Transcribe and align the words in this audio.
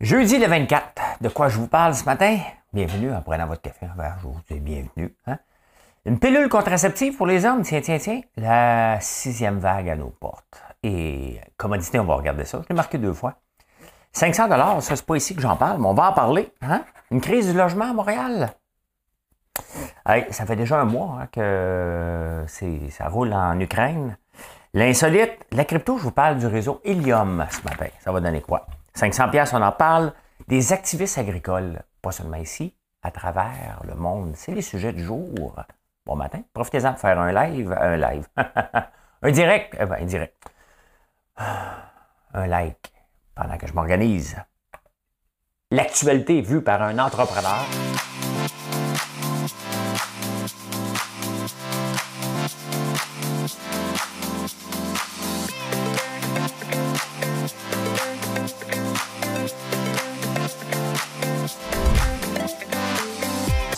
Jeudi 0.00 0.38
le 0.38 0.46
24, 0.46 1.18
de 1.20 1.28
quoi 1.28 1.50
je 1.50 1.58
vous 1.58 1.66
parle 1.66 1.94
ce 1.94 2.06
matin? 2.06 2.38
Bienvenue 2.72 3.12
en 3.12 3.20
prenant 3.20 3.46
votre 3.46 3.60
café 3.60 3.84
en 3.84 3.94
verre, 4.00 4.16
je 4.22 4.28
vous 4.28 4.40
dis 4.50 4.58
bienvenue. 4.58 5.14
Hein? 5.26 5.36
Une 6.06 6.18
pilule 6.18 6.48
contraceptive 6.48 7.18
pour 7.18 7.26
les 7.26 7.44
hommes, 7.44 7.60
tiens, 7.60 7.82
tiens, 7.82 7.98
tiens, 7.98 8.22
la 8.38 8.98
sixième 9.02 9.58
vague 9.58 9.90
à 9.90 9.96
nos 9.96 10.08
portes. 10.08 10.62
Et 10.82 11.38
commodité, 11.58 11.98
on 11.98 12.04
va 12.04 12.14
regarder 12.14 12.46
ça, 12.46 12.62
je 12.62 12.68
l'ai 12.70 12.74
marqué 12.74 12.96
deux 12.96 13.12
fois. 13.12 13.34
500 14.12 14.48
dollars, 14.48 14.82
ça 14.82 14.96
c'est 14.96 15.04
pas 15.04 15.16
ici 15.16 15.36
que 15.36 15.42
j'en 15.42 15.56
parle, 15.56 15.78
mais 15.78 15.88
on 15.88 15.92
va 15.92 16.08
en 16.08 16.12
parler. 16.14 16.50
Hein? 16.62 16.82
Une 17.10 17.20
crise 17.20 17.50
du 17.50 17.52
logement 17.52 17.90
à 17.90 17.92
Montréal. 17.92 18.54
ça 20.30 20.46
fait 20.46 20.56
déjà 20.56 20.80
un 20.80 20.86
mois 20.86 21.18
hein, 21.20 21.26
que 21.30 22.46
ça 22.48 23.08
roule 23.08 23.34
en 23.34 23.60
Ukraine. 23.60 24.16
L'insolite, 24.72 25.46
la 25.52 25.66
crypto, 25.66 25.98
je 25.98 26.04
vous 26.04 26.10
parle 26.10 26.38
du 26.38 26.46
réseau 26.46 26.80
Helium 26.84 27.44
ce 27.50 27.62
matin. 27.64 27.88
Ça 28.02 28.10
va 28.12 28.20
donner 28.20 28.40
quoi? 28.40 28.66
500 29.00 29.30
pièces, 29.30 29.54
on 29.54 29.62
en 29.62 29.72
parle. 29.72 30.12
Des 30.46 30.74
activistes 30.74 31.16
agricoles, 31.16 31.80
pas 32.02 32.12
seulement 32.12 32.36
ici, 32.36 32.74
à 33.02 33.10
travers 33.10 33.80
le 33.88 33.94
monde. 33.94 34.32
C'est 34.36 34.52
les 34.52 34.60
sujets 34.60 34.92
du 34.92 35.02
jour. 35.02 35.56
Bon 36.04 36.16
matin. 36.16 36.42
Profitez-en 36.52 36.92
de 36.92 36.98
faire 36.98 37.18
un 37.18 37.32
live. 37.32 37.72
Un 37.80 37.96
live. 37.96 38.26
un 39.22 39.30
direct. 39.30 39.74
Eh 39.80 39.86
ben, 39.86 39.96
un 40.02 40.04
direct. 40.04 40.44
Un 42.34 42.46
like 42.46 42.92
pendant 43.34 43.56
que 43.56 43.66
je 43.66 43.72
m'organise. 43.72 44.36
L'actualité 45.70 46.42
vue 46.42 46.60
par 46.60 46.82
un 46.82 46.98
entrepreneur. 46.98 47.64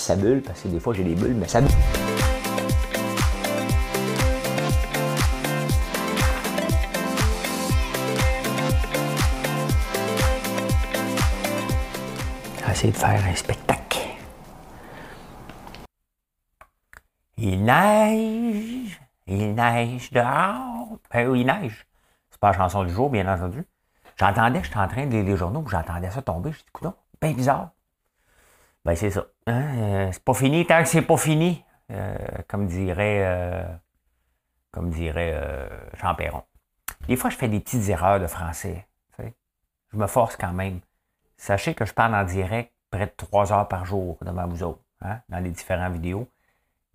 Ça 0.03 0.17
bulle, 0.17 0.43
parce 0.43 0.61
que 0.61 0.69
des 0.69 0.81
fois 0.81 0.95
j'ai 0.95 1.05
des 1.05 1.15
bulles, 1.15 1.35
mais 1.35 1.49
ça 1.49 1.61
bulle. 1.61 1.71
de 12.91 12.97
faire 12.97 13.25
un 13.25 13.35
spectacle. 13.35 14.01
Il 17.37 17.65
neige, 17.65 19.01
il 19.27 19.55
neige 19.55 20.11
dehors. 20.11 20.99
Ben 21.13 21.29
oui, 21.29 21.41
il 21.41 21.47
neige. 21.47 21.87
C'est 22.31 22.41
pas 22.41 22.51
la 22.51 22.57
chanson 22.57 22.85
du 22.85 22.93
jour, 22.93 23.09
bien 23.11 23.33
entendu. 23.33 23.65
J'entendais, 24.17 24.63
j'étais 24.65 24.79
en 24.79 24.89
train 24.89 25.07
de 25.07 25.13
lire 25.13 25.25
les 25.25 25.37
journaux, 25.37 25.65
j'entendais 25.69 26.11
ça 26.11 26.23
tomber. 26.23 26.53
Je 26.53 26.59
dis, 26.59 26.65
non, 26.83 26.95
bien 27.21 27.33
bizarre. 27.33 27.71
Ben, 28.85 28.97
c'est 28.97 29.11
ça. 29.11 29.27
Hein, 29.47 29.79
euh, 29.79 30.13
c'est 30.13 30.23
pas 30.23 30.35
fini 30.35 30.67
tant 30.67 30.83
que 30.83 30.89
c'est 30.89 31.03
pas 31.03 31.17
fini, 31.17 31.65
euh, 31.91 32.17
comme 32.49 32.67
dirait, 32.67 33.23
euh, 33.25 33.65
comme 34.71 34.91
dirait 34.91 35.69
Jean 36.01 36.15
Perron. 36.15 36.45
Des 37.09 37.17
fois, 37.17 37.31
je 37.31 37.37
fais 37.37 37.49
des 37.49 37.61
petites 37.61 37.89
erreurs 37.89 38.21
de 38.21 38.27
français. 38.27 38.87
Je 39.93 39.99
me 39.99 40.07
force 40.07 40.37
quand 40.39 40.55
même. 40.55 40.81
Sachez 41.37 41.75
que 41.75 41.85
je 41.85 41.93
parle 41.93 42.15
en 42.15 42.25
direct 42.25 42.73
près 42.91 43.07
de 43.07 43.13
trois 43.15 43.53
heures 43.53 43.69
par 43.69 43.85
jour 43.85 44.17
devant 44.23 44.47
vous 44.47 44.63
autres, 44.63 44.81
hein, 45.03 45.21
dans 45.29 45.39
les 45.39 45.51
différentes 45.51 45.93
vidéos. 45.93 46.27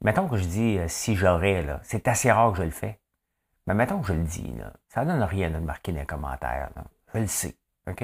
Mettons 0.02 0.28
que 0.28 0.38
je 0.38 0.46
dis 0.46 0.80
si 0.88 1.16
j'aurais, 1.16 1.64
c'est 1.84 2.08
assez 2.08 2.32
rare 2.32 2.54
que 2.54 2.58
je 2.58 2.64
le 2.64 2.72
fais. 2.72 3.00
Mais 3.68 3.76
mettons 3.76 4.02
que 4.02 4.08
je 4.08 4.14
le 4.14 4.24
dis, 4.24 4.52
là, 4.58 4.74
ça 4.88 5.06
ne 5.06 5.12
donne 5.12 5.22
rien 5.22 5.52
de 5.52 5.60
marquer 5.60 5.92
dans 5.92 6.00
les 6.00 6.06
commentaires. 6.08 6.70
Je 7.14 7.20
le 7.20 7.28
sais. 7.28 7.56
OK? 7.88 8.04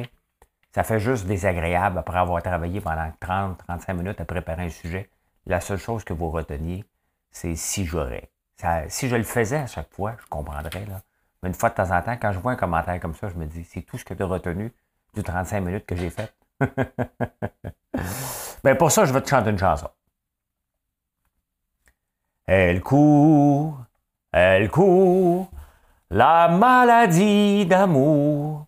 Ça 0.73 0.83
fait 0.83 0.99
juste 0.99 1.27
désagréable 1.27 1.99
après 1.99 2.17
avoir 2.17 2.41
travaillé 2.41 2.81
pendant 2.81 3.11
30-35 3.21 3.93
minutes 3.93 4.19
à 4.19 4.25
préparer 4.25 4.63
un 4.63 4.69
sujet. 4.69 5.07
La 5.45 5.61
seule 5.61 5.77
chose 5.77 6.03
que 6.03 6.13
vous 6.13 6.31
reteniez, 6.31 6.83
c'est 7.29 7.55
si 7.55 7.85
j'aurais. 7.85 8.31
si 8.87 9.07
je 9.07 9.15
le 9.15 9.23
faisais 9.23 9.57
à 9.57 9.67
chaque 9.67 9.91
fois, 9.91 10.15
je 10.19 10.25
comprendrais. 10.25 10.85
Là. 10.87 11.03
Mais 11.41 11.49
une 11.49 11.53
fois 11.53 11.69
de 11.69 11.75
temps 11.75 11.91
en 11.91 12.01
temps, 12.01 12.17
quand 12.19 12.31
je 12.31 12.39
vois 12.39 12.53
un 12.53 12.55
commentaire 12.55 12.99
comme 12.99 13.13
ça, 13.13 13.29
je 13.29 13.35
me 13.35 13.45
dis, 13.45 13.63
c'est 13.63 13.83
tout 13.83 13.99
ce 13.99 14.05
que 14.05 14.15
tu 14.15 14.23
as 14.23 14.25
retenu 14.25 14.73
du 15.13 15.21
35 15.21 15.61
minutes 15.61 15.85
que 15.85 15.95
j'ai 15.95 16.09
fait? 16.09 16.33
ben 18.63 18.75
pour 18.75 18.91
ça, 18.91 19.05
je 19.05 19.13
vais 19.13 19.21
te 19.21 19.29
chanter 19.29 19.51
une 19.51 19.59
chanson. 19.59 19.89
Elle 22.47 22.81
court, 22.81 23.77
elle 24.31 24.71
court, 24.71 25.51
la 26.09 26.47
maladie 26.47 27.67
d'amour 27.67 28.65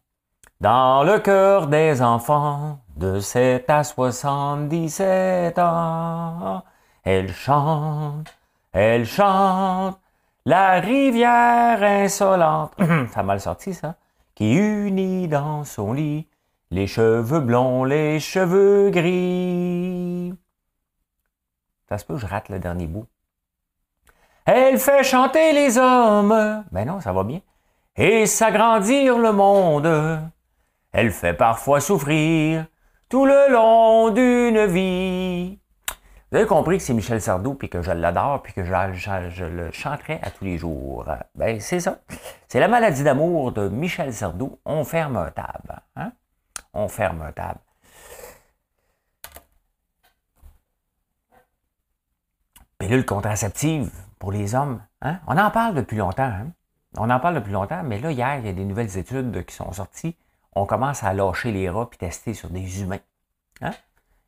dans 0.65 1.03
le 1.03 1.19
cœur 1.19 1.67
des 1.67 2.01
enfants 2.01 2.79
de 2.97 3.19
7 3.19 3.69
à 3.69 3.83
77 3.83 5.59
ans. 5.59 6.63
Elle 7.03 7.31
chante, 7.31 8.35
elle 8.73 9.05
chante, 9.05 9.99
la 10.43 10.79
rivière 10.79 11.83
insolente. 11.83 12.73
ça 13.13 13.19
a 13.19 13.21
mal 13.21 13.39
sorti, 13.39 13.75
ça. 13.75 13.93
Qui 14.33 14.55
unit 14.55 15.27
dans 15.27 15.65
son 15.65 15.93
lit 15.93 16.27
les 16.71 16.87
cheveux 16.87 17.41
blonds, 17.41 17.83
les 17.83 18.19
cheveux 18.19 18.89
gris. 18.89 20.33
Ça 21.89 21.99
se 21.99 22.05
peut 22.05 22.17
je 22.17 22.25
rate 22.25 22.49
le 22.49 22.57
dernier 22.57 22.87
bout. 22.87 23.05
Elle 24.45 24.79
fait 24.79 25.03
chanter 25.03 25.53
les 25.53 25.77
hommes. 25.77 26.65
Ben 26.71 26.87
non, 26.87 27.01
ça 27.01 27.13
va 27.13 27.23
bien. 27.23 27.41
Et 27.95 28.25
s'agrandir 28.25 29.19
le 29.19 29.31
monde. 29.31 30.31
Elle 30.97 31.11
fait 31.11 31.33
parfois 31.33 31.81
souffrir 31.81 32.67
tout 33.09 33.25
le 33.25 33.51
long 33.51 34.11
d'une 34.11 34.66
vie. 34.66 35.59
Vous 36.31 36.38
avez 36.38 36.47
compris 36.47 36.78
que 36.78 36.83
c'est 36.83 36.94
Michel 36.94 37.22
Sardou, 37.22 37.53
puis 37.53 37.67
que 37.67 37.81
je 37.81 37.91
l'adore, 37.91 38.41
puis 38.41 38.53
que 38.53 38.63
je, 38.63 39.44
le 39.44 39.72
chanterai 39.73 40.22
à 40.22 40.31
tous 40.31 40.45
les 40.45 40.57
jours. 40.57 41.05
Ben, 41.35 41.59
c'est 41.59 41.81
ça. 41.81 42.00
C'est 42.47 42.61
la 42.61 42.69
maladie 42.69 43.03
d'amour 43.03 43.51
de 43.51 43.67
Michel 43.67 44.13
Sardou. 44.13 44.57
On 44.63 44.85
ferme 44.85 45.17
un 45.17 45.31
table. 45.31 45.81
Hein? 45.97 46.13
On 46.73 46.88
ferme 46.88 47.23
un 47.23 47.34
table. 47.34 47.59
Pilule 52.78 53.05
contraceptive 53.05 53.91
pour 54.17 54.31
les 54.31 54.55
hommes. 54.55 54.81
Hein? 55.01 55.19
On 55.28 55.38
en 55.38 55.51
parle 55.51 55.75
depuis 55.75 55.97
longtemps. 55.97 56.23
Hein? 56.23 56.53
On 56.97 57.09
en 57.09 57.19
parle 57.19 57.35
depuis 57.35 57.51
longtemps, 57.51 57.84
mais 57.84 58.00
là, 58.00 58.11
hier, 58.11 58.38
il 58.38 58.45
y 58.45 58.50
a 58.50 58.53
des 58.53 58.63
nouvelles 58.63 58.97
études 58.97 59.45
qui 59.45 59.53
sont 59.53 59.73
sorties 59.73 60.16
on 60.55 60.66
commence 60.66 61.03
à 61.03 61.13
lâcher 61.13 61.51
les 61.51 61.69
rats 61.69 61.89
puis 61.89 61.99
tester 61.99 62.33
sur 62.33 62.49
des 62.49 62.81
humains. 62.81 62.99
Hein? 63.61 63.71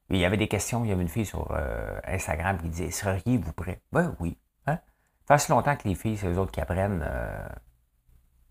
il 0.10 0.18
y 0.18 0.26
avait 0.26 0.38
des 0.38 0.48
questions, 0.48 0.86
il 0.86 0.90
y 0.90 0.92
avait 0.94 1.02
une 1.02 1.10
fille 1.10 1.26
sur 1.26 1.52
euh, 1.52 2.00
Instagram 2.06 2.58
qui 2.60 2.70
disait 2.70 2.92
Seriez-vous 2.92 3.54
prêt? 3.54 3.82
Ben 3.92 4.16
oui. 4.20 4.38
Hein? 4.66 4.80
Ça 5.28 5.38
longtemps 5.50 5.76
que 5.76 5.88
les 5.88 5.96
filles, 5.96 6.18
c'est 6.18 6.28
eux 6.28 6.38
autres 6.38 6.52
qui 6.52 6.62
apprennent. 6.62 7.04
Euh, 7.06 7.48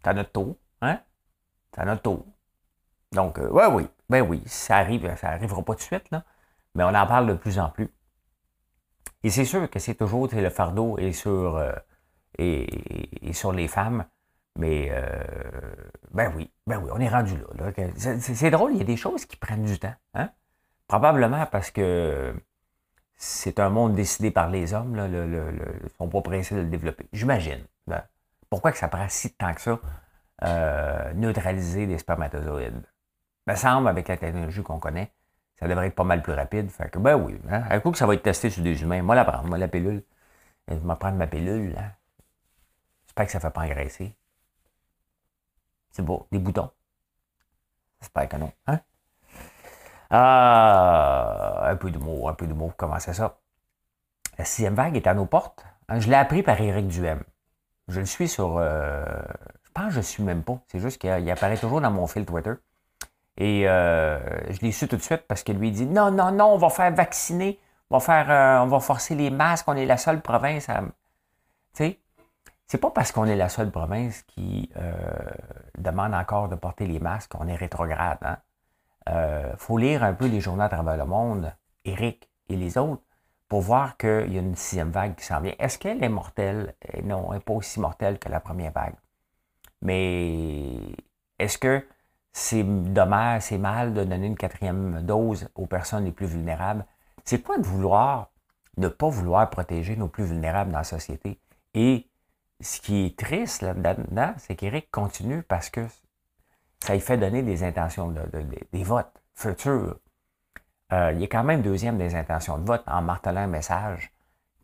T'as 0.03 0.13
notre 0.13 0.33
tour. 0.33 0.57
T'as 0.81 1.85
notre 1.85 2.03
tour. 2.03 2.25
Donc, 3.13 3.39
euh, 3.39 3.49
oui. 3.71 3.89
Ben 4.09 4.23
oui, 4.23 4.43
ça 4.47 4.77
arrive, 4.77 5.15
ça 5.17 5.31
arrivera 5.31 5.63
pas 5.63 5.75
tout 5.75 5.81
de 5.81 5.83
suite. 5.83 6.11
Mais 6.75 6.85
on 6.85 6.95
en 6.95 7.07
parle 7.07 7.27
de 7.27 7.35
plus 7.35 7.59
en 7.59 7.71
plus. 7.71 7.93
Et 9.23 9.31
c'est 9.31 9.45
sûr 9.45 9.69
que 9.69 9.79
c'est 9.79 9.95
toujours 9.95 10.29
le 10.33 10.51
fardeau 10.51 10.99
et, 10.99 11.13
et 12.39 13.33
sur 13.33 13.53
les 13.53 13.69
femmes. 13.69 14.05
Mais, 14.57 14.89
euh, 14.91 15.23
ben 16.13 16.33
oui, 16.35 16.51
ben 16.67 16.79
oui, 16.79 16.91
on 16.93 16.99
est 16.99 17.09
rendu 17.09 17.37
là. 17.37 17.73
C'est 18.19 18.51
drôle, 18.51 18.73
il 18.73 18.79
y 18.79 18.83
a 18.83 18.85
des 18.85 18.97
choses 18.97 19.27
qui 19.27 19.37
prennent 19.37 19.65
du 19.65 19.79
temps. 19.79 19.95
Hein? 20.15 20.31
Probablement 20.89 21.45
parce 21.47 21.71
que 21.71 22.35
c'est 23.17 23.61
un 23.61 23.71
monde 23.71 23.95
décidé 23.95 24.31
par 24.31 24.49
les 24.51 24.73
hommes, 24.73 24.95
là, 24.97 25.09
le, 25.09 25.27
le, 25.27 25.53
ils 25.85 25.91
sont 25.97 26.09
pas 26.09 26.23
pressés 26.23 26.55
de 26.55 26.61
le 26.61 26.69
développer. 26.69 27.07
J'imagine. 27.13 27.65
Pourquoi 28.49 28.73
que 28.73 28.79
ça 28.79 28.89
prend 28.89 29.09
si 29.09 29.35
temps 29.35 29.53
que 29.53 29.61
ça, 29.61 29.81
euh, 30.45 31.13
neutraliser 31.15 31.87
les 31.87 31.99
spermatozoïdes? 31.99 32.87
Il 33.47 33.51
me 33.53 33.57
semble, 33.57 33.89
avec 33.89 34.09
la 34.09 34.17
technologie 34.17 34.63
qu'on 34.63 34.79
connaît, 34.79 35.13
ça 35.59 35.67
devrait 35.67 35.89
être 35.89 35.95
pas 35.95 36.05
mal 36.05 36.23
plus 36.23 36.33
rapide. 36.33 36.71
Fait 36.71 36.89
que, 36.89 36.99
ben 36.99 37.17
oui, 37.17 37.39
hein, 37.51 37.65
un 37.69 37.81
coup 37.81 37.91
que 37.91 37.99
ça 37.99 38.07
va 38.07 38.15
être 38.15 38.23
testé 38.23 38.51
sur 38.51 38.63
des 38.63 38.81
humains, 38.83 39.03
moi 39.03 39.15
la 39.15 39.25
prendre, 39.25 39.49
moi 39.49 39.59
la 39.59 39.69
pilule. 39.69 40.03
Je 40.69 40.75
vais 40.75 40.97
prendre 40.97 41.17
ma 41.17 41.27
pilule, 41.27 41.73
là. 41.73 41.93
J'espère 43.07 43.27
que 43.27 43.33
ça 43.33 43.39
ne 43.39 43.43
fait 43.43 43.51
pas 43.51 43.63
engraisser. 43.63 44.17
C'est 45.97 46.03
beau, 46.03 46.27
des 46.31 46.39
boutons. 46.39 46.69
J'espère 48.03 48.29
que 48.29 48.37
non. 48.37 48.53
Hein? 48.67 48.81
Ah, 50.11 51.71
un 51.71 51.77
peu 51.77 51.91
mots, 51.93 52.29
un 52.29 52.35
peu 52.35 52.47
mots. 52.47 52.71
Comment 52.77 52.99
c'est 52.99 53.15
ça? 53.15 53.39
La 54.37 54.45
sixième 54.45 54.75
vague 54.75 54.95
est 54.95 55.07
à 55.07 55.15
nos 55.15 55.25
portes. 55.25 55.65
Hein, 55.89 55.99
je 56.01 56.11
l'ai 56.11 56.17
appris 56.17 56.43
par 56.43 56.61
Éric 56.61 56.89
Duhem. 56.89 57.23
Je 57.89 58.01
le 58.01 58.05
suis 58.05 58.29
sur. 58.29 58.59
Euh, 58.59 59.07
je 59.65 59.71
pense 59.73 59.87
que 59.87 59.93
je 59.93 59.97
ne 59.97 60.03
suis 60.03 60.23
même 60.23 60.43
pas. 60.43 60.59
C'est 60.69 60.81
juste 60.81 61.01
qu'il 61.01 61.31
apparaît 61.31 61.57
toujours 61.57 61.81
dans 61.81 61.91
mon 61.91 62.07
fil 62.07 62.27
Twitter. 62.27 62.53
Et 63.39 63.67
euh, 63.67 64.19
je 64.53 64.61
l'ai 64.61 64.73
su 64.73 64.89
tout 64.89 64.99
de 64.99 65.03
suite 65.03 65.23
parce 65.27 65.45
que 65.45 65.53
lui 65.53 65.71
dit 65.71 65.87
Non, 65.87 66.11
non, 66.11 66.31
non, 66.31 66.53
on 66.53 66.59
va 66.59 66.69
faire 66.69 66.93
vacciner. 66.93 67.59
On 67.89 67.97
va 67.97 68.01
faire. 68.01 68.31
Euh, 68.31 68.65
on 68.65 68.67
va 68.67 68.81
forcer 68.81 69.15
les 69.15 69.31
masques. 69.31 69.67
On 69.67 69.77
est 69.77 69.87
la 69.87 69.97
seule 69.97 70.21
province 70.21 70.69
à. 70.69 70.83
Tu 70.83 70.89
sais? 71.73 72.01
C'est 72.67 72.79
pas 72.79 72.91
parce 72.91 73.13
qu'on 73.13 73.27
est 73.27 73.37
la 73.37 73.49
seule 73.49 73.71
province 73.71 74.23
qui 74.23 74.71
euh, 74.77 74.93
demande 75.79 76.15
encore 76.15 76.49
de 76.49 76.57
porter 76.57 76.87
les 76.87 76.99
masques 76.99 77.33
qu'on 77.33 77.47
est 77.47 77.55
rétrograde. 77.55 78.19
Hein? 78.23 78.39
Il 79.09 79.57
faut 79.57 79.79
lire 79.79 80.03
un 80.03 80.15
peu 80.15 80.27
les 80.27 80.41
journaux 80.41 80.65
à 80.65 80.69
travers 80.69 80.97
le 80.97 81.05
monde, 81.05 81.53
Eric 81.85 82.29
et 82.49 82.57
les 82.57 82.77
autres, 82.77 83.03
pour 83.49 83.61
voir 83.61 83.97
qu'il 83.97 84.33
y 84.33 84.37
a 84.37 84.41
une 84.41 84.57
sixième 84.57 84.91
vague 84.91 85.15
qui 85.15 85.25
s'en 85.25 85.41
vient. 85.41 85.55
Est-ce 85.61 85.79
qu'elle 85.79 86.03
est 86.03 86.09
mortelle? 86.09 86.75
Non, 87.05 87.29
elle 87.29 87.39
n'est 87.39 87.45
pas 87.45 87.53
aussi 87.53 87.79
mortelle 87.79 88.19
que 88.19 88.29
la 88.29 88.41
première 88.41 88.73
vague. 88.73 88.97
Mais 89.81 90.75
est-ce 91.39 91.57
que 91.57 91.87
c'est 92.33 92.65
dommage, 92.65 93.43
c'est 93.43 93.59
mal 93.59 93.95
de 93.95 94.03
donner 94.03 94.27
une 94.27 94.37
quatrième 94.37 95.03
dose 95.03 95.49
aux 95.55 95.67
personnes 95.67 96.05
les 96.05 96.13
plus 96.13 96.27
vulnérables? 96.27 96.85
C'est 97.25 97.43
quoi 97.43 97.59
de 97.59 97.65
vouloir, 97.65 98.31
ne 98.77 98.89
pas 98.89 99.09
vouloir 99.09 99.49
protéger 99.51 99.95
nos 99.95 100.09
plus 100.09 100.25
vulnérables 100.25 100.73
dans 100.73 100.79
la 100.79 100.85
société? 100.85 101.39
Et 101.75 102.09
ce 102.61 102.81
qui 102.81 103.07
est 103.07 103.19
triste 103.19 103.63
là-dedans, 103.63 104.35
c'est 104.39 104.55
qu'Éric 104.57 104.91
continue 104.91 105.43
parce 105.43 105.71
que 105.71 105.87
ça 106.81 106.95
lui 106.95 107.01
fait 107.01 107.19
donner 107.19 107.43
des 107.43 107.65
intentions, 107.65 108.09
de, 108.09 108.23
des 108.73 108.85
votes 108.85 109.13
futurs. 109.35 109.99
Euh, 110.93 111.13
il 111.15 111.23
est 111.23 111.29
quand 111.29 111.45
même 111.45 111.63
deuxième 111.63 111.99
des 111.99 112.15
intentions 112.15 112.59
de 112.59 112.67
vote 112.67 112.85
en 112.87 113.03
martelant 113.03 113.43
un 113.43 113.47
message 113.49 114.13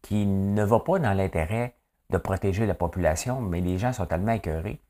qui 0.03 0.27
ne 0.27 0.62
va 0.62 0.81
pas 0.81 0.99
dans 0.99 1.12
l'intérêt 1.12 1.75
de 2.11 2.19
protéger 2.19 2.67
la 2.67 2.75
population, 2.75 3.41
mais 3.41 3.61
les 3.61 3.79
gens 3.79 3.93
sont 3.93 4.06
tellement 4.06 4.33
écœurés 4.33 4.81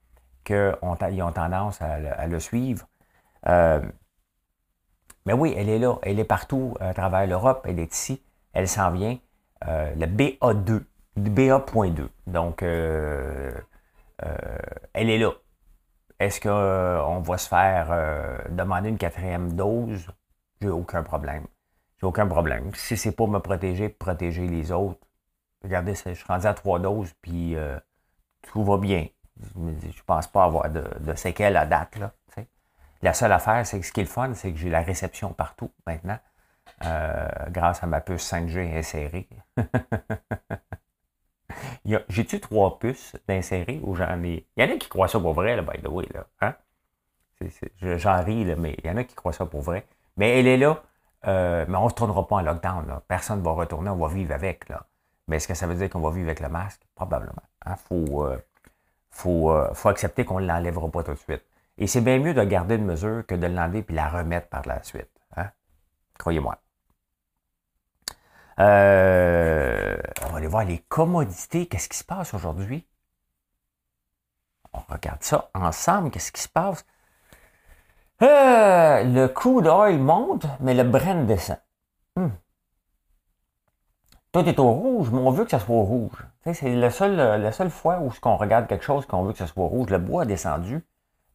qu'ils 0.45 0.77
ont 0.83 1.33
tendance 1.33 1.81
à 1.81 2.27
le, 2.27 2.41
suivre. 2.41 2.87
Euh, 3.47 3.81
mais 5.25 5.33
oui, 5.33 5.55
elle 5.57 5.69
est 5.69 5.79
là, 5.79 5.99
elle 6.03 6.19
est 6.19 6.25
partout 6.25 6.77
à 6.81 6.93
travers 6.95 7.27
l'Europe, 7.27 7.65
elle 7.69 7.79
est 7.79 7.95
ici, 7.95 8.23
elle 8.53 8.69
s'en 8.69 8.91
vient. 8.91 9.19
Euh, 9.69 9.95
le 9.95 10.07
BA2, 10.07 10.83
BA.2. 11.17 12.09
Donc, 12.27 12.63
euh, 12.63 13.53
elle 14.93 15.11
est 15.11 15.19
là. 15.19 15.33
Est-ce 16.19 16.41
qu'on 16.41 17.21
va 17.21 17.39
se 17.39 17.49
faire 17.49 18.47
demander 18.51 18.91
une 18.91 18.99
quatrième 18.99 19.55
dose? 19.55 20.07
J'ai 20.61 20.69
aucun 20.69 21.03
problème. 21.03 21.47
J'ai 22.01 22.07
aucun 22.07 22.27
problème. 22.27 22.73
Si 22.75 22.97
c'est 22.97 23.13
pour 23.13 23.29
me 23.29 23.41
protéger, 23.41 23.89
protéger 23.89 24.47
les 24.47 24.71
autres, 24.71 25.01
regardez, 25.65 25.95
je 25.95 26.15
suis 26.15 26.25
rendu 26.29 26.47
à 26.47 26.55
trois 26.55 26.79
doses, 26.79 27.13
puis 27.21 27.57
tout 28.43 28.63
va 28.63 28.79
bien. 28.79 29.09
Je 29.41 29.59
ne 29.59 30.03
pense 30.07 30.29
pas 30.29 30.45
avoir 30.45 30.71
de, 30.71 31.15
séquelles 31.17 31.57
à 31.57 31.67
date. 31.67 31.99
La 33.03 33.13
seule 33.15 33.33
affaire, 33.33 33.67
c'est 33.67 33.81
que 33.81 33.87
ce 33.87 33.93
qui 33.93 34.01
est 34.01 34.05
le 34.05 34.09
fun, 34.09 34.33
c'est 34.35 34.53
que 34.53 34.59
j'ai 34.59 34.71
la 34.71 34.81
réception 34.81 35.33
partout 35.33 35.73
maintenant, 35.87 36.19
euh, 36.85 37.29
grâce 37.49 37.83
à 37.83 37.87
ma 37.87 38.01
puce 38.01 38.33
5G 38.33 38.79
insérée. 38.79 39.29
J'ai-tu 42.09 42.41
trois 42.41 42.79
puces 42.79 43.17
d'insérer 43.29 43.81
ou 43.83 43.95
j'en 43.95 44.23
ai? 44.23 44.47
Il 44.57 44.65
y 44.65 44.71
en 44.71 44.75
a 44.75 44.79
qui 44.79 44.89
croient 44.89 45.09
ça 45.09 45.21
pour 45.21 45.35
vrai, 45.35 45.57
là, 45.57 45.63
by 45.63 45.81
the 45.81 45.89
way. 45.89 46.07
Là, 46.13 46.27
hein? 46.41 46.55
J'en 47.81 48.23
ris, 48.23 48.45
là, 48.45 48.55
mais 48.57 48.77
il 48.79 48.87
y 48.87 48.91
en 48.91 48.97
a 48.97 49.05
qui 49.05 49.15
croient 49.15 49.33
ça 49.33 49.47
pour 49.47 49.63
vrai. 49.63 49.87
Mais 50.17 50.39
elle 50.39 50.47
est 50.47 50.57
là, 50.57 50.83
euh, 51.27 51.65
mais 51.69 51.77
on 51.77 51.83
ne 51.83 51.89
retournera 51.89 52.27
pas 52.27 52.37
en 52.37 52.43
lockdown. 52.43 53.01
Personne 53.09 53.41
ne 53.41 53.45
va 53.45 53.53
retourner, 53.53 53.91
on 53.91 53.97
va 53.97 54.09
vivre 54.09 54.33
avec. 54.33 54.69
Là. 54.69 54.87
Mais 55.29 55.37
est-ce 55.37 55.49
que 55.49 55.55
ça 55.55 55.67
veut 55.67 55.75
dire 55.75 55.91
qu'on 55.91 56.01
va 56.01 56.11
vivre 56.11 56.27
avec 56.27 56.41
le 56.41 56.49
masque? 56.49 56.83
Probablement. 56.95 57.43
Il 57.67 57.73
hein? 57.73 57.77
faut, 57.77 58.25
euh, 58.25 58.39
euh, 59.27 59.75
faut 59.75 59.89
accepter 59.89 60.25
qu'on 60.25 60.41
ne 60.41 60.47
l'enlèvera 60.47 60.89
pas 60.89 61.03
tout 61.03 61.15
de 61.15 61.19
suite. 61.19 61.45
Et 61.79 61.87
c'est 61.87 62.01
bien 62.01 62.19
mieux 62.19 62.35
de 62.35 62.45
garder 62.45 62.77
une 62.77 62.85
mesure 62.85 63.25
que 63.27 63.35
de 63.35 63.47
l'enlever 63.47 63.83
puis 63.83 63.95
la 63.95 64.09
remettre 64.09 64.49
par 64.49 64.67
la 64.67 64.83
suite. 64.83 65.11
Hein? 65.37 65.51
Croyez-moi. 66.19 66.59
Euh, 68.59 69.97
on 70.27 70.31
va 70.31 70.37
aller 70.39 70.47
voir 70.47 70.65
les 70.65 70.79
commodités. 70.89 71.67
Qu'est-ce 71.67 71.89
qui 71.89 71.99
se 71.99 72.05
passe 72.05 72.35
aujourd'hui? 72.35 72.87
On 74.73 74.81
regarde 74.89 75.23
ça 75.23 75.51
ensemble. 75.55 76.11
Qu'est-ce 76.11 76.33
qui 76.33 76.43
se 76.43 76.49
passe? 76.49 76.85
Euh, 78.23 79.03
le 79.05 79.27
coût 79.27 79.63
d'oil 79.63 79.99
monte, 79.99 80.47
mais 80.61 80.75
le 80.75 80.85
Brent 80.85 81.27
descend. 81.27 81.59
Hmm. 82.17 82.29
Tout 84.33 84.47
est 84.49 84.59
au 84.59 84.73
rouge, 84.73 85.11
mais 85.11 85.19
on 85.19 85.31
veut 85.31 85.45
que 85.45 85.51
ça 85.51 85.59
soit 85.59 85.75
au 85.75 85.83
rouge. 85.83 86.27
C'est 86.45 86.75
la 86.75 86.91
seule, 86.91 87.17
la 87.17 87.53
seule 87.53 87.71
fois 87.71 87.99
où 88.01 88.11
on 88.25 88.37
regarde 88.37 88.67
quelque 88.67 88.85
chose 88.85 89.07
qu'on 89.07 89.23
veut 89.25 89.33
que 89.33 89.39
ça 89.39 89.47
soit 89.47 89.67
rouge. 89.67 89.91
Le 89.91 89.99
bois 89.99 90.23
a 90.23 90.25
descendu 90.25 90.85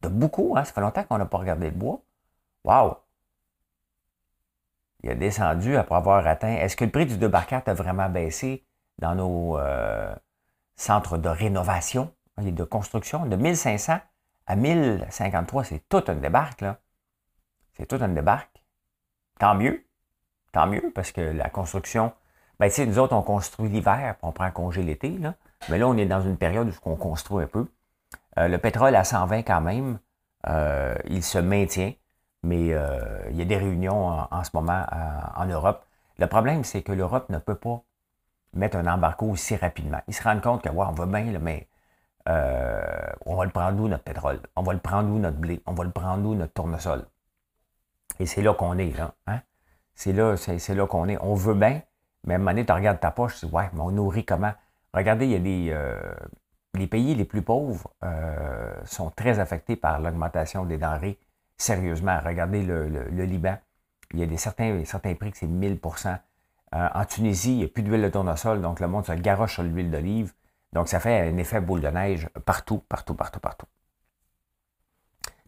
de 0.01 0.07
beaucoup. 0.09 0.55
Hein? 0.55 0.63
Ça 0.63 0.73
fait 0.73 0.81
longtemps 0.81 1.03
qu'on 1.03 1.17
n'a 1.17 1.25
pas 1.25 1.37
regardé 1.37 1.69
le 1.69 1.75
bois. 1.75 2.01
Wow! 2.63 2.97
Il 5.03 5.09
a 5.09 5.15
descendu 5.15 5.75
après 5.77 5.95
avoir 5.95 6.25
atteint. 6.25 6.53
Est-ce 6.53 6.75
que 6.75 6.85
le 6.85 6.91
prix 6.91 7.05
du 7.05 7.17
2 7.17 7.29
par 7.29 7.47
4 7.47 7.69
a 7.69 7.73
vraiment 7.73 8.09
baissé 8.09 8.65
dans 8.99 9.15
nos 9.15 9.57
euh, 9.57 10.13
centres 10.75 11.17
de 11.17 11.29
rénovation 11.29 12.11
et 12.41 12.51
de 12.51 12.63
construction? 12.63 13.25
De 13.25 13.35
1500 13.35 13.99
à 14.47 14.55
1053, 14.55 15.63
c'est 15.65 15.87
tout 15.89 16.03
un 16.07 16.15
débarque, 16.15 16.61
là. 16.61 16.79
C'est 17.73 17.85
tout 17.85 17.99
un 18.01 18.07
débarque. 18.07 18.63
Tant 19.39 19.55
mieux. 19.55 19.85
Tant 20.51 20.67
mieux, 20.67 20.91
parce 20.95 21.11
que 21.11 21.21
la 21.21 21.49
construction 21.49 22.11
ben, 22.59 22.71
tu 22.71 22.87
nous 22.87 22.97
autres, 22.97 23.13
on 23.13 23.21
construit 23.21 23.69
l'hiver, 23.69 24.15
puis 24.17 24.27
on 24.27 24.31
prend 24.31 24.49
congé 24.51 24.81
l'été, 24.81 25.09
là. 25.17 25.35
Mais 25.69 25.77
là, 25.77 25.87
on 25.87 25.97
est 25.97 26.05
dans 26.05 26.21
une 26.21 26.37
période 26.37 26.69
où 26.69 26.89
on 26.89 26.95
construit 26.95 27.43
un 27.43 27.47
peu. 27.47 27.67
Euh, 28.37 28.47
le 28.47 28.57
pétrole 28.57 28.95
à 28.95 29.03
120 29.03 29.43
quand 29.43 29.61
même, 29.61 29.99
euh, 30.47 30.95
il 31.05 31.23
se 31.23 31.37
maintient, 31.37 31.93
mais 32.43 32.73
euh, 32.73 33.19
il 33.29 33.37
y 33.37 33.41
a 33.41 33.45
des 33.45 33.57
réunions 33.57 34.07
en, 34.31 34.43
ce 34.43 34.51
moment 34.53 34.85
en 35.35 35.45
Europe. 35.45 35.85
Le 36.17 36.27
problème, 36.27 36.63
c'est 36.63 36.81
que 36.81 36.91
l'Europe 36.91 37.29
ne 37.29 37.37
peut 37.39 37.55
pas 37.55 37.83
mettre 38.53 38.77
un 38.77 38.87
embargo 38.87 39.27
aussi 39.27 39.55
rapidement. 39.55 39.99
Ils 40.07 40.13
se 40.13 40.23
rendent 40.23 40.41
compte 40.41 40.63
que, 40.63 40.69
ouais, 40.69 40.85
on 40.87 40.93
va 40.93 41.05
bien, 41.05 41.39
mais 41.39 41.67
on 42.25 43.35
va 43.35 43.45
le 43.45 43.51
prendre 43.51 43.81
où 43.81 43.87
notre 43.87 44.03
pétrole? 44.03 44.39
On 44.55 44.63
va 44.63 44.73
le 44.73 44.79
prendre 44.79 45.09
où 45.09 45.19
notre 45.19 45.37
blé? 45.37 45.61
On 45.65 45.73
va 45.73 45.83
le 45.83 45.91
prendre 45.91 46.27
où 46.27 46.35
notre 46.35 46.53
tournesol? 46.53 47.05
Et 48.19 48.25
c'est 48.25 48.41
là 48.41 48.53
qu'on 48.53 48.77
est, 48.77 48.97
là. 48.97 49.13
Hein? 49.27 49.41
C'est 49.95 50.13
là, 50.13 50.37
c'est, 50.37 50.75
là 50.75 50.87
qu'on 50.87 51.07
est. 51.07 51.17
On 51.21 51.35
veut 51.35 51.53
bien, 51.53 51.81
mais 52.23 52.33
à 52.33 52.35
un 52.35 52.39
moment 52.39 52.51
donné, 52.51 52.65
tu 52.65 52.71
regardes 52.71 52.99
ta 52.99 53.11
poche, 53.11 53.39
tu 53.39 53.45
dis, 53.45 53.51
ouais, 53.51 53.69
mais 53.73 53.81
on 53.81 53.91
nourrit 53.91 54.25
comment? 54.25 54.53
Regardez, 54.93 55.25
il 55.25 55.31
y 55.31 55.35
a 55.35 55.39
des. 55.39 55.69
Euh, 55.71 55.99
les 56.73 56.87
pays 56.87 57.15
les 57.15 57.25
plus 57.25 57.41
pauvres 57.41 57.91
euh, 58.03 58.73
sont 58.85 59.09
très 59.09 59.39
affectés 59.39 59.75
par 59.75 59.99
l'augmentation 59.99 60.65
des 60.65 60.77
denrées. 60.77 61.17
Sérieusement, 61.57 62.19
regardez 62.23 62.63
le, 62.63 63.07
Liban. 63.09 63.57
Il 64.13 64.19
y 64.19 64.23
a 64.23 64.25
des 64.25 64.37
certains, 64.37 64.85
certains 64.85 65.15
prix 65.15 65.31
que 65.31 65.37
c'est 65.37 65.47
1000% 65.47 66.17
euh, 66.75 66.89
En 66.93 67.05
Tunisie, 67.05 67.53
il 67.53 67.57
n'y 67.57 67.63
a 67.65 67.67
plus 67.67 67.83
d'huile 67.83 68.01
de 68.01 68.09
tournesol, 68.09 68.61
donc 68.61 68.79
le 68.79 68.87
monde 68.87 69.05
se 69.05 69.11
garoche 69.13 69.55
sur 69.55 69.63
l'huile 69.63 69.91
d'olive. 69.91 70.33
Donc, 70.73 70.87
ça 70.87 70.99
fait 70.99 71.29
un 71.29 71.37
effet 71.37 71.61
boule 71.61 71.81
de 71.81 71.87
neige 71.87 72.29
partout, 72.45 72.79
partout, 72.87 73.15
partout, 73.15 73.39
partout. 73.39 73.65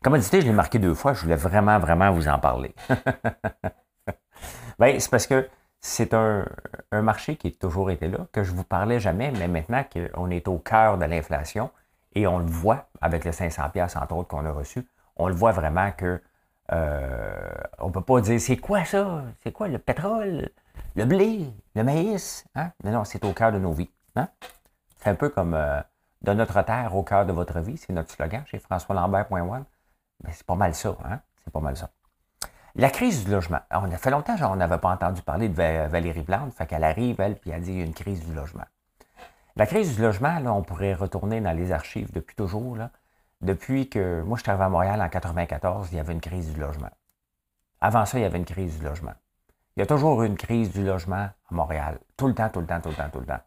Commodité, 0.02 0.42
je 0.42 0.48
l'ai 0.48 0.54
marqué 0.54 0.80
deux 0.80 0.94
fois, 0.94 1.14
je 1.14 1.22
voulais 1.22 1.36
vraiment, 1.36 1.78
vraiment 1.78 2.12
vous 2.12 2.28
en 2.28 2.40
parler. 2.40 2.74
Bien, 4.80 4.98
c'est 4.98 5.12
parce 5.12 5.28
que 5.28 5.50
c'est 5.82 6.14
un, 6.14 6.46
marché 6.92 7.36
qui 7.36 7.48
a 7.48 7.52
toujours 7.52 7.92
été 7.92 8.08
là, 8.08 8.20
que 8.32 8.44
je 8.44 8.52
ne 8.52 8.58
vous 8.58 8.64
parlais 8.64 9.00
jamais, 9.00 9.32
mais 9.32 9.48
maintenant 9.48 9.84
qu'on 9.84 10.30
est 10.30 10.48
au 10.48 10.58
cœur 10.58 10.98
de 10.98 11.06
l'inflation, 11.06 11.70
et 12.14 12.28
on 12.28 12.40
le 12.40 12.46
voit 12.46 12.90
avec 13.02 13.26
les 13.26 13.34
500 13.34 13.70
pièces 13.70 13.96
entre 13.96 14.16
autres 14.16 14.30
qu'on 14.30 14.46
a 14.46 14.52
reçus, 14.52 14.86
on 15.20 15.28
le 15.28 15.36
voit 15.36 15.52
vraiment 15.52 15.92
que 15.92 16.22
euh, 16.72 17.52
on 17.80 17.92
peut 17.92 18.02
pas 18.02 18.22
dire 18.22 18.40
c'est 18.40 18.58
quoi 18.58 18.86
ça, 18.86 19.24
c'est 19.44 19.52
quoi 19.52 19.68
le 19.68 19.78
pétrole, 19.78 20.50
le 20.96 21.06
blé, 21.06 21.54
le 21.76 21.84
maïs, 21.84 22.46
hein? 22.56 22.72
Non, 22.84 22.92
non, 22.92 23.04
c'est 23.04 23.24
au 23.26 23.34
cœur 23.34 23.52
de 23.52 23.60
nos 23.60 23.74
vies. 23.74 23.92
Hein? 24.16 24.30
C'est 24.98 25.10
un 25.10 25.16
peu 25.16 25.30
comme 25.30 25.54
euh, 25.54 25.82
de 26.22 26.34
notre 26.34 26.62
terre 26.64 26.96
au 26.96 27.04
cœur 27.04 27.26
de 27.26 27.34
votre 27.34 27.60
vie, 27.60 27.78
c'est 27.78 27.94
notre 27.94 28.12
slogan 28.12 28.44
chez 28.48 28.60
François 28.60 28.96
Lambert.one. 28.96 29.66
Mais 30.24 30.32
c'est 30.32 30.46
pas 30.46 30.56
mal 30.56 30.74
ça, 30.74 30.96
hein? 31.06 31.20
C'est 31.44 31.52
pas 31.52 31.60
mal 31.60 31.76
ça. 31.76 31.90
La 32.76 32.90
crise 32.90 33.26
du 33.26 33.32
logement. 33.32 33.60
on 33.72 33.92
a 33.92 33.98
fait 33.98 34.12
longtemps 34.12 34.38
qu'on 34.38 34.56
n'avait 34.56 34.78
pas 34.78 34.92
entendu 34.92 35.22
parler 35.22 35.50
de 35.50 35.56
Valérie 35.56 36.24
Plante, 36.24 36.54
fait 36.54 36.68
qu'elle 36.68 36.84
arrive, 36.84 37.20
elle, 37.20 37.36
puis 37.36 37.50
elle 37.50 37.62
dit 37.62 37.80
une 37.80 37.94
crise 37.94 38.24
du 38.26 38.34
logement. 38.34 38.66
La 39.56 39.66
crise 39.66 39.96
du 39.96 40.02
logement, 40.02 40.40
là, 40.40 40.54
on 40.54 40.62
pourrait 40.62 40.94
retourner 40.94 41.42
dans 41.42 41.52
les 41.52 41.72
archives 41.72 42.12
depuis 42.14 42.36
toujours. 42.36 42.78
Depuis 43.42 43.90
que 43.90 44.22
moi, 44.22 44.38
je 44.38 44.44
suis 44.44 44.50
arrivé 44.50 44.66
à 44.66 44.70
Montréal 44.70 45.02
en 45.02 45.10
94, 45.10 45.90
il 45.92 45.98
y 45.98 46.00
avait 46.00 46.14
une 46.14 46.22
crise 46.22 46.54
du 46.54 46.60
logement. 46.60 46.90
Avant 47.82 48.06
ça, 48.06 48.20
il 48.20 48.22
y 48.22 48.26
avait 48.26 48.38
une 48.38 48.46
crise 48.46 48.78
du 48.78 48.84
logement. 48.84 49.14
Il 49.76 49.80
y 49.80 49.84
a 49.84 49.86
toujours 49.86 50.22
eu 50.24 50.28
une 50.28 50.36
crise 50.36 50.74
du 50.74 50.84
logement 50.84 51.30
à 51.30 51.34
Montréal. 51.52 52.00
Tout 52.18 52.28
le 52.28 52.36
temps, 52.36 52.50
tout 52.50 52.60
le 52.60 52.68
temps, 52.68 52.82
tout 52.82 52.90
le 52.90 52.96
temps, 52.96 53.10
tout 53.10 53.20
le 53.20 53.26
temps. 53.26 53.40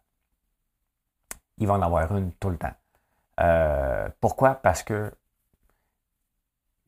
Il 1.59 1.67
va 1.67 1.75
en 1.75 1.83
avoir 1.83 2.17
une 2.17 2.33
tout 2.33 2.49
le 2.49 2.57
temps. 2.57 2.73
Euh, 3.41 4.09
pourquoi? 4.21 4.55
Parce 4.55 4.83
que 4.83 5.13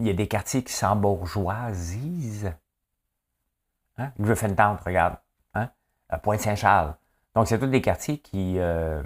il 0.01 0.07
y 0.07 0.11
a 0.11 0.15
des 0.15 0.29
quartiers 0.29 0.65
qui 0.65 0.73
s'embourgeoisisent. 0.73 2.53
Hein? 3.99 4.13
Griffintown, 4.19 4.79
regarde. 4.85 5.17
Hein? 5.55 5.71
Pointe-Saint-Charles. 6.23 6.97
Donc, 7.35 7.49
c'est 7.49 7.59
tous 7.59 7.67
des 7.67 7.81
quartiers 7.81 8.19
qui, 8.19 8.59
euh, 8.59 9.03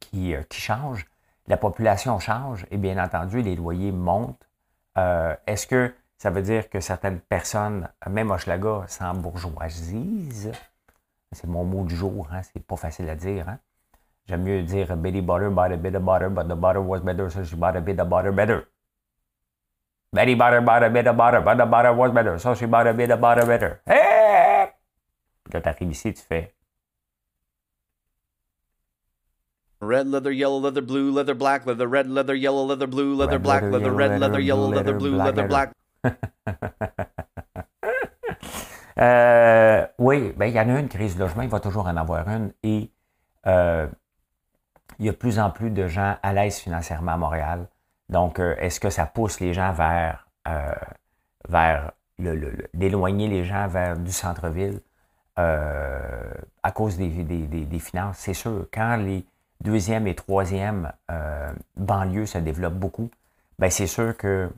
qui, 0.00 0.34
euh, 0.34 0.42
qui, 0.44 0.60
changent. 0.60 1.06
La 1.46 1.56
population 1.56 2.18
change 2.18 2.66
et 2.70 2.76
bien 2.76 3.02
entendu, 3.02 3.42
les 3.42 3.56
loyers 3.56 3.92
montent. 3.92 4.48
Euh, 4.96 5.34
est-ce 5.46 5.66
que 5.66 5.92
ça 6.16 6.30
veut 6.30 6.42
dire 6.42 6.70
que 6.70 6.80
certaines 6.80 7.20
personnes, 7.20 7.88
même 8.08 8.30
Hochelaga, 8.30 8.84
s'embourgeoisisent? 8.86 10.52
C'est 11.32 11.48
mon 11.48 11.64
mot 11.64 11.84
du 11.84 11.96
jour, 11.96 12.28
hein? 12.30 12.42
c'est 12.42 12.64
pas 12.64 12.76
facile 12.76 13.08
à 13.08 13.16
dire. 13.16 13.48
Hein? 13.48 13.58
J'aime 14.26 14.42
mieux 14.42 14.62
dire 14.62 14.96
Betty 14.96 15.20
Butter 15.20 15.50
bought 15.50 15.72
a 15.72 15.76
bit 15.76 15.94
of 15.94 16.02
butter, 16.02 16.30
but 16.30 16.48
the 16.48 16.54
butter 16.54 16.80
was 16.80 17.00
better, 17.00 17.28
so 17.28 17.42
she 17.44 17.56
bought 17.56 17.76
a 17.76 17.80
bit 17.80 17.98
of 17.98 18.08
butter 18.08 18.32
better. 18.32 18.68
Betty 20.14 20.36
butter, 20.36 20.60
butter, 20.60 20.90
better, 20.90 21.12
butter, 21.12 21.40
butter, 21.40 21.66
butter 21.66 21.92
was 21.92 22.12
better. 22.12 22.38
Ça, 22.38 22.54
c'est 22.54 22.68
butter, 22.68 22.92
better, 22.92 23.16
butter, 23.16 23.44
better. 23.44 23.80
Hey! 23.84 24.70
Puis 25.42 25.52
là, 25.52 25.60
t'arrives 25.60 25.90
ici, 25.90 26.14
tu 26.14 26.22
fais. 26.22 26.53
Red 29.84 30.08
leather, 30.08 30.32
yellow 30.32 30.58
leather, 30.58 30.82
blue 30.82 31.12
leather, 31.12 31.34
black 31.34 31.66
leather, 31.66 31.86
red 31.86 32.08
leather, 32.08 32.34
yellow 32.34 32.64
leather, 32.66 32.86
blue 32.86 33.14
leather, 33.14 33.38
black 33.38 33.62
leather, 33.62 33.92
red 33.92 34.18
leather, 34.18 34.40
yellow 34.40 34.68
leather, 34.68 34.94
blue 34.94 35.16
leather, 35.16 35.46
black. 35.46 35.70
euh, 38.98 39.86
oui, 39.98 40.32
ben, 40.36 40.46
il 40.46 40.54
y 40.54 40.60
en 40.60 40.68
a 40.68 40.80
une 40.80 40.88
crise 40.88 41.16
de 41.16 41.20
logement, 41.20 41.42
il 41.42 41.48
va 41.48 41.60
toujours 41.60 41.86
en 41.86 41.96
avoir 41.96 42.28
une. 42.28 42.52
Et 42.62 42.90
euh, 43.46 43.86
il 44.98 45.06
y 45.06 45.08
a 45.08 45.12
de 45.12 45.16
plus 45.16 45.38
en 45.38 45.50
plus 45.50 45.70
de 45.70 45.86
gens 45.86 46.16
à 46.22 46.32
l'aise 46.32 46.58
financièrement 46.58 47.12
à 47.12 47.16
Montréal. 47.16 47.66
Donc, 48.08 48.38
euh, 48.38 48.54
est-ce 48.58 48.80
que 48.80 48.90
ça 48.90 49.06
pousse 49.06 49.40
les 49.40 49.54
gens 49.54 49.72
vers, 49.72 50.28
euh, 50.48 50.72
vers 51.48 51.92
le, 52.18 52.68
d'éloigner 52.74 53.28
les 53.28 53.44
gens 53.44 53.66
vers 53.66 53.96
du 53.98 54.12
centre-ville 54.12 54.80
euh, 55.38 56.32
à 56.62 56.70
cause 56.70 56.96
des, 56.96 57.08
des, 57.08 57.46
des, 57.46 57.78
finances? 57.78 58.18
C'est 58.18 58.34
sûr, 58.34 58.66
quand 58.72 58.96
les 58.96 59.24
deuxième 59.60 60.06
et 60.06 60.14
troisième 60.14 60.92
banlieues 61.76 62.26
se 62.26 62.38
développent 62.38 62.78
beaucoup, 62.78 63.10
ben 63.58 63.70
c'est 63.70 63.86
sûr 63.86 64.16
que 64.16 64.50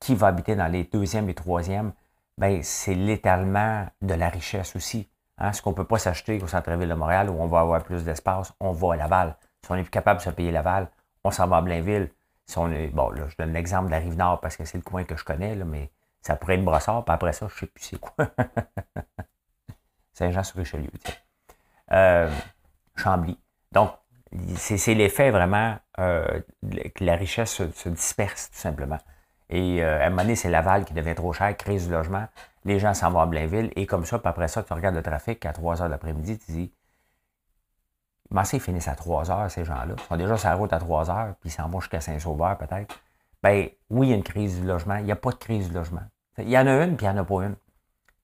qui 0.00 0.14
va 0.14 0.28
habiter 0.28 0.56
dans 0.56 0.66
les 0.66 0.84
deuxième 0.84 1.28
et 1.28 1.34
troisième, 1.34 1.92
ben 2.38 2.62
c'est 2.62 2.94
l'étalement 2.94 3.86
de 4.02 4.14
la 4.14 4.28
richesse 4.28 4.74
aussi. 4.76 5.08
Hein? 5.38 5.52
Ce 5.52 5.62
qu'on 5.62 5.70
ne 5.70 5.76
peut 5.76 5.84
pas 5.84 5.98
s'acheter 5.98 6.40
au 6.42 6.46
centre-ville 6.46 6.88
de 6.88 6.94
Montréal 6.94 7.30
où 7.30 7.34
on 7.40 7.46
va 7.46 7.60
avoir 7.60 7.82
plus 7.82 8.04
d'espace, 8.04 8.52
on 8.60 8.72
va 8.72 8.94
à 8.94 8.96
Laval. 8.96 9.36
Si 9.64 9.70
on 9.70 9.74
est 9.76 9.82
plus 9.82 9.90
capable 9.90 10.18
de 10.18 10.24
se 10.24 10.30
payer 10.30 10.50
Laval, 10.50 10.88
on 11.24 11.30
s'en 11.30 11.46
va 11.46 11.58
à 11.58 11.62
Blainville. 11.62 12.10
Si 12.46 12.58
on 12.58 12.70
est, 12.70 12.88
bon, 12.88 13.10
là, 13.10 13.28
je 13.28 13.36
donne 13.36 13.52
l'exemple 13.52 13.86
de 13.86 13.90
la 13.90 13.98
Rive-Nord 13.98 14.40
parce 14.40 14.56
que 14.56 14.64
c'est 14.64 14.78
le 14.78 14.82
coin 14.82 15.04
que 15.04 15.16
je 15.16 15.24
connais, 15.24 15.54
mais 15.56 15.90
ça 16.22 16.36
pourrait 16.36 16.54
être 16.54 16.64
Brossard, 16.64 17.04
puis 17.04 17.14
après 17.14 17.32
ça, 17.32 17.46
je 17.48 17.54
ne 17.54 17.58
sais 17.58 17.66
plus 17.66 17.84
c'est 17.84 18.00
quoi. 18.00 18.14
Saint-Jean-sur-Richelieu, 20.14 20.90
tiens. 21.02 21.14
Euh, 21.92 22.30
Chambly. 22.96 23.38
Donc, 23.72 23.90
c'est 24.56 24.94
l'effet 24.94 25.30
vraiment 25.30 25.76
euh, 25.98 26.40
que 26.94 27.04
la 27.04 27.16
richesse 27.16 27.50
se, 27.50 27.88
disperse, 27.88 28.50
tout 28.50 28.58
simplement. 28.58 28.98
Et 29.50 29.82
euh, 29.82 30.02
à 30.02 30.06
un 30.06 30.10
moment 30.10 30.22
donné, 30.22 30.36
c'est 30.36 30.50
Laval 30.50 30.84
qui 30.84 30.92
devient 30.92 31.14
trop 31.14 31.32
cher, 31.32 31.56
crise 31.56 31.86
du 31.86 31.92
logement. 31.92 32.26
Les 32.64 32.78
gens 32.78 32.92
s'en 32.92 33.10
vont 33.10 33.20
à 33.20 33.26
Blainville. 33.26 33.72
Et 33.76 33.86
comme 33.86 34.04
ça, 34.04 34.18
puis 34.18 34.28
après 34.28 34.48
ça, 34.48 34.62
tu 34.62 34.72
regardes 34.72 34.94
le 34.94 35.02
trafic 35.02 35.44
à 35.46 35.52
3 35.52 35.80
heures 35.80 35.88
de 35.88 35.92
l'après-midi, 35.92 36.38
tu 36.38 36.52
dis 36.52 36.72
Comment 38.28 38.44
ça, 38.44 38.58
ils 38.58 38.60
finissent 38.60 38.88
à 38.88 38.94
3 38.94 39.30
heures, 39.30 39.50
ces 39.50 39.64
gens-là? 39.64 39.94
Ils 39.96 40.02
sont 40.06 40.16
déjà 40.16 40.36
sur 40.36 40.48
la 40.50 40.54
route 40.54 40.72
à 40.72 40.78
3 40.78 41.10
heures, 41.10 41.34
puis 41.40 41.48
ils 41.48 41.52
s'en 41.52 41.68
vont 41.68 41.80
jusqu'à 41.80 42.02
Saint-Sauveur, 42.02 42.58
peut-être. 42.58 43.00
Ben 43.42 43.68
oui, 43.88 44.08
il 44.08 44.10
y 44.10 44.12
a 44.12 44.16
une 44.16 44.22
crise 44.22 44.60
du 44.60 44.66
logement. 44.66 44.96
Il 44.96 45.04
n'y 45.04 45.12
a 45.12 45.16
pas 45.16 45.30
de 45.30 45.36
crise 45.36 45.68
du 45.68 45.74
logement. 45.74 46.02
Il 46.36 46.50
y 46.50 46.58
en 46.58 46.66
a 46.66 46.84
une, 46.84 46.96
puis 46.96 47.06
il 47.06 47.08
n'y 47.10 47.18
en 47.18 47.22
a 47.22 47.24
pas 47.24 47.44
une. 47.44 47.56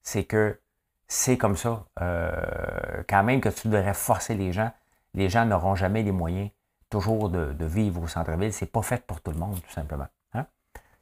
C'est 0.03 0.25
que 0.25 0.61
c'est 1.09 1.39
comme 1.39 1.57
ça. 1.57 1.85
Euh, 2.01 3.03
quand 3.09 3.23
même 3.23 3.41
que 3.41 3.49
tu 3.49 3.69
devrais 3.69 3.95
forcer 3.95 4.35
les 4.35 4.53
gens, 4.53 4.71
les 5.15 5.29
gens 5.29 5.45
n'auront 5.45 5.75
jamais 5.75 6.03
les 6.03 6.13
moyens 6.13 6.51
toujours 6.91 7.29
de, 7.29 7.65
vivre 7.65 8.03
au 8.03 8.07
centre-ville. 8.07 8.53
C'est 8.53 8.71
pas 8.71 8.83
fait 8.83 9.05
pour 9.07 9.21
tout 9.21 9.33
le 9.33 9.39
monde, 9.39 9.61
tout 9.61 9.73
simplement. 9.73 10.07
Hein? 10.35 10.47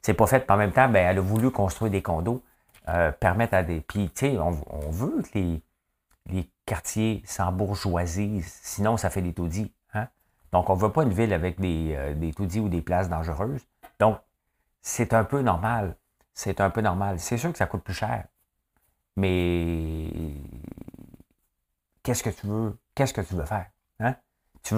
C'est 0.01 0.15
pas 0.15 0.27
fait. 0.27 0.51
En 0.51 0.57
même 0.57 0.73
temps, 0.73 0.89
ben, 0.89 1.07
elle 1.07 1.19
a 1.19 1.21
voulu 1.21 1.51
construire 1.51 1.91
des 1.91 2.03
condos, 2.03 2.43
euh, 2.89 3.13
permettre 3.13 3.55
à 3.55 3.63
des. 3.63 3.81
Puis, 3.81 4.11
tu 4.11 4.27
sais, 4.27 4.39
on, 4.39 4.91
veut 4.91 5.23
que 5.23 5.39
les, 5.39 5.63
les 6.27 6.51
quartiers 6.67 7.23
sans 7.27 7.53
bourgeoisie, 7.53 8.43
sinon 8.45 8.97
ça 8.97 9.11
fait 9.11 9.23
des 9.23 9.33
taudis. 9.33 9.73
Hein? 9.95 10.09
Donc, 10.53 10.71
on 10.71 10.77
ne 10.77 10.81
veut 10.81 10.93
pas 10.93 11.03
une 11.03 11.13
ville 11.13 11.33
avec 11.33 11.61
des, 11.61 11.95
euh, 11.97 12.15
des 12.15 12.33
taudis 12.33 12.61
ou 12.61 12.69
des 12.69 12.83
places 12.83 13.09
dangereuses. 13.09 13.67
Donc, 13.99 14.19
c'est 14.81 15.15
un 15.15 15.25
peu 15.25 15.43
normal. 15.43 15.97
C'est 16.35 16.61
un 16.61 16.71
peu 16.71 16.81
normal. 16.81 17.19
C'est 17.21 17.37
sûr 17.37 17.53
que 17.53 17.59
ça 17.59 17.67
coûte 17.67 17.83
plus 17.83 17.95
cher. 17.95 18.25
Mais 19.17 20.09
qu'est-ce 22.03 22.23
que 22.23 22.31
tu 22.31 22.47
veux? 22.47 22.79
Qu'est-ce 22.95 23.13
que 23.13 23.21
tu 23.21 23.35
veux 23.35 23.45
faire? 23.45 23.67
Hein? 24.01 24.15
Tu, 24.63 24.75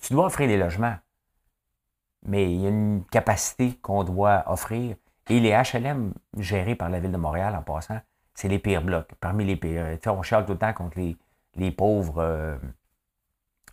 tu 0.00 0.12
dois 0.12 0.26
offrir 0.26 0.48
des 0.48 0.56
logements. 0.56 0.96
Mais 2.26 2.52
il 2.52 2.60
y 2.60 2.66
a 2.66 2.68
une 2.68 3.04
capacité 3.10 3.74
qu'on 3.80 4.04
doit 4.04 4.44
offrir. 4.46 4.96
Et 5.28 5.40
les 5.40 5.50
HLM 5.50 6.12
gérés 6.38 6.74
par 6.74 6.90
la 6.90 6.98
Ville 6.98 7.12
de 7.12 7.16
Montréal, 7.16 7.54
en 7.54 7.62
passant, 7.62 8.00
c'est 8.34 8.48
les 8.48 8.58
pires 8.58 8.82
blocs. 8.82 9.14
Parmi 9.20 9.44
les 9.44 9.56
pires. 9.56 9.98
on 10.06 10.22
chiale 10.22 10.44
tout 10.44 10.52
le 10.52 10.58
temps 10.58 10.72
contre 10.72 10.98
les, 11.54 11.70
pauvres, 11.70 12.18
euh, 12.18 12.58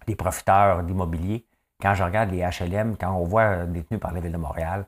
les 0.07 0.15
profiteurs 0.15 0.83
d'immobilier. 0.83 1.45
Quand 1.81 1.93
je 1.93 2.03
regarde 2.03 2.31
les 2.31 2.39
HLM, 2.41 2.97
quand 2.97 3.13
on 3.13 3.23
voit 3.23 3.65
détenus 3.65 3.99
par 3.99 4.13
la 4.13 4.19
Ville 4.19 4.31
de 4.31 4.37
Montréal, 4.37 4.85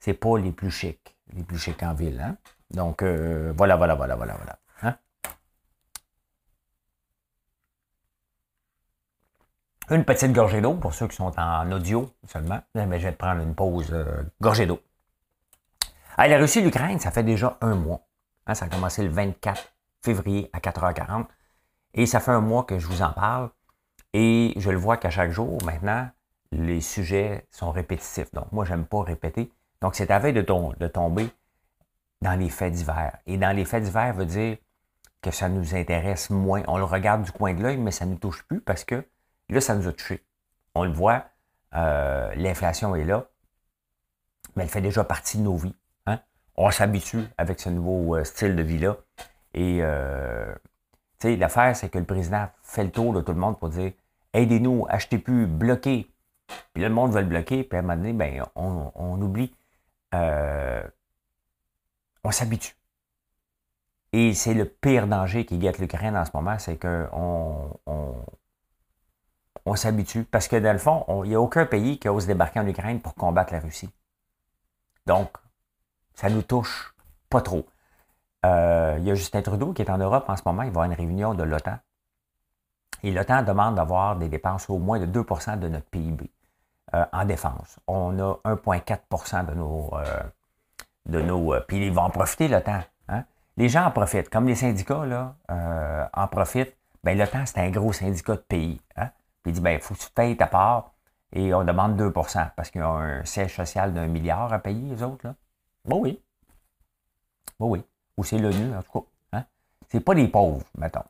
c'est 0.00 0.14
pas 0.14 0.38
les 0.38 0.52
plus 0.52 0.70
chics, 0.70 1.16
les 1.32 1.42
plus 1.42 1.58
chics 1.58 1.82
en 1.82 1.94
ville. 1.94 2.20
Hein? 2.20 2.36
Donc, 2.70 3.02
euh, 3.02 3.52
voilà, 3.56 3.76
voilà, 3.76 3.94
voilà, 3.94 4.16
voilà, 4.16 4.34
voilà. 4.34 4.58
Hein? 4.82 4.96
Une 9.90 10.04
petite 10.04 10.34
gorgée 10.34 10.60
d'eau 10.60 10.74
pour 10.74 10.92
ceux 10.92 11.08
qui 11.08 11.16
sont 11.16 11.32
en 11.38 11.72
audio 11.72 12.10
seulement. 12.26 12.60
Mais 12.74 13.00
je 13.00 13.06
vais 13.06 13.12
te 13.12 13.16
prendre 13.16 13.40
une 13.40 13.54
pause 13.54 13.88
euh, 13.92 14.22
gorgée 14.38 14.66
d'eau. 14.66 14.80
la 16.18 16.36
Russie 16.36 16.58
et 16.58 16.62
l'Ukraine, 16.62 17.00
ça 17.00 17.10
fait 17.10 17.22
déjà 17.22 17.56
un 17.62 17.74
mois. 17.74 18.02
Hein, 18.46 18.54
ça 18.54 18.66
a 18.66 18.68
commencé 18.68 19.02
le 19.02 19.08
24 19.08 19.72
février 20.02 20.50
à 20.52 20.58
4h40. 20.58 21.24
Et 21.94 22.04
ça 22.04 22.20
fait 22.20 22.32
un 22.32 22.42
mois 22.42 22.64
que 22.64 22.78
je 22.78 22.86
vous 22.86 23.00
en 23.00 23.12
parle. 23.12 23.48
Et 24.12 24.52
je 24.56 24.70
le 24.70 24.76
vois 24.76 24.98
qu'à 24.98 25.08
chaque 25.08 25.30
jour, 25.30 25.56
maintenant, 25.64 26.10
les 26.52 26.82
sujets 26.82 27.46
sont 27.50 27.70
répétitifs. 27.70 28.32
Donc, 28.34 28.52
moi, 28.52 28.66
j'aime 28.66 28.84
pas 28.84 29.02
répéter. 29.02 29.50
Donc, 29.80 29.94
c'est 29.94 30.10
à 30.10 30.18
veille 30.18 30.34
de, 30.34 30.42
de 30.42 30.88
tomber 30.88 31.30
dans 32.20 32.38
les 32.38 32.50
faits 32.50 32.74
divers. 32.74 33.16
Et 33.26 33.38
dans 33.38 33.56
les 33.56 33.64
faits 33.64 33.84
divers 33.84 34.12
veut 34.12 34.26
dire 34.26 34.58
que 35.22 35.30
ça 35.30 35.48
nous 35.48 35.74
intéresse 35.74 36.28
moins. 36.28 36.62
On 36.68 36.76
le 36.76 36.84
regarde 36.84 37.22
du 37.22 37.32
coin 37.32 37.54
de 37.54 37.62
l'œil, 37.62 37.78
mais 37.78 37.90
ça 37.90 38.04
ne 38.04 38.12
nous 38.12 38.18
touche 38.18 38.42
plus 38.42 38.60
parce 38.60 38.84
que 38.84 39.02
là, 39.54 39.60
ça 39.60 39.74
nous 39.74 39.88
a 39.88 39.92
touché. 39.92 40.24
On 40.74 40.84
le 40.84 40.92
voit, 40.92 41.26
euh, 41.74 42.34
l'inflation 42.36 42.94
est 42.94 43.04
là, 43.04 43.26
mais 44.56 44.64
elle 44.64 44.68
fait 44.68 44.80
déjà 44.80 45.04
partie 45.04 45.38
de 45.38 45.42
nos 45.42 45.56
vies 45.56 45.74
on 46.58 46.70
s'habitue 46.72 47.24
avec 47.38 47.60
ce 47.60 47.68
nouveau 47.68 48.16
euh, 48.16 48.24
style 48.24 48.56
de 48.56 48.62
vie-là. 48.62 48.96
Et 49.54 49.78
euh, 49.80 50.52
l'affaire, 51.22 51.74
c'est 51.76 51.88
que 51.88 51.98
le 51.98 52.04
président 52.04 52.48
fait 52.62 52.82
le 52.82 52.90
tour 52.90 53.14
de 53.14 53.20
tout 53.20 53.32
le 53.32 53.38
monde 53.38 53.58
pour 53.58 53.68
dire 53.68 53.92
aidez-nous, 54.32 54.84
achetez 54.88 55.18
plus, 55.18 55.46
bloquez. 55.46 56.10
Puis 56.72 56.82
là, 56.82 56.88
le 56.88 56.94
monde 56.94 57.12
veut 57.12 57.20
le 57.20 57.28
bloquer, 57.28 57.62
puis 57.62 57.76
à 57.76 57.78
un 57.78 57.82
moment 57.82 57.96
donné, 57.96 58.12
ben, 58.12 58.44
on, 58.56 59.22
oublie. 59.22 59.54
Euh, 60.14 60.82
on 62.24 62.32
s'habitue. 62.32 62.74
Et 64.12 64.34
c'est 64.34 64.54
le 64.54 64.64
pire 64.64 65.06
danger 65.06 65.44
qui 65.44 65.58
guette 65.58 65.78
l'Ukraine 65.78 66.16
en 66.16 66.24
ce 66.24 66.30
moment, 66.34 66.58
c'est 66.58 66.76
qu'on 66.76 67.78
on, 67.86 68.14
on 69.68 69.76
s'habitue. 69.76 70.24
Parce 70.24 70.48
que 70.48 70.56
dans 70.56 70.72
le 70.72 70.78
fond, 70.78 71.04
il 71.24 71.30
n'y 71.30 71.34
a 71.34 71.40
aucun 71.40 71.66
pays 71.66 71.98
qui 71.98 72.08
ose 72.08 72.26
débarquer 72.26 72.60
en 72.60 72.66
Ukraine 72.66 73.00
pour 73.00 73.14
combattre 73.14 73.52
la 73.52 73.60
Russie. 73.60 73.90
Donc, 75.06 75.30
ça 76.14 76.28
nous 76.30 76.42
touche 76.42 76.94
pas 77.30 77.40
trop. 77.40 77.66
Euh, 78.44 78.96
il 78.98 79.04
y 79.04 79.10
a 79.10 79.14
Justin 79.14 79.42
Trudeau 79.42 79.72
qui 79.72 79.82
est 79.82 79.90
en 79.90 79.98
Europe 79.98 80.24
en 80.28 80.36
ce 80.36 80.42
moment. 80.46 80.62
Il 80.62 80.70
va 80.70 80.82
à 80.82 80.86
une 80.86 80.92
réunion 80.92 81.34
de 81.34 81.42
l'OTAN. 81.42 81.78
Et 83.02 83.10
l'OTAN 83.10 83.42
demande 83.42 83.76
d'avoir 83.76 84.16
des 84.16 84.28
dépenses 84.28 84.68
au 84.68 84.78
moins 84.78 84.98
de 84.98 85.06
2% 85.06 85.58
de 85.58 85.68
notre 85.68 85.86
PIB 85.86 86.30
euh, 86.94 87.04
en 87.12 87.24
défense. 87.24 87.78
On 87.86 88.18
a 88.18 88.34
1,4% 88.44 89.46
de 89.46 89.54
nos. 89.54 89.90
Euh, 89.94 90.22
de 91.06 91.22
nos 91.22 91.54
puis 91.66 91.86
ils 91.86 91.92
vont 91.92 92.02
en 92.02 92.10
profiter, 92.10 92.48
l'OTAN. 92.48 92.80
Hein? 93.08 93.24
Les 93.56 93.68
gens 93.68 93.86
en 93.86 93.90
profitent. 93.90 94.28
Comme 94.28 94.46
les 94.46 94.54
syndicats 94.54 95.06
là, 95.06 95.36
en 96.12 96.28
profitent. 96.28 96.76
Ben, 97.04 97.16
l'OTAN, 97.16 97.46
c'est 97.46 97.60
un 97.60 97.70
gros 97.70 97.92
syndicat 97.92 98.34
de 98.34 98.40
pays. 98.40 98.80
Hein? 98.96 99.10
Il 99.48 99.54
dit 99.54 99.60
ben, 99.60 99.72
il 99.72 99.80
faut 99.80 99.94
que 99.94 100.00
tu 100.00 100.10
payes 100.10 100.36
ta 100.36 100.46
part. 100.46 100.92
Et 101.32 101.52
on 101.52 101.64
demande 101.64 101.96
2 101.96 102.10
parce 102.10 102.70
qu'ils 102.70 102.82
ont 102.82 102.96
un 102.96 103.24
siège 103.24 103.54
social 103.54 103.92
d'un 103.92 104.06
milliard 104.06 104.52
à 104.52 104.58
payer, 104.58 104.94
les 104.94 105.02
autres. 105.02 105.26
Là. 105.26 105.34
Bon, 105.84 106.00
oui. 106.00 106.22
Bon, 107.58 107.70
oui. 107.70 107.84
Ou 108.16 108.24
c'est 108.24 108.38
l'ONU, 108.38 108.74
en 108.74 108.82
tout 108.82 109.00
cas. 109.00 109.06
Hein? 109.38 109.44
C'est 109.88 110.00
pas 110.00 110.14
des 110.14 110.28
pauvres, 110.28 110.64
mettons. 110.76 111.04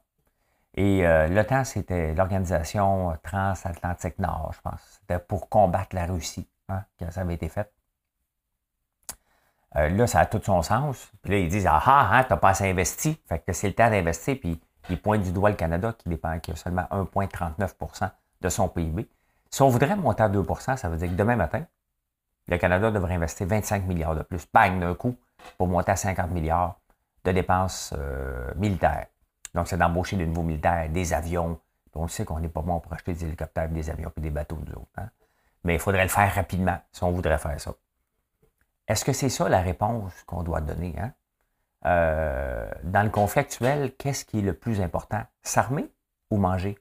Et 0.74 1.06
euh, 1.06 1.28
l'OTAN, 1.28 1.64
c'était 1.64 2.14
l'organisation 2.14 3.16
transatlantique 3.22 4.18
Nord, 4.18 4.52
je 4.54 4.60
pense. 4.60 4.80
C'était 5.00 5.18
pour 5.18 5.48
combattre 5.48 5.94
la 5.94 6.06
Russie, 6.06 6.48
hein, 6.68 6.84
que 6.98 7.10
ça 7.10 7.22
avait 7.22 7.34
été 7.34 7.48
fait. 7.48 7.72
Euh, 9.76 9.88
là, 9.88 10.06
ça 10.06 10.20
a 10.20 10.26
tout 10.26 10.40
son 10.42 10.62
sens. 10.62 11.10
Puis 11.22 11.32
là, 11.32 11.38
ils 11.38 11.48
disent 11.48 11.66
Ah, 11.66 11.82
ah, 11.84 12.10
hein, 12.12 12.24
t'as 12.24 12.36
pas 12.36 12.50
assez 12.50 12.68
investi. 12.68 13.20
Fait 13.28 13.38
que 13.40 13.52
c'est 13.52 13.68
le 13.68 13.74
temps 13.74 13.90
d'investir. 13.90 14.36
Puis 14.40 14.60
ils 14.90 15.00
pointent 15.00 15.22
du 15.22 15.32
doigt 15.32 15.50
le 15.50 15.56
Canada 15.56 15.92
qui 15.92 16.08
dépend, 16.08 16.38
qui 16.40 16.52
a 16.52 16.56
seulement 16.56 16.86
1,39 16.90 18.08
de 18.40 18.48
son 18.48 18.68
PIB. 18.68 19.08
Si 19.50 19.62
on 19.62 19.68
voudrait 19.68 19.96
monter 19.96 20.22
à 20.22 20.28
2% 20.28 20.76
ça 20.76 20.88
veut 20.88 20.96
dire 20.96 21.08
que 21.08 21.14
demain 21.14 21.36
matin, 21.36 21.64
le 22.48 22.56
Canada 22.58 22.90
devrait 22.90 23.14
investir 23.14 23.46
25 23.46 23.86
milliards 23.86 24.14
de 24.14 24.22
plus, 24.22 24.46
bang, 24.52 24.80
d'un 24.80 24.94
coup, 24.94 25.16
pour 25.58 25.68
monter 25.68 25.92
à 25.92 25.96
50 25.96 26.30
milliards 26.30 26.80
de 27.24 27.32
dépenses 27.32 27.94
euh, 27.96 28.52
militaires. 28.56 29.06
Donc, 29.54 29.68
c'est 29.68 29.76
d'embaucher 29.76 30.16
de 30.16 30.24
nouveaux 30.24 30.42
militaires, 30.42 30.88
des 30.88 31.12
avions. 31.12 31.60
On 31.94 32.06
sait 32.06 32.24
qu'on 32.24 32.38
n'est 32.38 32.48
pas 32.48 32.62
bon 32.62 32.78
pour 32.80 32.92
acheter 32.92 33.12
des 33.12 33.24
hélicoptères, 33.24 33.68
des 33.68 33.90
avions 33.90 34.12
et 34.16 34.20
des 34.20 34.30
bateaux, 34.30 34.58
nous 34.64 34.72
autres. 34.72 34.88
Hein. 34.96 35.08
Mais 35.64 35.74
il 35.74 35.80
faudrait 35.80 36.04
le 36.04 36.08
faire 36.08 36.32
rapidement 36.32 36.78
si 36.92 37.02
on 37.02 37.10
voudrait 37.10 37.38
faire 37.38 37.60
ça. 37.60 37.72
est-ce 38.86 39.04
que 39.04 39.12
c'est 39.12 39.28
ça 39.28 39.48
la 39.48 39.60
réponse 39.60 40.12
qu'on 40.24 40.42
doit 40.42 40.60
donner? 40.60 40.94
Hein? 40.98 41.12
Euh, 41.86 42.70
dans 42.84 43.02
le 43.02 43.10
conflit 43.10 43.40
actuel, 43.40 43.94
qu'est-ce 43.96 44.24
qui 44.24 44.38
est 44.38 44.42
le 44.42 44.52
plus 44.52 44.80
important? 44.80 45.22
S'armer 45.42 45.90
ou 46.30 46.38
manger? 46.38 46.78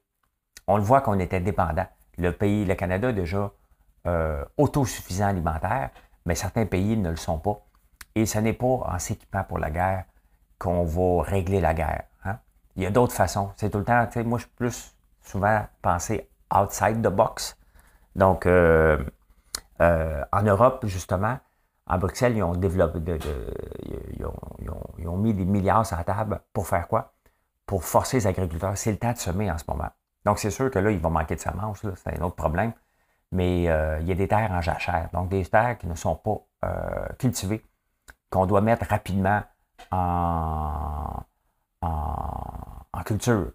On 0.67 0.77
le 0.77 0.83
voit 0.83 1.01
qu'on 1.01 1.19
était 1.19 1.39
dépendant. 1.39 1.87
Le 2.17 2.31
pays, 2.31 2.65
le 2.65 2.75
Canada, 2.75 3.11
déjà 3.11 3.51
euh, 4.05 4.43
autosuffisant 4.57 5.27
alimentaire, 5.27 5.89
mais 6.25 6.35
certains 6.35 6.65
pays 6.65 6.97
ne 6.97 7.09
le 7.09 7.15
sont 7.15 7.39
pas. 7.39 7.59
Et 8.15 8.25
ce 8.25 8.39
n'est 8.39 8.53
pas 8.53 8.65
en 8.65 8.99
s'équipant 8.99 9.43
pour 9.43 9.59
la 9.59 9.69
guerre 9.69 10.05
qu'on 10.59 10.83
va 10.83 11.23
régler 11.23 11.61
la 11.61 11.73
guerre. 11.73 12.03
Hein? 12.25 12.37
Il 12.75 12.83
y 12.83 12.85
a 12.85 12.89
d'autres 12.89 13.13
façons. 13.13 13.51
C'est 13.55 13.69
tout 13.69 13.79
le 13.79 13.85
temps, 13.85 14.07
moi, 14.25 14.39
je 14.39 14.43
suis 14.43 14.53
plus 14.55 14.95
souvent 15.21 15.65
pensé 15.81 16.29
outside 16.53 17.01
the 17.01 17.09
box. 17.09 17.57
Donc, 18.15 18.45
euh, 18.45 18.97
euh, 19.81 20.23
en 20.31 20.41
Europe, 20.41 20.85
justement, 20.85 21.37
à 21.85 21.97
Bruxelles, 21.97 22.35
ils 22.35 22.43
ont 22.43 22.53
développé, 22.53 22.99
ils, 24.17 25.07
ont, 25.07 25.17
mis 25.17 25.33
des 25.33 25.45
milliards 25.45 25.85
sur 25.85 25.97
la 25.97 26.03
table 26.03 26.41
pour 26.51 26.67
faire 26.67 26.87
quoi? 26.87 27.13
Pour 27.65 27.83
forcer 27.83 28.17
les 28.17 28.27
agriculteurs. 28.27 28.77
C'est 28.77 28.91
le 28.91 28.97
temps 28.97 29.13
de 29.13 29.17
semer 29.17 29.51
en 29.51 29.57
ce 29.57 29.63
moment. 29.67 29.89
Donc, 30.27 30.39
c'est 30.39 30.51
sûr 30.51 30.69
que 30.69 30.79
là, 30.79 30.91
il 30.91 30.99
va 30.99 31.09
manquer 31.09 31.35
de 31.35 31.39
semences, 31.39 31.85
c'est 31.95 32.19
un 32.19 32.21
autre 32.21 32.35
problème. 32.35 32.73
Mais 33.31 33.69
euh, 33.69 33.99
il 34.01 34.07
y 34.07 34.11
a 34.11 34.15
des 34.15 34.27
terres 34.27 34.51
en 34.51 34.61
jachère, 34.61 35.07
donc 35.13 35.29
des 35.29 35.45
terres 35.45 35.77
qui 35.77 35.87
ne 35.87 35.95
sont 35.95 36.15
pas 36.15 36.37
cultivées, 37.17 37.63
qu'on 38.29 38.45
doit 38.45 38.59
mettre 38.59 38.85
rapidement 38.89 39.41
en, 39.89 41.23
en 41.81 43.03
culture. 43.05 43.51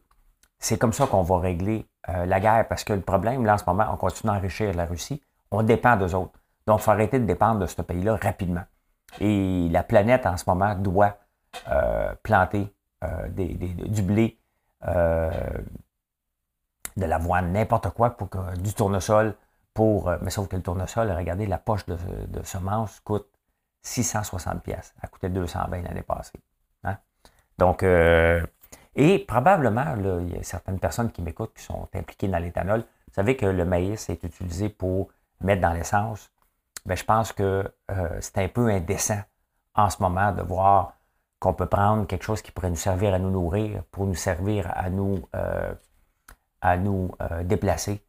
C'est 0.58 0.78
comme 0.78 0.94
ça 0.94 1.06
qu'on 1.06 1.22
va 1.22 1.40
régler 1.40 1.86
euh, 2.08 2.24
la 2.24 2.40
guerre, 2.40 2.66
parce 2.68 2.84
que 2.84 2.94
le 2.94 3.02
problème, 3.02 3.44
là, 3.44 3.54
en 3.54 3.58
ce 3.58 3.64
moment, 3.66 3.86
on 3.92 3.96
continue 3.96 4.32
d'enrichir 4.32 4.72
la 4.74 4.86
Russie, 4.86 5.20
on 5.50 5.62
dépend 5.62 5.96
d'eux 5.96 6.14
autres. 6.14 6.38
Donc, 6.66 6.80
il 6.80 6.82
faut 6.84 6.90
arrêter 6.92 7.18
de 7.18 7.26
dépendre 7.26 7.60
de 7.60 7.66
ce 7.66 7.82
pays-là 7.82 8.16
rapidement. 8.16 8.64
Et 9.20 9.68
la 9.70 9.82
planète, 9.82 10.24
en 10.24 10.36
ce 10.38 10.44
moment, 10.48 10.74
doit 10.74 11.18
euh, 11.68 12.14
planter 12.22 12.72
euh, 13.04 13.28
du 13.28 14.02
blé, 14.02 14.38
de 16.96 17.06
l'avoine, 17.06 17.52
n'importe 17.52 17.90
quoi, 17.90 18.10
pour 18.10 18.28
du 18.58 18.74
tournesol, 18.74 19.34
pour, 19.74 20.10
mais 20.20 20.30
sauf 20.30 20.48
que 20.48 20.56
le 20.56 20.62
tournesol, 20.62 21.10
regardez, 21.10 21.46
la 21.46 21.58
poche 21.58 21.86
de, 21.86 21.96
semences 22.44 23.00
coûte 23.00 23.26
660 23.82 24.62
pièces. 24.62 24.94
Elle 25.02 25.08
coûtait 25.10 25.30
220 25.30 25.82
l'année 25.82 26.02
passée. 26.02 26.40
Hein. 26.84 26.96
Donc, 27.58 27.82
et 28.94 29.18
probablement, 29.20 29.94
il 30.20 30.34
y 30.34 30.38
a 30.38 30.42
certaines 30.42 30.78
personnes 30.78 31.10
qui 31.10 31.22
m'écoutent 31.22 31.54
qui 31.54 31.62
sont 31.62 31.88
impliquées 31.94 32.28
dans 32.28 32.38
l'éthanol. 32.38 32.80
Vous 32.80 33.14
savez 33.14 33.36
que 33.36 33.46
le 33.46 33.64
maïs 33.64 34.08
est 34.10 34.22
utilisé 34.22 34.68
pour 34.68 35.08
mettre 35.40 35.62
dans 35.62 35.72
l'essence. 35.72 36.30
mais 36.84 36.90
ben, 36.90 36.96
je 36.96 37.04
pense 37.04 37.32
que 37.32 37.72
euh, 37.90 38.08
c'est 38.20 38.38
un 38.38 38.48
peu 38.48 38.68
indécent 38.68 39.20
en 39.74 39.88
ce 39.88 40.02
moment 40.02 40.32
de 40.32 40.42
voir 40.42 40.94
qu'on 41.40 41.54
peut 41.54 41.66
prendre 41.66 42.06
quelque 42.06 42.22
chose 42.22 42.42
qui 42.42 42.52
pourrait 42.52 42.70
nous 42.70 42.76
servir 42.76 43.14
à 43.14 43.18
nous 43.18 43.30
nourrir 43.30 43.82
pour 43.90 44.06
nous 44.06 44.14
servir 44.14 44.70
à 44.74 44.90
nous, 44.90 45.26
euh, 45.34 45.74
à 46.62 46.78
nous 46.78 47.14
euh, 47.20 47.44
déplacer. 47.44 48.02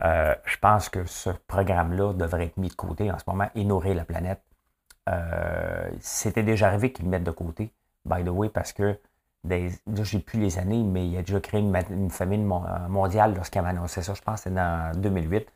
je 0.00 0.58
pense 0.60 0.88
que 0.88 1.04
ce 1.04 1.30
programme-là 1.46 2.12
devrait 2.14 2.46
être 2.46 2.56
mis 2.56 2.68
de 2.68 2.74
côté 2.74 3.10
en 3.10 3.18
ce 3.18 3.24
moment 3.26 3.48
et 3.54 3.64
nourrir 3.64 3.94
la 3.94 4.04
planète. 4.04 4.42
C'était 6.00 6.42
déjà 6.42 6.68
arrivé 6.68 6.92
qu'ils 6.92 7.06
le 7.06 7.10
mettent 7.10 7.24
de 7.24 7.30
côté, 7.30 7.72
by 8.04 8.22
the 8.24 8.28
way, 8.28 8.48
parce 8.48 8.72
que 8.72 8.98
des, 9.44 9.70
là, 9.86 10.02
j'ai 10.02 10.18
plus 10.18 10.40
les 10.40 10.58
années, 10.58 10.82
mais 10.82 11.06
il 11.06 11.16
a 11.16 11.22
déjà 11.22 11.40
créé 11.40 11.60
une, 11.60 12.10
famine 12.10 12.50
euh, 12.50 12.88
mondiale 12.88 13.34
lorsqu'il 13.34 13.60
avait 13.60 13.70
annoncé 13.70 14.02
ça. 14.02 14.14
Je 14.14 14.22
pense 14.22 14.42
que 14.42 14.50
c'était 14.50 14.60
en 14.60 14.92
2008. 14.96 15.46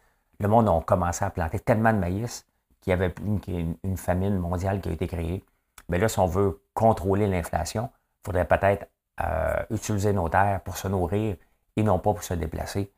Le 0.41 0.49
monde 0.49 0.69
a 0.69 0.81
commencé 0.81 1.25
à 1.25 1.31
planter 1.31 1.59
tellement 1.59 1.93
de 1.93 1.99
maïs 1.99 2.47
qu'il 2.81 2.91
y 2.91 2.95
avait 2.95 3.15
une, 3.25 3.97
famine 3.97 4.39
mondiale 4.39 4.81
qui 4.81 4.89
a 4.89 4.93
été 4.93 5.07
créée. 5.07 5.45
Mais 5.89 5.99
là, 5.99 6.09
si 6.09 6.19
on 6.19 6.27
veut 6.27 6.61
contrôler 6.75 7.27
l'inflation, 7.27 7.91
il 8.23 8.27
faudrait 8.27 8.47
peut-être 8.47 8.89
euh, 9.21 9.63
utiliser 9.71 10.13
nos 10.13 10.29
terres 10.29 10.61
pour 10.63 10.77
se 10.77 10.89
nourrir 10.89 11.37
et 11.77 11.83
non 11.83 11.99
pas 11.99 12.13
pour 12.13 12.23
se 12.23 12.35
déplacer. 12.35 12.93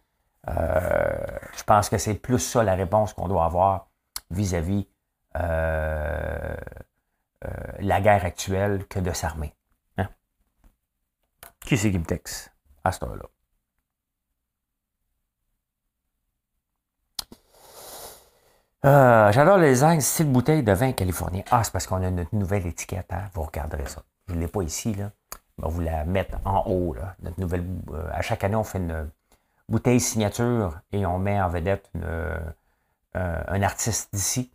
Euh, 0.48 1.26
je 1.56 1.62
pense 1.64 1.88
que 1.88 1.98
c'est 1.98 2.14
plus 2.14 2.38
ça 2.38 2.62
la 2.62 2.74
réponse 2.74 3.12
qu'on 3.12 3.28
doit 3.28 3.44
avoir 3.44 3.88
vis-à-vis 4.30 4.88
la 5.34 6.56
guerre 8.00 8.24
actuelle 8.24 8.86
que 8.86 9.00
de 9.00 9.12
s'armer. 9.12 9.54
Qui 11.64 11.78
c'est 11.78 11.90
qui 11.90 11.98
me 11.98 12.04
texte 12.04 12.52
à 12.84 12.92
ce 12.92 13.00
temps-là? 13.00 13.24
Euh, 18.84 19.32
j'adore 19.32 19.56
les 19.56 19.82
angles 19.82 20.02
style 20.02 20.30
bouteille 20.30 20.62
de 20.62 20.72
vin 20.72 20.92
californien. 20.92 21.42
Ah, 21.50 21.64
c'est 21.64 21.72
parce 21.72 21.86
qu'on 21.86 22.02
a 22.02 22.10
notre 22.10 22.34
nouvelle 22.34 22.66
étiquette. 22.66 23.10
Hein? 23.14 23.30
Vous 23.32 23.42
regarderez 23.42 23.86
ça. 23.86 24.02
Je 24.28 24.34
ne 24.34 24.40
l'ai 24.40 24.48
pas 24.48 24.60
ici. 24.60 24.92
Là. 24.92 25.10
On 25.58 25.62
va 25.62 25.68
vous 25.68 25.80
la 25.80 26.04
mettre 26.04 26.38
en 26.44 26.64
haut. 26.66 26.94
Là. 26.94 27.16
Notre 27.22 27.40
nouvelle, 27.40 27.64
euh, 27.90 28.08
à 28.12 28.22
chaque 28.22 28.44
année, 28.44 28.56
on 28.56 28.64
fait 28.64 28.78
une 28.78 29.10
bouteille 29.68 30.00
signature 30.00 30.80
et 30.92 31.06
on 31.06 31.18
met 31.18 31.40
en 31.40 31.48
vedette 31.48 31.90
euh, 31.96 32.38
un 33.14 33.62
artiste 33.62 34.14
d'ici. 34.14 34.50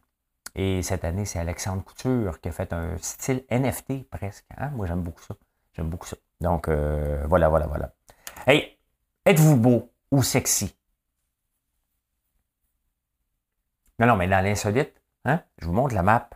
Et 0.55 0.81
cette 0.83 1.05
année, 1.05 1.25
c'est 1.25 1.39
Alexandre 1.39 1.83
Couture 1.83 2.41
qui 2.41 2.49
a 2.49 2.51
fait 2.51 2.73
un 2.73 2.97
style 2.97 3.45
NFT 3.49 4.09
presque. 4.09 4.45
Hein? 4.57 4.69
Moi, 4.71 4.87
j'aime 4.87 5.01
beaucoup 5.01 5.23
ça. 5.23 5.35
J'aime 5.73 5.89
beaucoup 5.89 6.07
ça. 6.07 6.17
Donc, 6.41 6.67
euh, 6.67 7.23
voilà, 7.27 7.49
voilà, 7.49 7.67
voilà. 7.67 7.93
Hey, 8.47 8.77
êtes-vous 9.25 9.55
beau 9.55 9.91
ou 10.11 10.23
sexy? 10.23 10.75
Non, 13.99 14.07
non, 14.07 14.15
mais 14.15 14.27
dans 14.27 14.43
l'insolite, 14.43 14.93
hein, 15.25 15.41
je 15.59 15.65
vous 15.65 15.73
montre 15.73 15.93
la 15.93 16.03
map. 16.03 16.29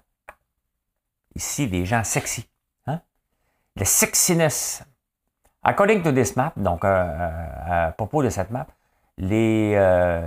Ici, 1.35 1.67
des 1.67 1.85
gens 1.85 2.03
sexy. 2.03 2.47
Le 3.75 3.85
sexiness. 3.85 4.83
According 5.63 6.03
to 6.03 6.11
this 6.11 6.35
map, 6.35 6.53
donc 6.57 6.83
euh, 6.83 6.87
euh, 6.87 7.87
à 7.87 7.91
propos 7.91 8.21
de 8.23 8.29
cette 8.29 8.51
map, 8.51 8.67
les, 9.17 9.75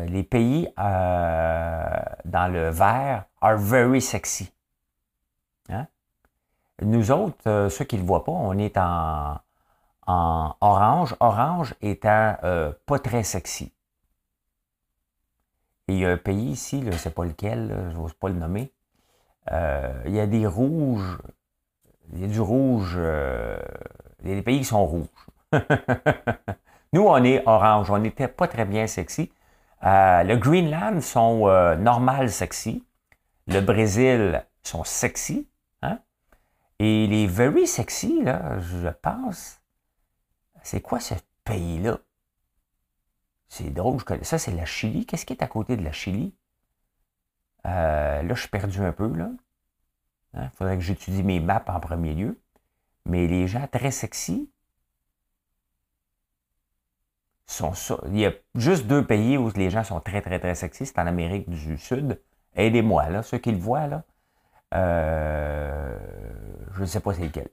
les 0.08 0.22
pays 0.22 0.68
dans 0.76 2.52
le 2.52 2.70
vert 2.70 3.24
are 3.40 3.56
very 3.58 4.00
sexy. 4.00 4.52
Hein? 5.68 5.86
Nous 6.82 7.10
autres, 7.10 7.68
ceux 7.68 7.84
qui 7.84 7.96
ne 7.96 8.02
le 8.02 8.06
voient 8.06 8.24
pas, 8.24 8.32
on 8.32 8.56
est 8.58 8.76
en, 8.76 9.38
en 10.06 10.54
orange, 10.60 11.16
orange 11.20 11.74
étant 11.82 12.36
euh, 12.44 12.72
pas 12.86 12.98
très 12.98 13.22
sexy. 13.22 13.72
Et 15.88 15.94
il 15.94 15.98
y 16.00 16.06
a 16.06 16.10
un 16.10 16.16
pays 16.16 16.50
ici, 16.50 16.82
je 16.82 16.90
ne 16.90 16.96
sais 16.96 17.10
pas 17.10 17.24
lequel, 17.24 17.90
je 17.90 17.96
n'ose 17.96 18.14
pas 18.14 18.28
le 18.28 18.34
nommer, 18.34 18.72
euh, 19.52 20.02
il 20.06 20.14
y 20.14 20.20
a 20.20 20.26
des 20.26 20.46
rouges, 20.46 21.18
il 22.12 22.20
y 22.20 22.24
a 22.24 22.28
du 22.28 22.40
rouge, 22.40 22.94
euh, 22.96 23.58
il 24.22 24.30
y 24.30 24.32
a 24.32 24.36
des 24.36 24.42
pays 24.42 24.58
qui 24.58 24.64
sont 24.64 24.84
rouges. 24.86 25.06
Nous, 26.92 27.02
on 27.02 27.22
est 27.24 27.42
orange, 27.46 27.90
on 27.90 27.98
n'était 27.98 28.28
pas 28.28 28.48
très 28.48 28.64
bien 28.64 28.86
sexy. 28.86 29.30
le 29.82 30.34
Greenland 30.36 31.00
sont 31.00 31.46
normal 31.76 32.30
sexy. 32.30 32.84
Le 33.48 33.60
Brésil 33.60 34.44
sont 34.62 34.84
sexy. 34.84 35.48
Hein? 35.82 35.98
Et 36.78 37.06
les 37.06 37.26
very 37.26 37.66
sexy, 37.66 38.22
là, 38.22 38.58
je 38.60 38.88
pense, 38.88 39.60
c'est 40.62 40.80
quoi 40.80 41.00
ce 41.00 41.14
pays-là? 41.44 41.98
C'est 43.48 43.70
drôle, 43.70 44.00
ça 44.22 44.38
c'est 44.38 44.52
la 44.52 44.64
Chili. 44.64 45.06
Qu'est-ce 45.06 45.24
qui 45.24 45.32
est 45.32 45.42
à 45.42 45.46
côté 45.46 45.76
de 45.76 45.84
la 45.84 45.92
Chili? 45.92 46.34
Euh, 47.66 48.22
là, 48.22 48.34
je 48.34 48.40
suis 48.40 48.48
perdu 48.48 48.80
un 48.80 48.92
peu, 48.92 49.08
là. 49.16 49.30
Il 50.34 50.40
hein, 50.40 50.50
faudrait 50.54 50.76
que 50.76 50.82
j'étudie 50.82 51.22
mes 51.22 51.40
maps 51.40 51.64
en 51.68 51.80
premier 51.80 52.14
lieu. 52.14 52.38
Mais 53.06 53.26
les 53.26 53.46
gens 53.46 53.66
très 53.68 53.90
sexy 53.90 54.50
sont 57.46 57.74
ça. 57.74 57.98
Il 58.06 58.18
y 58.18 58.26
a 58.26 58.32
juste 58.54 58.86
deux 58.86 59.06
pays 59.06 59.38
où 59.38 59.50
les 59.54 59.70
gens 59.70 59.84
sont 59.84 60.00
très, 60.00 60.20
très, 60.20 60.40
très 60.40 60.54
sexy. 60.54 60.86
C'est 60.86 60.98
en 60.98 61.06
Amérique 61.06 61.48
du 61.48 61.78
Sud. 61.78 62.20
Aidez-moi, 62.54 63.22
ceux 63.22 63.38
qui 63.38 63.52
le 63.52 63.58
voient, 63.58 63.86
là. 63.86 64.04
Euh, 64.74 65.98
je 66.72 66.80
ne 66.80 66.86
sais 66.86 67.00
pas 67.00 67.14
c'est 67.14 67.22
lequel. 67.22 67.48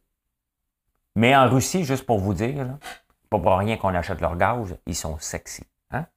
Mais 1.16 1.36
en 1.36 1.48
Russie, 1.48 1.84
juste 1.84 2.06
pour 2.06 2.20
vous 2.20 2.34
dire, 2.34 2.66
là, 2.66 2.80
pas 3.30 3.40
pour 3.40 3.58
rien 3.58 3.78
qu'on 3.78 3.94
achète 3.94 4.20
leur 4.20 4.36
gaz, 4.36 4.76
ils 4.88 4.96
sont 4.96 5.20
sexy. 5.20 5.64
Hein? 5.92 6.08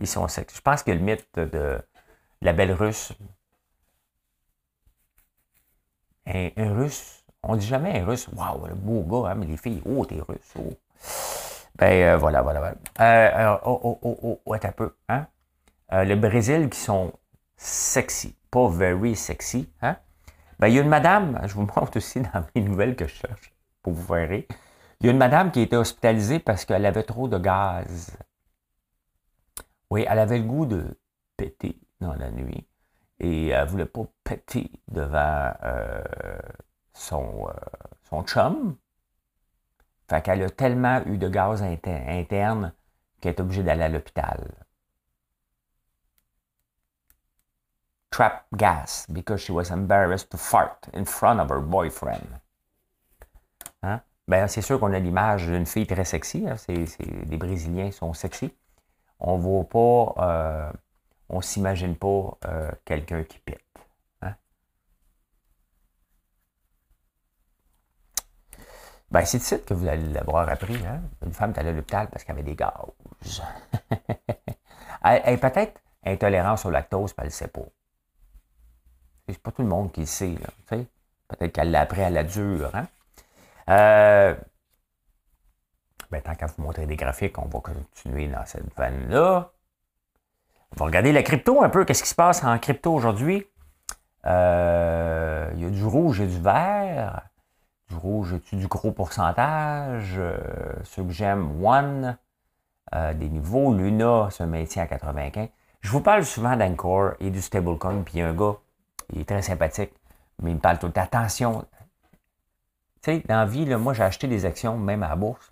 Ils 0.00 0.08
sont 0.08 0.26
sexy. 0.26 0.56
Je 0.56 0.62
pense 0.62 0.82
que 0.82 0.90
le 0.90 0.98
mythe 0.98 1.28
de 1.38 1.80
la 2.42 2.52
belle 2.52 2.72
russe. 2.72 3.12
Un, 6.26 6.50
russe, 6.74 7.22
on 7.42 7.56
dit 7.56 7.66
jamais 7.66 8.00
un 8.00 8.06
russe, 8.06 8.28
waouh, 8.34 8.66
le 8.66 8.74
beau 8.74 9.02
gars, 9.02 9.30
hein, 9.30 9.34
mais 9.34 9.46
les 9.46 9.56
filles, 9.56 9.82
oh, 9.84 10.04
t'es 10.06 10.20
russe, 10.26 10.54
oh. 10.58 10.72
Ben 11.76 12.14
euh, 12.14 12.16
voilà, 12.16 12.42
voilà, 12.42 12.60
voilà. 12.60 12.76
Euh, 13.00 13.58
oh, 13.64 13.80
oh, 13.82 13.98
oh, 14.02 14.18
oh, 14.22 14.40
oh, 14.46 14.54
un 14.54 14.72
peu, 14.72 14.94
hein? 15.08 15.26
Euh, 15.92 16.04
le 16.04 16.16
Brésil 16.16 16.70
qui 16.70 16.78
sont 16.78 17.12
sexy, 17.56 18.36
pas 18.50 18.68
very 18.68 19.16
sexy, 19.16 19.68
hein? 19.82 19.96
Ben, 20.58 20.68
il 20.68 20.74
y 20.74 20.78
a 20.78 20.82
une 20.82 20.88
madame, 20.88 21.40
je 21.44 21.54
vous 21.54 21.62
montre 21.76 21.96
aussi 21.96 22.20
dans 22.20 22.44
mes 22.54 22.62
nouvelles 22.62 22.96
que 22.96 23.06
je 23.06 23.14
cherche 23.14 23.52
pour 23.82 23.92
vous 23.92 24.14
faire 24.14 24.28
rire. 24.28 24.44
Il 25.00 25.06
y 25.06 25.08
a 25.10 25.12
une 25.12 25.18
madame 25.18 25.50
qui 25.50 25.60
a 25.60 25.62
été 25.62 25.76
hospitalisée 25.76 26.38
parce 26.38 26.64
qu'elle 26.64 26.86
avait 26.86 27.02
trop 27.02 27.28
de 27.28 27.38
gaz. 27.38 28.16
Oui, 29.90 30.06
elle 30.08 30.18
avait 30.18 30.38
le 30.38 30.44
goût 30.44 30.64
de 30.64 30.98
péter 31.36 31.78
dans 32.00 32.14
la 32.14 32.30
nuit. 32.30 32.66
Et 33.20 33.48
elle 33.48 33.68
voulait 33.68 33.86
pas 33.86 34.06
péter 34.24 34.70
devant 34.88 35.52
euh, 35.62 36.02
son, 36.92 37.48
son 38.08 38.22
chum. 38.24 38.76
Fait 40.08 40.22
qu'elle 40.22 40.42
a 40.42 40.50
tellement 40.50 41.02
eu 41.06 41.16
de 41.16 41.28
gaz 41.28 41.62
interne 41.62 42.72
qu'elle 43.20 43.34
est 43.34 43.40
obligée 43.40 43.62
d'aller 43.62 43.84
à 43.84 43.88
l'hôpital. 43.88 44.54
Trap 48.10 48.46
gas 48.54 49.06
because 49.08 49.40
she 49.40 49.50
was 49.50 49.70
embarrassed 49.72 50.30
to 50.30 50.36
fart 50.36 50.88
in 50.92 51.04
front 51.04 51.40
of 51.40 51.50
her 51.50 51.60
boyfriend. 51.60 52.40
Hein? 53.82 54.00
Ben, 54.28 54.46
c'est 54.46 54.62
sûr 54.62 54.78
qu'on 54.78 54.92
a 54.92 54.98
l'image 54.98 55.46
d'une 55.46 55.66
fille 55.66 55.86
très 55.86 56.04
sexy. 56.04 56.46
Hein? 56.48 56.56
C'est, 56.56 56.74
les 57.26 57.36
Brésiliens 57.36 57.90
sont 57.90 58.12
sexy. 58.12 58.54
On 59.20 59.36
ne 59.36 59.42
voit 59.42 59.64
pas, 59.64 60.14
euh, 60.18 60.72
on 61.34 61.40
s'imagine 61.40 61.96
pas 61.96 62.38
euh, 62.46 62.70
quelqu'un 62.84 63.24
qui 63.24 63.38
pète. 63.38 63.60
Ben, 69.10 69.24
c'est 69.24 69.38
ici 69.38 69.62
que 69.64 69.74
vous 69.74 69.86
allez 69.86 70.12
l'avoir 70.12 70.48
appris. 70.48 70.74
Hein? 70.84 71.02
Une 71.24 71.32
femme 71.32 71.52
est 71.52 71.58
allée 71.60 71.68
à 71.68 71.72
l'hôpital 71.72 72.08
parce 72.08 72.24
qu'elle 72.24 72.34
avait 72.34 72.42
des 72.42 72.56
gaz. 72.56 72.72
elle, 75.04 75.34
est 75.34 75.36
peut-être 75.36 75.80
intolérante 76.04 76.64
au 76.64 76.70
lactose, 76.70 77.12
puis 77.12 77.20
elle 77.20 77.26
ne 77.26 77.30
sait 77.30 77.46
pas. 77.46 77.60
C'est 79.28 79.38
pas 79.38 79.52
tout 79.52 79.62
le 79.62 79.68
monde 79.68 79.92
qui 79.92 80.00
le 80.00 80.06
sait. 80.06 80.34
Peut-être 80.66 81.52
qu'elle 81.52 81.70
l'a 81.70 81.82
appris 81.82 82.02
à 82.02 82.10
la 82.10 82.24
dure. 82.24 82.74
Hein? 82.74 82.88
Euh, 83.68 84.34
ben, 86.10 86.20
tant 86.20 86.34
qu'à 86.34 86.46
vous 86.46 86.62
montrer 86.62 86.86
des 86.86 86.96
graphiques, 86.96 87.38
on 87.38 87.46
va 87.46 87.60
continuer 87.60 88.26
dans 88.26 88.44
cette 88.46 88.74
vanne-là. 88.76 89.53
On 90.76 90.80
va 90.80 90.86
regarder 90.86 91.12
la 91.12 91.22
crypto 91.22 91.62
un 91.62 91.68
peu. 91.68 91.84
Qu'est-ce 91.84 92.02
qui 92.02 92.08
se 92.08 92.14
passe 92.14 92.42
en 92.42 92.58
crypto 92.58 92.92
aujourd'hui? 92.92 93.46
Euh, 94.26 95.50
il 95.54 95.62
y 95.62 95.66
a 95.66 95.70
du 95.70 95.84
rouge 95.84 96.20
et 96.20 96.26
du 96.26 96.40
vert 96.40 97.22
du 97.88 97.96
rouge, 97.96 98.34
as-tu 98.34 98.56
du 98.56 98.66
gros 98.66 98.92
pourcentage? 98.92 100.14
Euh, 100.16 100.38
ceux 100.84 101.04
que 101.04 101.10
j'aime, 101.10 101.64
One, 101.64 102.16
euh, 102.94 103.14
des 103.14 103.28
niveaux. 103.28 103.74
Luna 103.74 104.30
se 104.30 104.42
maintient 104.42 104.84
à 104.84 104.86
95. 104.86 105.48
Je 105.80 105.90
vous 105.90 106.00
parle 106.00 106.24
souvent 106.24 106.56
d'Anchor 106.56 107.12
et 107.20 107.30
du 107.30 107.42
stablecoin, 107.42 108.02
puis 108.02 108.14
il 108.14 108.20
y 108.20 108.22
a 108.22 108.28
un 108.28 108.34
gars, 108.34 108.54
il 109.12 109.20
est 109.20 109.28
très 109.28 109.42
sympathique, 109.42 109.92
mais 110.42 110.50
il 110.50 110.54
me 110.54 110.60
parle 110.60 110.78
tout 110.78 110.88
d'attention. 110.88 111.66
Tu 113.02 113.12
sais, 113.12 113.22
dans 113.28 113.36
la 113.36 113.46
vie, 113.46 113.66
moi, 113.76 113.92
j'ai 113.92 114.02
acheté 114.02 114.26
des 114.26 114.46
actions, 114.46 114.78
même 114.78 115.02
à 115.02 115.10
la 115.10 115.16
bourse, 115.16 115.50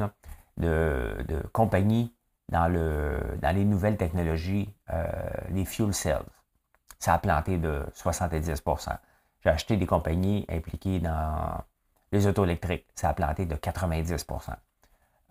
de, 0.56 1.14
compagnies 1.52 2.14
dans, 2.48 2.68
le, 2.68 3.18
dans 3.42 3.54
les 3.54 3.64
nouvelles 3.64 3.98
technologies, 3.98 4.74
euh, 4.92 5.06
les 5.50 5.64
fuel 5.64 5.94
cells. 5.94 6.24
Ça 6.98 7.14
a 7.14 7.18
planté 7.18 7.58
de 7.58 7.84
70% 7.94 8.96
J'ai 9.42 9.50
acheté 9.50 9.76
des 9.76 9.86
compagnies 9.86 10.46
impliquées 10.48 11.00
dans 11.00 11.62
les 12.12 12.26
auto 12.26 12.44
électriques, 12.44 12.86
ça 12.94 13.08
a 13.08 13.14
planté 13.14 13.46
de 13.46 13.54
90 13.56 14.26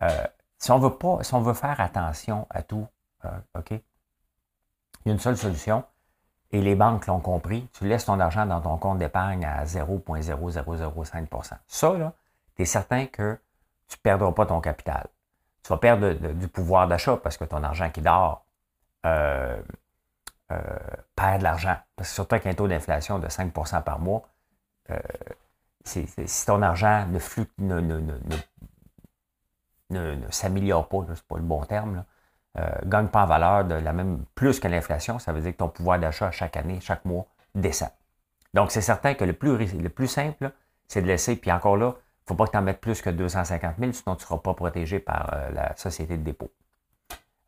euh, 0.01 0.09
si, 0.57 0.71
on 0.71 0.79
veut 0.79 0.95
pas, 0.95 1.19
si 1.21 1.33
on 1.35 1.41
veut 1.41 1.53
faire 1.53 1.79
attention 1.79 2.47
à 2.49 2.63
tout, 2.63 2.87
euh, 3.25 3.29
OK, 3.57 3.71
il 3.71 3.81
y 5.05 5.09
a 5.09 5.13
une 5.13 5.19
seule 5.19 5.37
solution, 5.37 5.83
et 6.51 6.61
les 6.61 6.75
banques 6.75 7.07
l'ont 7.07 7.19
compris, 7.19 7.69
tu 7.73 7.87
laisses 7.87 8.05
ton 8.05 8.19
argent 8.19 8.45
dans 8.45 8.61
ton 8.61 8.77
compte 8.77 8.97
d'épargne 8.97 9.45
à 9.45 9.63
0,0005% 9.63 11.53
Ça, 11.67 11.93
là, 11.93 12.13
tu 12.55 12.63
es 12.63 12.65
certain 12.65 13.05
que 13.05 13.39
tu 13.87 13.97
ne 13.97 14.01
perdras 14.01 14.31
pas 14.31 14.45
ton 14.45 14.59
capital. 14.59 15.07
Tu 15.63 15.69
vas 15.69 15.77
perdre 15.77 16.13
du 16.33 16.47
pouvoir 16.47 16.87
d'achat 16.87 17.17
parce 17.17 17.37
que 17.37 17.45
ton 17.45 17.63
argent 17.63 17.89
qui 17.89 18.01
dort 18.01 18.43
euh, 19.05 19.61
perd 21.15 21.39
de 21.39 21.43
l'argent. 21.43 21.77
Parce 21.95 22.09
que 22.09 22.15
surtout 22.15 22.35
avec 22.35 22.47
un 22.47 22.53
taux 22.53 22.67
d'inflation 22.67 23.19
de 23.19 23.27
5% 23.27 23.83
par 23.83 23.99
mois, 23.99 24.23
si 25.85 26.05
ton 26.45 26.61
argent 26.61 27.07
ne, 27.07 27.79
ne, 29.89 30.31
s'améliore 30.31 30.87
pas, 30.87 31.05
c'est 31.13 31.23
pas 31.23 31.37
le 31.37 31.43
bon 31.43 31.63
terme, 31.63 32.03
ne 32.55 32.61
euh, 32.61 32.69
gagne 32.85 33.07
pas 33.07 33.23
en 33.23 33.27
valeur 33.27 33.65
de 33.65 33.75
la 33.75 33.93
même 33.93 34.25
plus 34.35 34.59
que 34.59 34.67
l'inflation, 34.67 35.19
ça 35.19 35.31
veut 35.31 35.41
dire 35.41 35.51
que 35.51 35.57
ton 35.57 35.69
pouvoir 35.69 35.99
d'achat 35.99 36.31
chaque 36.31 36.57
année, 36.57 36.79
chaque 36.81 37.05
mois 37.05 37.25
descend. 37.55 37.89
Donc, 38.53 38.71
c'est 38.71 38.81
certain 38.81 39.13
que 39.13 39.23
le 39.23 39.33
plus, 39.33 39.57
le 39.73 39.89
plus 39.89 40.07
simple, 40.07 40.51
c'est 40.87 41.01
de 41.01 41.07
laisser, 41.07 41.35
puis 41.35 41.51
encore 41.51 41.77
là, 41.77 41.93
il 41.95 42.23
ne 42.23 42.27
faut 42.27 42.35
pas 42.35 42.45
que 42.45 42.51
tu 42.51 42.57
en 42.57 42.61
mettes 42.61 42.81
plus 42.81 43.01
que 43.01 43.09
250 43.09 43.75
000, 43.79 43.91
sinon 43.93 44.15
tu 44.15 44.23
ne 44.23 44.27
seras 44.27 44.37
pas 44.37 44.53
protégé 44.53 44.99
par 44.99 45.29
euh, 45.33 45.49
la 45.51 45.75
société 45.77 46.17
de 46.17 46.23
dépôt. 46.23 46.51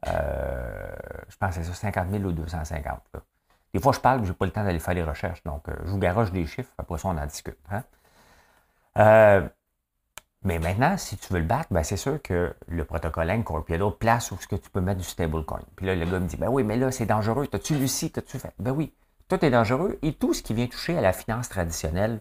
Euh, 0.08 0.92
je 1.30 1.38
pense 1.38 1.56
que 1.56 1.64
c'est 1.64 1.70
ça, 1.70 1.74
50 1.74 2.10
000 2.12 2.24
ou 2.24 2.32
250. 2.32 3.00
Des 3.74 3.80
fois, 3.80 3.94
je 3.94 4.00
parle, 4.00 4.24
je 4.24 4.30
n'ai 4.30 4.36
pas 4.36 4.46
le 4.46 4.52
temps 4.52 4.64
d'aller 4.64 4.80
faire 4.80 4.94
les 4.94 5.04
recherches, 5.04 5.44
donc 5.44 5.64
je 5.84 5.90
vous 5.90 5.98
garoche 5.98 6.32
des 6.32 6.46
chiffres, 6.46 6.72
après 6.78 6.98
ça, 6.98 7.08
on 7.08 7.18
en 7.18 7.26
discute. 7.26 7.58
Hein. 7.72 7.84
Euh, 9.00 9.48
mais 10.44 10.60
maintenant, 10.60 10.98
si 10.98 11.18
tu 11.18 11.32
veux 11.32 11.40
le 11.40 11.46
battre, 11.46 11.68
ben 11.72 11.84
c'est 11.84 11.98
sûr 11.98 12.22
que 12.22 12.54
le 12.68 12.84
protocole 12.84 13.32
Anchor, 13.32 13.64
puis 13.64 13.74
il 13.74 13.76
y 13.76 13.78
a 13.78 13.80
d'autres 13.80 13.98
places 13.98 14.32
où 14.32 14.38
ce 14.40 14.48
que 14.48 14.58
tu 14.58 14.70
peux 14.70 14.82
mettre 14.82 15.00
du 15.00 15.08
stablecoin. 15.08 15.62
Puis 15.76 15.86
là, 15.86 15.96
le 15.96 16.06
gars 16.06 16.20
me 16.20 16.28
dit, 16.28 16.36
ben 16.36 16.50
oui, 16.50 16.64
mais 16.64 16.76
là, 16.76 16.92
c'est 16.92 17.06
dangereux. 17.06 17.48
T'as-tu 17.48 17.76
lu 17.76 17.88
ci, 17.88 18.12
t'as-tu 18.12 18.38
fait? 18.40 18.54
Ben 18.60 18.72
oui, 18.72 18.94
tout 19.30 19.44
est 19.44 19.50
dangereux. 19.50 19.98
Et 20.02 20.14
tout 20.14 20.34
ce 20.34 20.44
qui 20.44 20.54
vient 20.54 20.68
toucher 20.68 20.98
à 20.98 21.02
la 21.02 21.14
finance 21.14 21.48
traditionnelle 21.48 22.20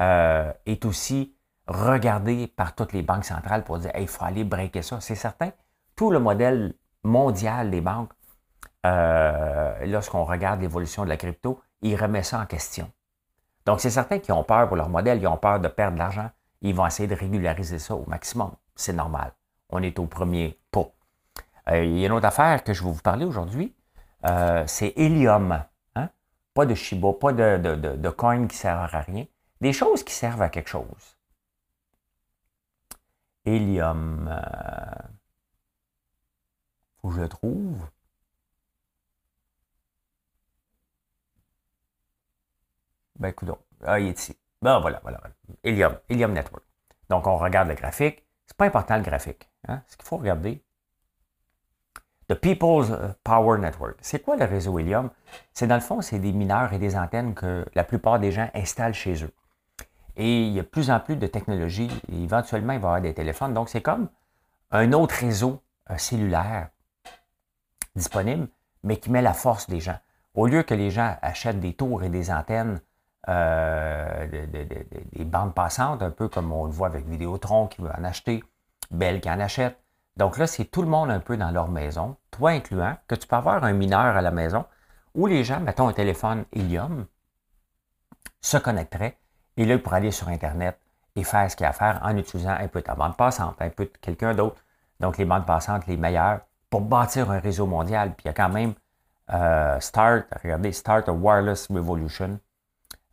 euh, 0.00 0.52
est 0.66 0.84
aussi 0.84 1.34
regardé 1.68 2.48
par 2.48 2.74
toutes 2.74 2.92
les 2.92 3.02
banques 3.02 3.24
centrales 3.24 3.64
pour 3.64 3.78
dire, 3.78 3.92
il 3.98 4.08
faut 4.08 4.24
aller 4.24 4.44
breaker 4.44 4.82
ça. 4.82 5.00
C'est 5.00 5.14
certain. 5.14 5.52
Tout 5.94 6.10
le 6.10 6.18
modèle 6.18 6.74
mondial 7.06 7.70
des 7.70 7.80
banques, 7.80 8.10
euh, 8.84 9.86
lorsqu'on 9.86 10.24
regarde 10.24 10.60
l'évolution 10.60 11.04
de 11.04 11.08
la 11.08 11.16
crypto, 11.16 11.60
il 11.82 11.96
remet 11.96 12.22
ça 12.22 12.40
en 12.40 12.46
question. 12.46 12.90
Donc, 13.64 13.80
c'est 13.80 13.90
certain 13.90 14.18
qu'ils 14.18 14.34
ont 14.34 14.44
peur 14.44 14.68
pour 14.68 14.76
leur 14.76 14.88
modèle, 14.88 15.18
ils 15.20 15.26
ont 15.26 15.36
peur 15.36 15.58
de 15.58 15.68
perdre 15.68 15.94
de 15.94 15.98
l'argent. 15.98 16.30
Ils 16.62 16.74
vont 16.74 16.86
essayer 16.86 17.08
de 17.08 17.14
régulariser 17.14 17.78
ça 17.78 17.94
au 17.94 18.04
maximum. 18.06 18.52
C'est 18.74 18.92
normal. 18.92 19.32
On 19.70 19.82
est 19.82 19.98
au 19.98 20.06
premier 20.06 20.58
pas. 20.70 20.88
Euh, 21.70 21.84
il 21.84 21.98
y 21.98 22.04
a 22.04 22.06
une 22.06 22.12
autre 22.12 22.26
affaire 22.26 22.62
que 22.62 22.72
je 22.72 22.84
vais 22.84 22.90
vous 22.90 23.02
parler 23.02 23.24
aujourd'hui. 23.24 23.74
Euh, 24.24 24.64
c'est 24.66 24.92
Helium. 24.96 25.64
Hein? 25.96 26.08
Pas 26.54 26.66
de 26.66 26.74
Shiba, 26.74 27.12
pas 27.12 27.32
de, 27.32 27.56
de, 27.96 28.10
coin 28.10 28.46
qui 28.46 28.54
ne 28.54 28.60
sert 28.60 28.76
à 28.76 28.86
rien. 28.86 29.26
Des 29.60 29.72
choses 29.72 30.04
qui 30.04 30.14
servent 30.14 30.42
à 30.42 30.48
quelque 30.48 30.68
chose. 30.68 31.16
Helium. 33.44 34.30
Que 37.08 37.16
je 37.16 37.20
le 37.20 37.28
trouve. 37.28 37.86
Ben, 43.18 43.28
écoute, 43.28 43.50
ah, 43.84 43.98
il 43.98 44.08
est 44.08 44.18
ici. 44.18 44.36
Ben, 44.62 44.78
voilà, 44.80 45.00
voilà, 45.02 45.18
voilà. 45.18 45.34
Helium, 45.64 45.98
Helium 46.08 46.32
Network. 46.32 46.64
Donc, 47.08 47.26
on 47.26 47.36
regarde 47.36 47.68
le 47.68 47.74
graphique. 47.74 48.24
C'est 48.46 48.56
pas 48.56 48.66
important 48.66 48.96
le 48.96 49.02
graphique. 49.02 49.48
Hein? 49.68 49.82
Ce 49.86 49.96
qu'il 49.96 50.06
faut 50.06 50.16
regarder, 50.16 50.62
The 52.28 52.34
People's 52.34 52.90
euh, 52.90 53.08
Power 53.22 53.58
Network. 53.58 53.96
C'est 54.00 54.20
quoi 54.20 54.36
le 54.36 54.44
réseau 54.44 54.78
Helium? 54.78 55.10
C'est 55.52 55.66
dans 55.66 55.76
le 55.76 55.80
fond, 55.80 56.00
c'est 56.00 56.18
des 56.18 56.32
mineurs 56.32 56.72
et 56.72 56.78
des 56.78 56.96
antennes 56.96 57.34
que 57.34 57.64
la 57.74 57.84
plupart 57.84 58.18
des 58.18 58.32
gens 58.32 58.50
installent 58.54 58.94
chez 58.94 59.24
eux. 59.24 59.32
Et 60.16 60.46
il 60.46 60.52
y 60.52 60.58
a 60.58 60.62
de 60.62 60.68
plus 60.68 60.90
en 60.90 60.98
plus 60.98 61.16
de 61.16 61.26
technologies. 61.26 61.90
Éventuellement, 62.10 62.72
il 62.72 62.80
va 62.80 62.88
y 62.88 62.90
avoir 62.90 63.00
des 63.00 63.14
téléphones. 63.14 63.54
Donc, 63.54 63.68
c'est 63.68 63.82
comme 63.82 64.08
un 64.70 64.92
autre 64.92 65.14
réseau 65.14 65.62
euh, 65.90 65.96
cellulaire 65.98 66.70
disponible, 67.96 68.48
mais 68.82 68.98
qui 68.98 69.10
met 69.10 69.22
la 69.22 69.34
force 69.34 69.68
des 69.68 69.80
gens. 69.80 69.98
Au 70.34 70.46
lieu 70.46 70.62
que 70.62 70.74
les 70.74 70.90
gens 70.90 71.16
achètent 71.22 71.60
des 71.60 71.72
tours 71.72 72.04
et 72.04 72.10
des 72.10 72.30
antennes 72.30 72.80
euh, 73.28 74.26
des 75.12 75.24
bandes 75.24 75.54
passantes, 75.54 76.02
un 76.02 76.10
peu 76.10 76.28
comme 76.28 76.52
on 76.52 76.66
le 76.66 76.70
voit 76.70 76.86
avec 76.86 77.06
Vidéotron 77.08 77.66
qui 77.66 77.82
veut 77.82 77.90
en 77.90 78.04
acheter, 78.04 78.44
Bell 78.92 79.20
qui 79.20 79.28
en 79.28 79.40
achète. 79.40 79.76
Donc 80.16 80.38
là, 80.38 80.46
c'est 80.46 80.66
tout 80.66 80.82
le 80.82 80.88
monde 80.88 81.10
un 81.10 81.18
peu 81.18 81.36
dans 81.36 81.50
leur 81.50 81.68
maison, 81.68 82.16
toi 82.30 82.50
incluant, 82.50 82.96
que 83.08 83.16
tu 83.16 83.26
peux 83.26 83.36
avoir 83.36 83.64
un 83.64 83.72
mineur 83.72 84.16
à 84.16 84.22
la 84.22 84.30
maison 84.30 84.64
où 85.14 85.26
les 85.26 85.42
gens, 85.42 85.60
mettons 85.60 85.88
un 85.88 85.92
téléphone 85.92 86.44
Helium, 86.52 87.06
se 88.40 88.58
connecteraient 88.58 89.18
et 89.56 89.64
là, 89.64 89.74
ils 89.74 89.82
pourraient 89.82 89.96
aller 89.96 90.12
sur 90.12 90.28
Internet 90.28 90.78
et 91.16 91.24
faire 91.24 91.50
ce 91.50 91.56
qu'il 91.56 91.64
y 91.64 91.66
a 91.66 91.70
à 91.70 91.72
faire 91.72 92.00
en 92.04 92.16
utilisant 92.16 92.56
un 92.58 92.68
peu 92.68 92.82
ta 92.82 92.94
bande 92.94 93.16
passante, 93.16 93.56
un 93.60 93.70
peu 93.70 93.86
de 93.86 93.92
quelqu'un 94.00 94.34
d'autre. 94.34 94.62
Donc, 95.00 95.18
les 95.18 95.24
bandes 95.24 95.46
passantes 95.46 95.86
les 95.86 95.96
meilleures 95.96 96.40
pour 96.70 96.82
bâtir 96.82 97.30
un 97.30 97.38
réseau 97.38 97.66
mondial. 97.66 98.14
Puis 98.14 98.24
il 98.24 98.28
y 98.28 98.30
a 98.30 98.34
quand 98.34 98.48
même 98.48 98.74
euh, 99.32 99.80
Start, 99.80 100.26
regardez, 100.42 100.72
Start 100.72 101.08
a 101.08 101.12
Wireless 101.12 101.68
Revolution. 101.70 102.38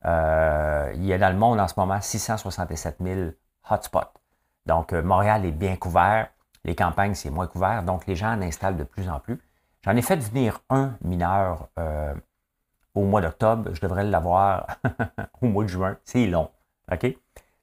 Euh, 0.05 0.91
il 0.95 1.05
y 1.05 1.13
a 1.13 1.17
dans 1.17 1.29
le 1.29 1.37
monde 1.37 1.59
en 1.59 1.67
ce 1.67 1.73
moment 1.77 1.99
667 1.99 2.97
000 3.01 3.31
hotspots. 3.69 4.19
Donc, 4.65 4.93
euh, 4.93 5.01
Montréal 5.01 5.45
est 5.45 5.51
bien 5.51 5.75
couvert. 5.75 6.29
Les 6.65 6.75
campagnes, 6.75 7.13
c'est 7.13 7.29
moins 7.29 7.47
couvert. 7.47 7.83
Donc, 7.83 8.05
les 8.07 8.15
gens 8.15 8.33
en 8.33 8.41
installent 8.41 8.77
de 8.77 8.83
plus 8.83 9.09
en 9.09 9.19
plus. 9.19 9.39
J'en 9.83 9.95
ai 9.95 10.01
fait 10.01 10.15
venir 10.15 10.61
un 10.69 10.93
mineur 11.03 11.67
au 12.95 13.03
mois 13.03 13.19
d'octobre. 13.19 13.73
Je 13.73 13.81
devrais 13.81 14.05
l'avoir 14.05 14.67
au 15.41 15.47
mois 15.47 15.65
de 15.65 15.69
juin. 15.69 15.97
C'est 16.05 16.25
long. 16.25 16.49
OK? 16.89 17.05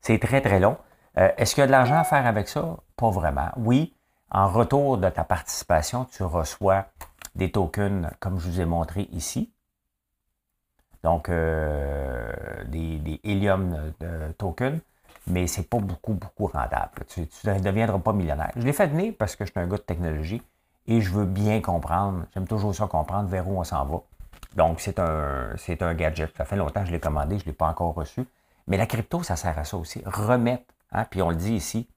C'est 0.03 0.19
très, 0.19 0.43
très 0.43 0.61
long. 0.61 0.77
Est-ce 1.15 1.55
qu'il 1.55 1.63
y 1.63 1.65
a 1.65 1.67
de 1.67 1.73
l'argent 1.73 1.99
à 1.99 2.05
faire 2.05 2.27
avec 2.27 2.49
ça? 2.49 2.77
Pas 2.97 3.09
vraiment. 3.09 3.49
Oui, 3.57 3.97
en 4.31 4.49
retour 4.49 4.99
de 4.99 5.09
ta 5.09 5.25
participation, 5.25 6.07
tu 6.07 6.23
reçois 6.23 6.87
des 7.35 7.51
tokens 7.51 8.09
comme 8.21 8.39
je 8.39 8.49
vous 8.49 8.61
ai 8.61 8.65
montré 8.65 9.09
ici. 9.13 9.53
Donc, 11.03 11.29
euh, 11.29 12.33
des, 12.67 13.21
Helium 13.25 13.93
de 14.01 14.33
tokens, 14.37 14.81
mais 15.27 15.47
c'est 15.47 15.69
pas 15.69 15.79
beaucoup, 15.79 16.13
beaucoup 16.13 16.47
rentable. 16.47 17.05
Tu 17.09 17.21
ne 17.21 17.59
deviendras 17.59 17.99
pas 17.99 18.13
millionnaire. 18.13 18.53
Je 18.57 18.63
l'ai 18.63 18.73
fait 18.73 18.87
venir 18.87 19.15
parce 19.19 19.35
que 19.35 19.45
je 19.45 19.51
suis 19.51 19.61
un 19.61 19.67
gars 19.67 19.79
de 19.79 19.83
technologie 19.83 20.43
et 20.87 21.01
je 21.01 21.11
veux 21.11 21.25
bien 21.25 21.61
comprendre. 21.61 22.27
J'aime 22.35 22.47
toujours 22.47 22.75
ça 22.75 22.87
comprendre 22.87 23.29
vers 23.29 23.49
où 23.49 23.59
on 23.59 23.65
s'en 23.65 23.85
va. 23.85 24.03
Donc, 24.57 24.81
c'est 24.81 24.99
un, 24.99 25.53
c'est 25.57 25.83
un 25.83 25.95
gadget. 25.95 26.37
Ça 26.37 26.45
fait 26.45 26.57
longtemps 26.57 26.81
que 26.81 26.89
je 26.89 26.93
l'ai 26.93 27.01
commandé, 27.01 27.39
je 27.39 27.45
ne 27.45 27.47
l'ai 27.47 27.57
pas 27.57 27.69
encore 27.69 27.95
reçu. 27.95 28.27
Mais 28.67 28.77
la 28.77 28.87
crypto, 28.87 29.23
ça 29.23 29.37
sert 29.37 29.59
à 29.59 29.65
ça 29.65 29.77
aussi. 29.77 30.03
Remettre, 30.05 30.65
hein, 30.93 31.07
puis 31.09 31.23
on 31.23 31.31
le 31.31 31.37
dit 31.37 31.55
ici, 31.55 31.89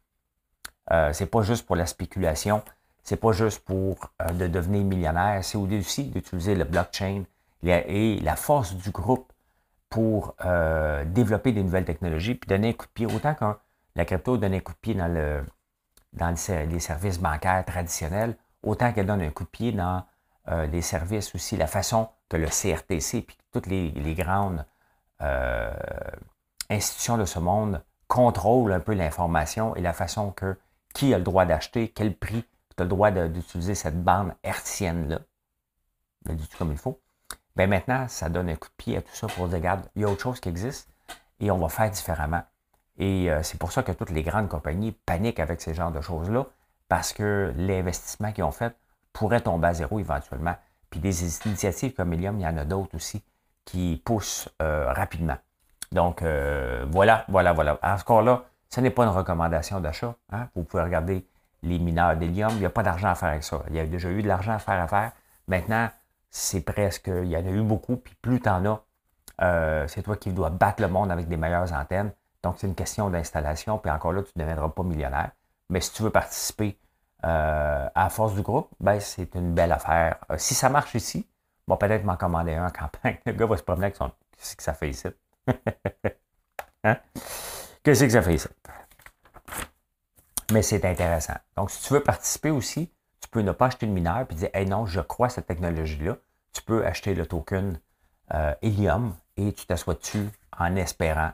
euh, 0.91 1.13
c'est 1.13 1.27
pas 1.27 1.41
juste 1.41 1.65
pour 1.65 1.75
la 1.75 1.85
spéculation, 1.85 2.61
c'est 3.03 3.17
pas 3.17 3.33
juste 3.33 3.63
pour 3.63 4.11
euh, 4.21 4.29
de 4.31 4.47
devenir 4.47 4.83
millionnaire, 4.83 5.43
c'est 5.43 5.57
aussi 5.57 6.05
d'utiliser 6.05 6.55
le 6.55 6.63
blockchain 6.63 7.23
et 7.65 8.19
la 8.21 8.35
force 8.35 8.73
du 8.75 8.89
groupe 8.91 9.31
pour 9.89 10.35
euh, 10.43 11.05
développer 11.05 11.51
des 11.51 11.63
nouvelles 11.63 11.85
technologies, 11.85 12.35
puis 12.35 12.47
donner 12.47 12.69
un 12.69 12.73
coup 12.73 12.87
de 12.87 12.91
pied, 12.91 13.05
autant 13.05 13.35
que 13.35 13.45
la 13.95 14.05
crypto 14.05 14.37
donne 14.37 14.53
un 14.53 14.59
coup 14.59 14.73
de 14.73 14.77
pied 14.77 14.95
dans, 14.95 15.07
le, 15.07 15.45
dans 16.13 16.35
les 16.69 16.79
services 16.79 17.19
bancaires 17.19 17.63
traditionnels, 17.63 18.35
autant 18.63 18.91
qu'elle 18.91 19.05
donne 19.05 19.21
un 19.21 19.29
coup 19.29 19.43
de 19.43 19.49
pied 19.49 19.71
dans 19.71 20.03
euh, 20.49 20.65
les 20.65 20.81
services 20.81 21.33
aussi, 21.35 21.57
la 21.57 21.67
façon 21.67 22.09
que 22.27 22.37
le 22.37 22.47
CRTC, 22.47 23.21
puis 23.21 23.37
toutes 23.51 23.67
les, 23.67 23.91
grandes 24.15 24.65
institutions 26.69 27.17
de 27.17 27.23
ce 27.23 27.39
monde 27.39 27.81
contrôlent 28.07 28.73
un 28.73 28.81
peu 28.81 28.93
l'information 28.93 29.73
et 29.75 29.81
la 29.81 29.93
façon 29.93 30.31
que 30.31 30.57
qui 30.93 31.13
a 31.13 31.17
le 31.17 31.23
droit 31.23 31.45
d'acheter, 31.45 31.89
quel 31.89 32.15
prix, 32.15 32.43
tu 32.75 32.81
as 32.81 32.83
le 32.83 32.89
droit 32.89 33.11
d'utiliser 33.11 33.75
cette 33.75 34.01
bande 34.03 34.33
hertzienne-là, 34.43 35.19
du 36.33 36.47
tout 36.47 36.57
comme 36.57 36.71
il 36.71 36.77
faut. 36.77 37.01
Bien 37.55 37.67
maintenant, 37.67 38.07
ça 38.07 38.29
donne 38.29 38.49
un 38.49 38.55
coup 38.55 38.69
de 38.69 38.75
pied 38.77 38.97
à 38.97 39.01
tout 39.01 39.13
ça 39.13 39.27
pour 39.27 39.47
dire, 39.47 39.57
regarde, 39.57 39.85
il 39.95 40.01
y 40.01 40.05
a 40.05 40.09
autre 40.09 40.21
chose 40.21 40.39
qui 40.39 40.49
existe 40.49 40.89
et 41.39 41.51
on 41.51 41.57
va 41.57 41.69
faire 41.69 41.89
différemment. 41.89 42.41
Et 42.97 43.31
euh, 43.31 43.43
c'est 43.43 43.57
pour 43.57 43.71
ça 43.71 43.83
que 43.83 43.91
toutes 43.91 44.11
les 44.11 44.23
grandes 44.23 44.49
compagnies 44.49 44.91
paniquent 44.91 45.39
avec 45.39 45.61
ces 45.61 45.73
genres 45.73 45.91
de 45.91 46.01
choses-là, 46.01 46.45
parce 46.87 47.13
que 47.13 47.53
l'investissement 47.57 48.31
qu'ils 48.31 48.43
ont 48.43 48.51
fait 48.51 48.75
pourrait 49.13 49.41
tomber 49.41 49.67
à 49.67 49.73
zéro 49.73 49.99
éventuellement. 49.99 50.55
Puis 50.89 50.99
des 50.99 51.23
initiatives 51.47 51.93
comme 51.93 52.13
Helium, 52.13 52.39
il 52.39 52.43
y 52.43 52.47
en 52.47 52.57
a 52.57 52.65
d'autres 52.65 52.95
aussi 52.95 53.23
qui 53.65 54.01
poussent 54.03 54.49
euh, 54.61 54.91
rapidement. 54.93 55.37
Donc 55.91 56.21
euh, 56.21 56.85
voilà, 56.89 57.25
voilà, 57.29 57.53
voilà. 57.53 57.79
Encore 57.81 58.21
là, 58.21 58.45
ce 58.73 58.81
n'est 58.81 58.89
pas 58.89 59.03
une 59.03 59.09
recommandation 59.09 59.79
d'achat. 59.79 60.15
Hein. 60.31 60.47
Vous 60.55 60.63
pouvez 60.63 60.81
regarder 60.81 61.27
les 61.61 61.77
mineurs 61.77 62.17
d'hélium. 62.17 62.49
Il 62.53 62.59
n'y 62.59 62.65
a 62.65 62.71
pas 62.71 62.81
d'argent 62.81 63.09
à 63.09 63.13
faire 63.13 63.29
avec 63.29 63.43
ça. 63.43 63.61
Il 63.69 63.75
y 63.75 63.79
a 63.79 63.85
déjà 63.85 64.09
eu 64.09 64.23
de 64.23 64.27
l'argent 64.27 64.53
à 64.53 64.57
faire 64.57 64.81
à 64.81 64.87
faire. 64.87 65.11
Maintenant, 65.47 65.91
c'est 66.31 66.61
presque, 66.61 67.05
il 67.05 67.27
y 67.27 67.37
en 67.37 67.45
a 67.45 67.51
eu 67.51 67.61
beaucoup, 67.61 67.97
puis 67.97 68.15
plus 68.19 68.39
tu 68.39 68.49
en 68.49 68.65
as, 68.65 68.81
euh, 69.43 69.87
c'est 69.87 70.01
toi 70.01 70.17
qui 70.17 70.33
dois 70.33 70.49
battre 70.49 70.81
le 70.81 70.87
monde 70.87 71.11
avec 71.11 71.27
des 71.27 71.37
meilleures 71.37 71.71
antennes. 71.71 72.13
Donc, 72.41 72.55
c'est 72.57 72.65
une 72.65 72.73
question 72.73 73.11
d'installation, 73.11 73.77
puis 73.77 73.91
encore 73.91 74.11
là, 74.11 74.23
tu 74.23 74.31
ne 74.35 74.41
deviendras 74.41 74.69
pas 74.69 74.81
millionnaire. 74.81 75.29
Mais 75.69 75.79
si 75.79 75.93
tu 75.93 76.01
veux 76.01 76.09
participer 76.09 76.79
euh, 77.25 77.87
à 77.93 78.03
la 78.03 78.09
force 78.09 78.33
du 78.33 78.41
groupe, 78.41 78.69
ben, 78.79 78.99
c'est 78.99 79.35
une 79.35 79.53
belle 79.53 79.71
affaire. 79.71 80.17
Euh, 80.31 80.37
si 80.39 80.55
ça 80.55 80.69
marche 80.69 80.95
ici, 80.95 81.27
va 81.67 81.77
peut-être 81.77 82.05
m'en 82.05 82.17
commander 82.17 82.55
un 82.55 82.65
en 82.65 82.71
campagne. 82.71 83.19
Le 83.27 83.33
gars 83.33 83.45
va 83.45 83.55
se 83.55 83.63
promener 83.63 83.85
avec 83.85 83.97
son. 83.97 84.09
Qu'est-ce 84.35 84.55
que 84.55 84.63
ça 84.63 84.73
fait 84.73 84.89
ici? 84.89 85.09
hein? 86.83 86.97
Qu'est-ce 87.83 88.05
que 88.05 88.09
ça 88.09 88.21
fait 88.21 88.35
ici? 88.35 88.47
Mais 90.53 90.61
c'est 90.61 90.85
intéressant. 90.85 91.33
Donc, 91.57 91.69
si 91.69 91.83
tu 91.85 91.93
veux 91.93 92.01
participer 92.01 92.49
aussi, 92.49 92.89
tu 93.19 93.27
peux 93.27 93.41
ne 93.41 93.51
pas 93.51 93.65
acheter 93.65 93.85
le 93.85 93.91
mineur 93.91 94.25
et 94.29 94.35
dire 94.35 94.49
Hey 94.53 94.65
non, 94.65 94.85
je 94.85 95.01
crois 95.01 95.27
à 95.27 95.29
cette 95.29 95.47
technologie-là. 95.47 96.15
Tu 96.53 96.61
peux 96.61 96.85
acheter 96.85 97.13
le 97.13 97.25
token 97.25 97.79
euh, 98.33 98.53
Helium 98.61 99.13
et 99.35 99.51
tu 99.51 99.65
t'assois 99.65 99.95
dessus 99.95 100.29
en 100.57 100.75
espérant 100.77 101.31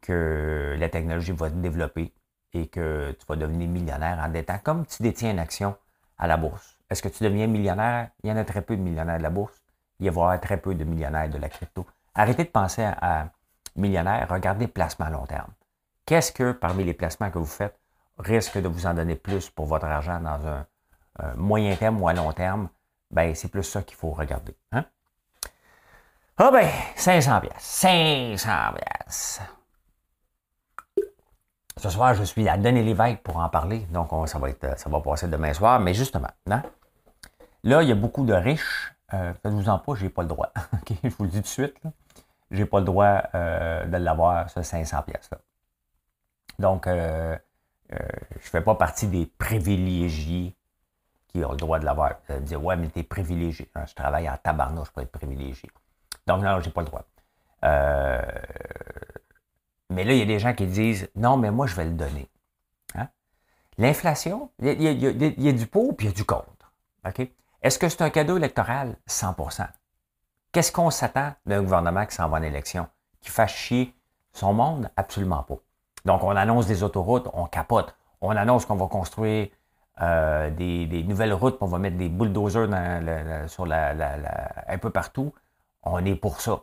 que 0.00 0.74
la 0.76 0.88
technologie 0.88 1.32
va 1.32 1.50
te 1.50 1.54
développer 1.54 2.12
et 2.52 2.66
que 2.66 3.12
tu 3.12 3.24
vas 3.28 3.36
devenir 3.36 3.68
millionnaire 3.68 4.18
en 4.18 4.28
détenant, 4.28 4.58
comme 4.64 4.86
tu 4.86 5.04
détiens 5.04 5.30
une 5.30 5.38
action 5.38 5.76
à 6.18 6.26
la 6.26 6.36
bourse. 6.36 6.78
Est-ce 6.90 7.02
que 7.02 7.08
tu 7.08 7.22
deviens 7.22 7.46
millionnaire? 7.46 8.10
Il 8.24 8.30
y 8.30 8.32
en 8.32 8.36
a 8.36 8.44
très 8.44 8.62
peu 8.62 8.76
de 8.76 8.82
millionnaires 8.82 9.18
de 9.18 9.22
la 9.22 9.30
bourse. 9.30 9.62
Il 10.00 10.06
y 10.06 10.08
avoir 10.08 10.38
très 10.40 10.56
peu 10.56 10.74
de 10.74 10.82
millionnaires 10.82 11.30
de 11.30 11.38
la 11.38 11.48
crypto. 11.48 11.86
Arrêtez 12.14 12.42
de 12.44 12.50
penser 12.50 12.82
à, 12.82 13.30
millionnaire, 13.76 14.26
regardez 14.28 14.66
placement 14.66 15.06
à 15.06 15.10
long 15.10 15.26
terme. 15.26 15.52
Qu'est-ce 16.06 16.32
que 16.32 16.52
parmi 16.52 16.84
les 16.84 16.94
placements 16.94 17.30
que 17.30 17.38
vous 17.38 17.44
faites 17.44 17.78
risque 18.18 18.58
de 18.58 18.68
vous 18.68 18.86
en 18.86 18.94
donner 18.94 19.16
plus 19.16 19.50
pour 19.50 19.66
votre 19.66 19.86
argent 19.86 20.20
dans 20.20 20.46
un 20.46 20.66
moyen 21.36 21.76
terme 21.76 22.00
ou 22.02 22.08
à 22.08 22.12
long 22.12 22.32
terme, 22.32 22.68
ben, 23.12 23.34
c'est 23.34 23.48
plus 23.48 23.62
ça 23.62 23.82
qu'il 23.82 23.96
faut 23.96 24.10
regarder. 24.10 24.56
Hein? 24.72 24.84
Ah 26.38 26.50
ben, 26.50 26.68
500 26.96 27.40
pièces. 27.40 27.52
500 27.58 28.48
pièces. 28.74 29.40
Ce 31.76 31.90
soir, 31.90 32.14
je 32.14 32.22
suis 32.24 32.48
à 32.48 32.56
Denis 32.56 32.82
Lévesque 32.82 33.22
pour 33.22 33.36
en 33.36 33.48
parler, 33.48 33.80
donc 33.90 34.10
ça, 34.28 34.38
va 34.38 35.00
passer 35.00 35.28
demain 35.28 35.52
soir, 35.52 35.80
mais 35.80 35.94
justement, 35.94 36.30
hein? 36.50 36.62
là, 37.64 37.82
il 37.82 37.88
y 37.88 37.92
a 37.92 37.94
beaucoup 37.94 38.24
de 38.24 38.32
riches. 38.32 38.94
Euh, 39.14 39.32
Faites-vous 39.42 39.68
en 39.68 39.78
pas, 39.78 39.94
je 39.94 40.04
n'ai 40.04 40.10
pas 40.10 40.22
le 40.22 40.28
droit. 40.28 40.52
je 41.04 41.08
vous 41.10 41.24
le 41.24 41.30
dis 41.30 41.36
tout 41.36 41.42
de 41.42 41.46
suite. 41.46 41.76
Je 42.50 42.58
n'ai 42.58 42.66
pas 42.66 42.78
le 42.78 42.84
droit 42.84 43.22
euh, 43.34 43.84
de 43.84 43.96
l'avoir, 43.98 44.48
ce 44.48 44.62
500 44.62 45.02
pièces-là. 45.02 45.38
Donc, 46.58 46.86
euh, 46.86 47.36
je 47.90 47.96
ne 47.96 48.40
fais 48.40 48.60
pas 48.60 48.74
partie 48.74 49.06
des 49.06 49.26
privilégiés 49.26 50.56
qui 51.28 51.44
ont 51.44 51.52
le 51.52 51.56
droit 51.56 51.78
de 51.78 51.84
l'avoir. 51.84 52.14
Vous 52.26 52.34
allez 52.34 52.42
dire, 52.44 52.62
ouais, 52.62 52.76
mais 52.76 52.88
t'es 52.88 53.02
privilégié. 53.02 53.70
je 53.86 53.94
travaille 53.94 54.28
en 54.28 54.36
tabarnouche 54.36 54.90
pour 54.90 55.02
être 55.02 55.12
privilégié. 55.12 55.70
Donc, 56.26 56.42
non, 56.42 56.60
j'ai 56.60 56.70
pas 56.70 56.82
le 56.82 56.86
droit. 56.86 57.04
Euh, 57.64 58.22
mais 59.90 60.04
là, 60.04 60.12
il 60.12 60.18
y 60.18 60.22
a 60.22 60.26
des 60.26 60.38
gens 60.38 60.54
qui 60.54 60.66
disent, 60.66 61.08
non, 61.14 61.36
mais 61.36 61.50
moi, 61.50 61.66
je 61.66 61.74
vais 61.74 61.84
le 61.84 61.92
donner. 61.92 62.28
L'inflation, 63.78 64.50
il 64.60 64.82
y, 64.82 65.48
a, 65.48 65.52
du 65.52 65.66
pour 65.66 65.96
puis 65.96 66.06
il 66.06 66.10
y 66.10 66.12
a 66.12 66.14
du 66.14 66.24
contre. 66.24 66.72
Est-ce 67.62 67.78
que 67.78 67.88
c'est 67.88 68.02
un 68.02 68.10
cadeau 68.10 68.36
électoral? 68.36 68.96
100% 69.08 69.66
Qu'est-ce 70.52 70.70
qu'on 70.70 70.90
s'attend 70.90 71.32
d'un 71.46 71.62
gouvernement 71.62 72.04
qui 72.04 72.14
s'en 72.14 72.28
va 72.28 72.36
en 72.36 72.42
élection? 72.42 72.86
Qui 73.20 73.30
fasse 73.30 73.52
chier 73.52 73.94
son 74.32 74.52
monde? 74.52 74.90
Absolument 74.96 75.42
pas. 75.42 75.56
Donc, 76.04 76.24
on 76.24 76.30
annonce 76.30 76.66
des 76.66 76.82
autoroutes, 76.82 77.28
on 77.32 77.46
capote. 77.46 77.94
On 78.20 78.30
annonce 78.30 78.66
qu'on 78.66 78.76
va 78.76 78.86
construire 78.86 79.48
euh, 80.00 80.50
des, 80.50 81.04
nouvelles 81.04 81.34
routes, 81.34 81.58
on 81.60 81.66
va 81.66 81.78
mettre 81.78 81.96
des 81.96 82.08
bulldozers 82.08 82.72
un 82.72 84.78
peu 84.78 84.90
partout, 84.90 85.34
on 85.82 86.04
est 86.04 86.14
pour 86.14 86.40
ça. 86.40 86.62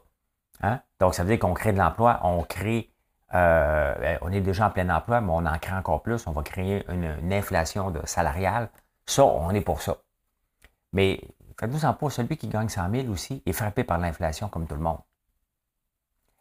Hein? 0.62 0.82
Donc, 1.00 1.14
ça 1.14 1.24
veut 1.24 1.30
dire 1.30 1.40
qu'on 1.40 1.54
crée 1.54 1.72
de 1.72 1.78
l'emploi, 1.78 2.20
on 2.24 2.44
crée, 2.44 2.92
euh, 3.36 3.94
ben, 4.00 4.18
on 4.22 4.32
est 4.32 4.42
déjà 4.42 4.68
en 4.68 4.72
plein 4.72 4.90
emploi, 4.90 5.22
mais 5.22 5.32
on 5.32 5.46
en 5.46 5.58
crée 5.60 5.76
encore 5.76 6.02
plus, 6.02 6.26
on 6.28 6.32
va 6.32 6.42
créer 6.42 6.84
une, 6.90 7.32
inflation 7.32 7.94
salariale. 8.06 8.70
Ça, 9.06 9.26
on 9.26 9.52
est 9.52 9.62
pour 9.62 9.82
ça. 9.82 9.98
Mais 10.92 11.22
faites-vous 11.60 11.86
en 11.86 11.94
pas, 11.94 12.10
celui 12.10 12.36
qui 12.36 12.48
gagne 12.48 12.70
100 12.70 12.92
000 12.92 13.08
aussi 13.10 13.44
est 13.46 13.54
frappé 13.54 13.84
par 13.84 14.00
l'inflation 14.00 14.50
comme 14.50 14.66
tout 14.66 14.76
le 14.76 14.82
monde. 14.82 15.00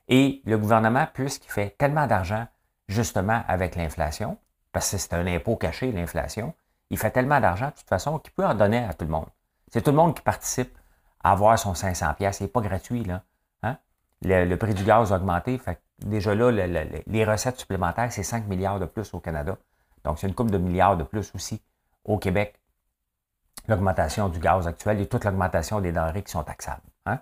Et 0.09 0.41
le 0.47 0.57
gouvernement, 0.57 1.07
puisqu'il 1.13 1.51
fait 1.51 1.77
tellement 1.77 2.07
d'argent 2.07 2.47
justement 2.89 3.43
avec 3.47 3.77
l'inflation, 3.77 4.39
parce 4.73 4.91
que 4.91 4.99
c'est 4.99 5.15
un 5.15 5.27
impôt 5.27 5.57
caché, 5.57 5.93
l'inflation, 5.93 6.55
il 6.91 6.99
fait 6.99 7.11
tellement 7.11 7.41
d'argent, 7.41 7.67
de 7.67 7.73
toute 7.73 7.89
façon, 7.89 8.19
qu'il 8.19 8.33
peut 8.33 8.47
en 8.47 8.55
donner 8.55 8.79
à 8.79 8.95
tout 8.95 9.05
le 9.05 9.11
monde. 9.11 9.29
C'est 9.71 9.83
tout 9.83 9.91
le 9.91 9.97
monde 9.97 10.15
qui 10.15 10.23
participe 10.23 10.77
à 11.23 11.33
avoir 11.33 11.59
son 11.59 11.75
500 11.75 12.15
pièces. 12.15 12.41
n'est 12.41 12.49
pas 12.49 12.61
gratuit, 12.61 13.05
là. 13.05 13.23
Hein? 13.63 13.77
Le, 14.23 14.55
prix 14.57 14.75
du 14.75 14.85
gaz 14.85 15.13
a 15.13 15.17
augmenté. 15.17 15.61
Déjà 15.99 16.35
là, 16.35 16.51
les 16.51 17.25
recettes 17.25 17.59
supplémentaires, 17.59 18.11
c'est 18.13 18.23
5 18.23 18.47
milliards 18.47 18.81
de 18.81 18.87
plus 18.87 19.13
au 19.15 19.21
Canada. 19.21 19.59
Donc, 20.05 20.19
c'est 20.19 20.29
une 20.29 20.35
coupe 20.35 20.51
de 20.51 20.59
milliards 20.59 20.97
de 20.97 21.05
plus 21.05 21.35
aussi 21.35 21.61
au 22.05 22.19
Québec. 22.19 22.59
L'augmentation 23.67 24.29
du 24.29 24.39
gaz 24.39 24.67
actuel 24.67 25.01
et 25.01 25.07
toute 25.07 25.25
l'augmentation 25.25 25.81
des 25.81 25.93
denrées 25.93 26.23
qui 26.23 26.31
sont 26.31 26.45
taxables. 26.45 26.81
Hein? 27.05 27.19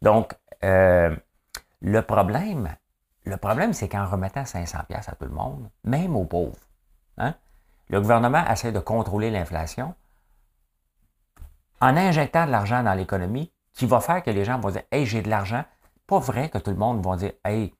Donc, 0.00 0.34
euh, 0.64 1.14
le 1.82 2.02
problème, 2.02 2.74
le 3.24 3.36
problème, 3.36 3.72
c'est 3.72 3.88
qu'en 3.88 4.06
remettant 4.06 4.44
500 4.44 4.78
pièces 4.88 5.08
à 5.08 5.14
tout 5.14 5.24
le 5.24 5.30
monde, 5.30 5.68
même 5.84 6.16
aux 6.16 6.24
pauvres, 6.24 6.58
hein, 7.18 7.34
le 7.88 8.00
gouvernement 8.00 8.44
essaie 8.48 8.72
de 8.72 8.80
contrôler 8.80 9.30
l'inflation 9.30 9.94
en 11.80 11.96
injectant 11.96 12.46
de 12.46 12.50
l'argent 12.50 12.82
dans 12.82 12.94
l'économie 12.94 13.52
qui 13.74 13.86
va 13.86 14.00
faire 14.00 14.22
que 14.22 14.30
les 14.30 14.44
gens 14.44 14.58
vont 14.58 14.70
dire 14.70 14.82
Hey, 14.90 15.04
j'ai 15.04 15.22
de 15.22 15.28
l'argent. 15.28 15.64
Pas 16.06 16.18
vrai 16.18 16.48
que 16.48 16.58
tout 16.58 16.70
le 16.70 16.76
monde 16.76 17.04
va 17.04 17.16
dire 17.16 17.32
Hey, 17.44 17.74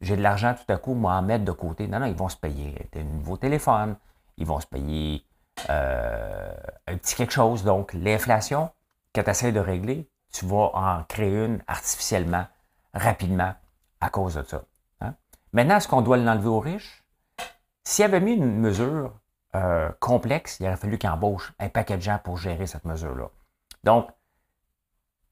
j'ai 0.00 0.16
de 0.16 0.22
l'argent 0.22 0.54
tout 0.54 0.72
à 0.72 0.76
coup, 0.76 0.94
moi, 0.94 1.14
en 1.14 1.22
mettre 1.22 1.44
de 1.44 1.52
côté. 1.52 1.86
Non, 1.86 2.00
non, 2.00 2.06
ils 2.06 2.16
vont 2.16 2.28
se 2.28 2.36
payer 2.36 2.88
un 2.96 3.04
nouveau 3.04 3.36
téléphone, 3.36 3.96
ils 4.36 4.46
vont 4.46 4.60
se 4.60 4.66
payer 4.66 5.24
euh, 5.70 6.52
un 6.86 6.96
petit 6.96 7.14
quelque 7.14 7.32
chose. 7.32 7.64
Donc, 7.64 7.92
l'inflation 7.94 8.70
que 9.12 9.20
tu 9.20 9.30
essaies 9.30 9.52
de 9.52 9.60
régler, 9.60 10.08
tu 10.32 10.44
vas 10.44 10.70
en 10.74 11.04
créer 11.04 11.44
une 11.44 11.62
artificiellement, 11.66 12.46
rapidement, 12.92 13.54
à 14.00 14.10
cause 14.10 14.34
de 14.34 14.42
ça. 14.42 14.62
Hein. 15.00 15.14
Maintenant, 15.52 15.76
est-ce 15.76 15.88
qu'on 15.88 16.02
doit 16.02 16.16
l'enlever 16.16 16.48
aux 16.48 16.60
riches? 16.60 17.04
S'il 17.84 18.04
avait 18.04 18.20
mis 18.20 18.34
une 18.34 18.58
mesure 18.58 19.18
euh, 19.56 19.90
complexe, 20.00 20.58
il 20.60 20.66
aurait 20.66 20.76
fallu 20.76 20.98
qu'il 20.98 21.08
embauche 21.08 21.52
un 21.58 21.68
paquet 21.68 21.96
de 21.96 22.02
gens 22.02 22.18
pour 22.22 22.36
gérer 22.36 22.66
cette 22.66 22.84
mesure-là. 22.84 23.30
Donc, 23.84 24.10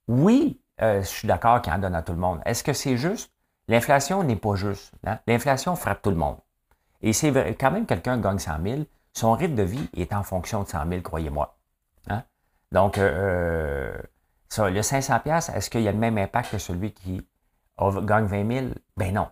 oui, 0.08 0.60
euh, 0.80 1.02
je 1.02 1.06
suis 1.06 1.28
d'accord 1.28 1.60
qu'il 1.62 1.72
en 1.72 1.78
donne 1.78 1.94
à 1.94 2.02
tout 2.02 2.12
le 2.12 2.18
monde. 2.18 2.40
Est-ce 2.44 2.64
que 2.64 2.72
c'est 2.72 2.96
juste? 2.96 3.30
L'inflation 3.68 4.22
n'est 4.22 4.36
pas 4.36 4.54
juste. 4.54 4.92
Hein? 5.04 5.18
L'inflation 5.26 5.76
frappe 5.76 6.02
tout 6.02 6.10
le 6.10 6.16
monde. 6.16 6.38
Et 7.02 7.12
c'est 7.12 7.30
vrai, 7.30 7.54
quand 7.54 7.70
même 7.70 7.86
quelqu'un 7.86 8.18
gagne 8.18 8.38
100 8.38 8.62
000, 8.62 8.82
son 9.12 9.32
rythme 9.32 9.54
de 9.54 9.62
vie 9.62 9.88
est 9.96 10.12
en 10.12 10.22
fonction 10.22 10.62
de 10.62 10.68
100 10.68 10.88
000, 10.88 11.02
croyez-moi. 11.02 11.56
Hein? 12.08 12.22
Donc, 12.72 12.98
euh, 12.98 13.96
ça, 14.48 14.70
le 14.70 14.82
500 14.82 15.20
est-ce 15.54 15.70
qu'il 15.70 15.82
y 15.82 15.88
a 15.88 15.92
le 15.92 15.98
même 15.98 16.18
impact 16.18 16.52
que 16.52 16.58
celui 16.58 16.92
qui 16.92 17.26
gagne 17.78 18.26
20 18.26 18.52
000? 18.52 18.66
Ben 18.96 19.14
non. 19.14 19.28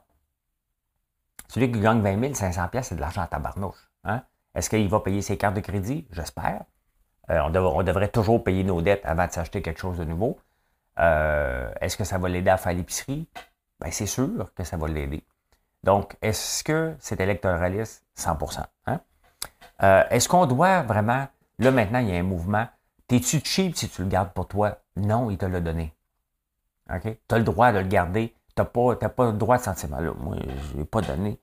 Celui 1.48 1.70
qui 1.70 1.80
gagne 1.80 2.00
20 2.00 2.20
000, 2.20 2.35
500 2.35 2.68
c'est 2.83 2.94
de 2.94 3.00
l'argent 3.00 3.22
à 3.22 3.26
tabarnouche. 3.26 3.90
Hein? 4.04 4.22
Est-ce 4.54 4.70
qu'il 4.70 4.88
va 4.88 5.00
payer 5.00 5.22
ses 5.22 5.37
cartes 5.37 5.54
de 5.54 5.61
crédit? 5.61 6.07
J'espère. 6.11 6.64
Euh, 7.30 7.40
on, 7.42 7.83
devrait 7.83 8.09
toujours 8.09 8.44
payer 8.44 8.64
nos 8.64 8.83
dettes 8.83 9.04
avant 9.04 9.26
de 9.26 9.33
s'acheter 9.33 9.62
quelque 9.62 9.80
chose 9.80 9.98
de 9.98 10.04
nouveau. 10.04 10.38
Euh, 10.98 11.70
est-ce 11.80 11.96
que 11.96 12.04
ça 12.04 12.18
va 12.18 12.28
l'aider 12.28 12.50
à 12.50 12.57
faire 12.57 12.74
l'épicerie? 12.74 13.26
Ben, 13.80 13.90
c'est 13.90 14.07
sûr 14.07 14.52
que 14.54 14.64
ça 14.64 14.76
va 14.76 14.88
l'aider. 14.88 15.24
Donc, 15.83 16.16
est-ce 16.22 16.62
que 16.62 16.94
c'est 16.98 17.20
électoraliste? 17.20 18.04
100% 18.16 18.64
hein? 18.87 19.00
euh, 19.83 20.04
Est-ce 20.11 20.28
qu'on 20.28 20.46
doit 20.46 20.83
vraiment... 20.83 21.26
Là, 21.59 21.70
maintenant, 21.70 21.98
il 21.98 22.09
y 22.09 22.16
a 22.16 22.18
un 22.18 22.22
mouvement. 22.22 22.66
T'es-tu 23.07 23.40
cheap 23.44 23.76
si 23.76 23.88
tu 23.88 24.02
le 24.02 24.09
gardes 24.09 24.33
pour 24.33 24.48
toi? 24.48 24.78
Non, 24.96 25.30
il 25.30 25.38
te 25.38 25.46
l'a 25.46 25.61
donné. 25.61 25.94
Tu 26.88 27.35
as 27.35 27.38
le 27.38 27.44
droit 27.44 27.73
de 27.73 27.79
le 27.79 27.88
garder. 27.88 28.35
Tu 28.57 28.62
n'as 28.62 28.66
pas, 28.66 28.97
pas, 28.97 29.27
le 29.27 29.33
droit 29.33 29.59
de 29.59 29.62
sentiment. 29.62 29.99
Là, 29.99 30.12
moi, 30.18 30.37
je 30.40 30.79
l'ai 30.79 30.85
pas 30.85 31.01
donné. 31.01 31.40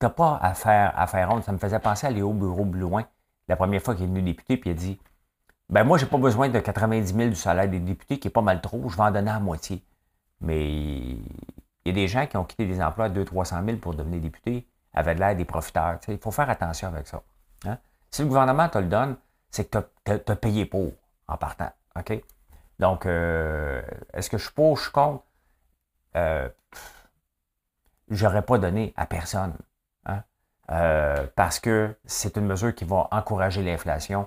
Tu 0.00 0.06
n'as 0.06 0.10
pas 0.10 0.38
à 0.42 0.54
faire, 0.54 0.92
à 0.96 1.06
faire 1.06 1.30
honte. 1.30 1.44
Ça 1.44 1.52
me 1.52 1.58
faisait 1.58 1.78
penser 1.78 2.06
à 2.06 2.10
Léo 2.10 2.32
Bureau-Blouin, 2.32 3.04
la 3.48 3.56
première 3.56 3.82
fois 3.82 3.94
qu'il 3.94 4.04
est 4.04 4.08
venu 4.08 4.22
député, 4.22 4.56
puis 4.56 4.70
il 4.70 4.72
a 4.72 4.76
dit 4.76 4.98
ben 5.72 5.84
moi, 5.84 5.96
j'ai 5.96 6.04
pas 6.04 6.18
besoin 6.18 6.50
de 6.50 6.58
90 6.60 7.14
000 7.14 7.28
du 7.30 7.34
salaire 7.34 7.66
des 7.66 7.80
députés, 7.80 8.18
qui 8.18 8.28
est 8.28 8.30
pas 8.30 8.42
mal 8.42 8.60
trop, 8.60 8.90
je 8.90 8.96
vais 8.96 9.02
en 9.04 9.10
donner 9.10 9.30
à 9.30 9.40
moitié. 9.40 9.82
Mais 10.42 10.70
il 10.70 11.22
y 11.86 11.88
a 11.88 11.92
des 11.92 12.08
gens 12.08 12.26
qui 12.26 12.36
ont 12.36 12.44
quitté 12.44 12.66
des 12.66 12.82
emplois 12.82 13.06
à 13.06 13.08
200-300 13.08 13.64
000 13.64 13.76
pour 13.78 13.94
devenir 13.94 14.20
députés, 14.20 14.66
avec 14.92 15.18
l'air 15.18 15.34
des 15.34 15.46
profiteurs. 15.46 15.98
Il 16.08 16.18
faut 16.18 16.30
faire 16.30 16.50
attention 16.50 16.88
avec 16.88 17.06
ça. 17.06 17.22
Hein? 17.64 17.78
Si 18.10 18.20
le 18.20 18.28
gouvernement 18.28 18.68
te 18.68 18.76
le 18.76 18.84
donne, 18.84 19.16
c'est 19.50 19.70
que 19.70 19.78
tu 20.04 20.12
as, 20.12 20.36
payé 20.36 20.66
pour 20.66 20.92
en 21.26 21.38
partant. 21.38 21.70
OK? 21.98 22.22
Donc, 22.82 23.06
euh, 23.06 23.80
est-ce 24.12 24.28
que 24.28 24.38
je 24.38 24.42
suis 24.42 24.52
pour, 24.52 24.76
je 24.76 24.82
suis 24.82 24.90
contre? 24.90 25.22
Euh, 26.16 26.48
j'aurais 28.10 28.42
pas 28.42 28.58
donné 28.58 28.92
à 28.96 29.06
personne. 29.06 29.56
Hein? 30.04 30.24
Euh, 30.72 31.28
parce 31.36 31.60
que 31.60 31.96
c'est 32.06 32.36
une 32.36 32.46
mesure 32.46 32.74
qui 32.74 32.84
va 32.84 33.06
encourager 33.12 33.62
l'inflation. 33.62 34.26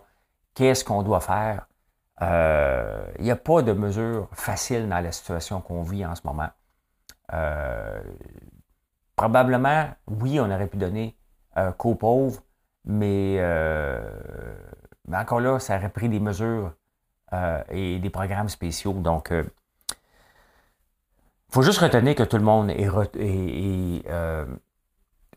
Qu'est-ce 0.54 0.86
qu'on 0.86 1.04
doit 1.04 1.20
faire? 1.20 1.68
Euh, 2.22 3.06
il 3.20 3.26
n'y 3.26 3.32
a 3.32 3.36
pas 3.36 3.62
de 3.62 3.74
mesure 3.74 4.30
facile 4.32 4.88
dans 4.88 5.02
la 5.02 5.12
situation 5.12 5.60
qu'on 5.60 5.84
vit 5.84 6.06
en 6.06 6.16
ce 6.16 6.22
moment. 6.24 6.48
Euh, 7.34 8.02
probablement, 9.18 9.90
oui, 10.08 10.40
on 10.40 10.50
aurait 10.50 10.68
pu 10.68 10.78
donner 10.78 11.18
qu'aux 11.78 11.96
pauvres, 11.96 12.42
mais, 12.86 13.38
encore 15.12 15.42
là, 15.42 15.60
ça 15.60 15.76
aurait 15.76 15.90
pris 15.90 16.08
des 16.08 16.22
mesures 16.22 16.74
et 17.70 18.00
des 18.00 18.10
programmes 18.10 18.50
spéciaux. 18.50 18.94
Donc, 18.94 19.30
il 19.32 19.46
faut 21.50 21.62
juste 21.62 21.80
retenir 21.80 22.16
que 22.16 22.24
tout 22.24 22.38
le 22.38 22.44
monde 22.44 22.70
est, 22.70 22.90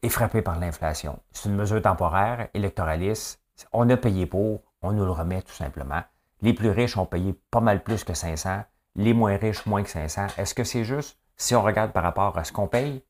est 0.03 0.09
frappé 0.09 0.43
par 0.43 0.59
l'inflation. 0.59 1.19
C'est 1.33 1.49
une 1.49 1.57
mesure 1.57 1.83
temporaire, 1.83 2.49
électoraliste. 2.55 3.41
On 3.73 3.89
a 3.91 3.97
payé 3.97 4.27
pour 4.27 4.63
on 4.83 4.93
nous 4.93 5.05
le 5.05 5.11
remet 5.11 5.43
tout 5.43 5.53
simplement. 5.53 6.03
Les 6.41 6.53
plus 6.53 6.71
riches 6.71 6.97
ont 6.97 7.07
payé 7.07 7.35
pas 7.51 7.61
mal 7.61 7.83
plus 7.83 8.05
que 8.05 8.15
500, 8.15 8.63
les 8.95 9.13
moins 9.13 9.37
riches 9.37 9.67
moins 9.67 9.83
que 9.83 9.91
500. 9.91 10.29
Est-ce 10.37 10.55
que 10.55 10.65
c'est 10.65 10.85
juste? 10.85 11.19
Si 11.37 11.55
on 11.55 11.63
regarde 11.63 11.93
par 11.93 12.03
rapport 12.03 12.37
à 12.39 12.45
ce 12.45 12.53
qu'on 12.53 12.69
paye, 12.69 13.05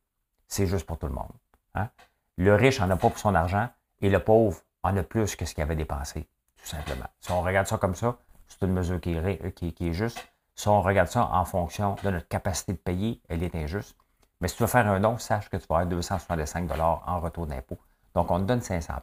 c'est 0.47 0.67
juste 0.67 0.87
pour 0.87 0.99
tout 0.99 1.07
le 1.07 1.15
monde. 1.15 1.33
Hein? 1.75 1.89
Le 2.37 2.55
riche 2.55 2.81
n'en 2.81 2.89
a 2.91 2.97
pas 2.97 3.09
pour 3.09 3.19
son 3.19 3.35
argent 3.35 3.69
et 4.01 4.09
le 4.09 4.19
pauvre 4.21 4.59
en 4.83 4.97
a 4.97 5.03
plus 5.03 5.37
que 5.37 5.45
ce 5.45 5.55
qu'il 5.55 5.63
avait 5.63 5.77
dépensé, 5.77 6.29
tout 6.57 6.67
simplement. 6.67 7.07
Si 7.21 7.33
on 7.33 7.43
regarde 7.43 7.67
ça 7.67 7.77
comme 7.79 7.95
ça, 7.95 8.17
c'est 8.59 8.67
une 8.67 8.73
mesure 8.73 9.01
qui 9.01 9.13
est, 9.15 9.53
qui 9.53 9.89
est 9.89 9.93
juste. 9.93 10.27
Si 10.55 10.69
on 10.69 10.83
regarde 10.83 11.09
ça 11.09 11.29
en 11.33 11.45
fonction 11.45 11.97
de 12.03 12.11
notre 12.11 12.29
capacité 12.29 12.73
de 12.73 12.79
payer, 12.79 13.21
elle 13.29 13.43
est 13.43 13.55
injuste. 13.55 13.97
Mais 14.41 14.49
si 14.49 14.57
tu 14.57 14.63
veux 14.63 14.69
faire 14.69 14.87
un 14.87 15.01
don, 15.01 15.19
sache 15.19 15.49
que 15.49 15.57
tu 15.57 15.67
vas 15.69 15.77
avoir 15.77 15.87
265 15.87 16.71
en 16.81 17.21
retour 17.21 17.47
d'impôt. 17.47 17.79
Donc, 18.15 18.31
on 18.31 18.39
te 18.39 18.45
donne 18.45 18.61
500 18.61 18.95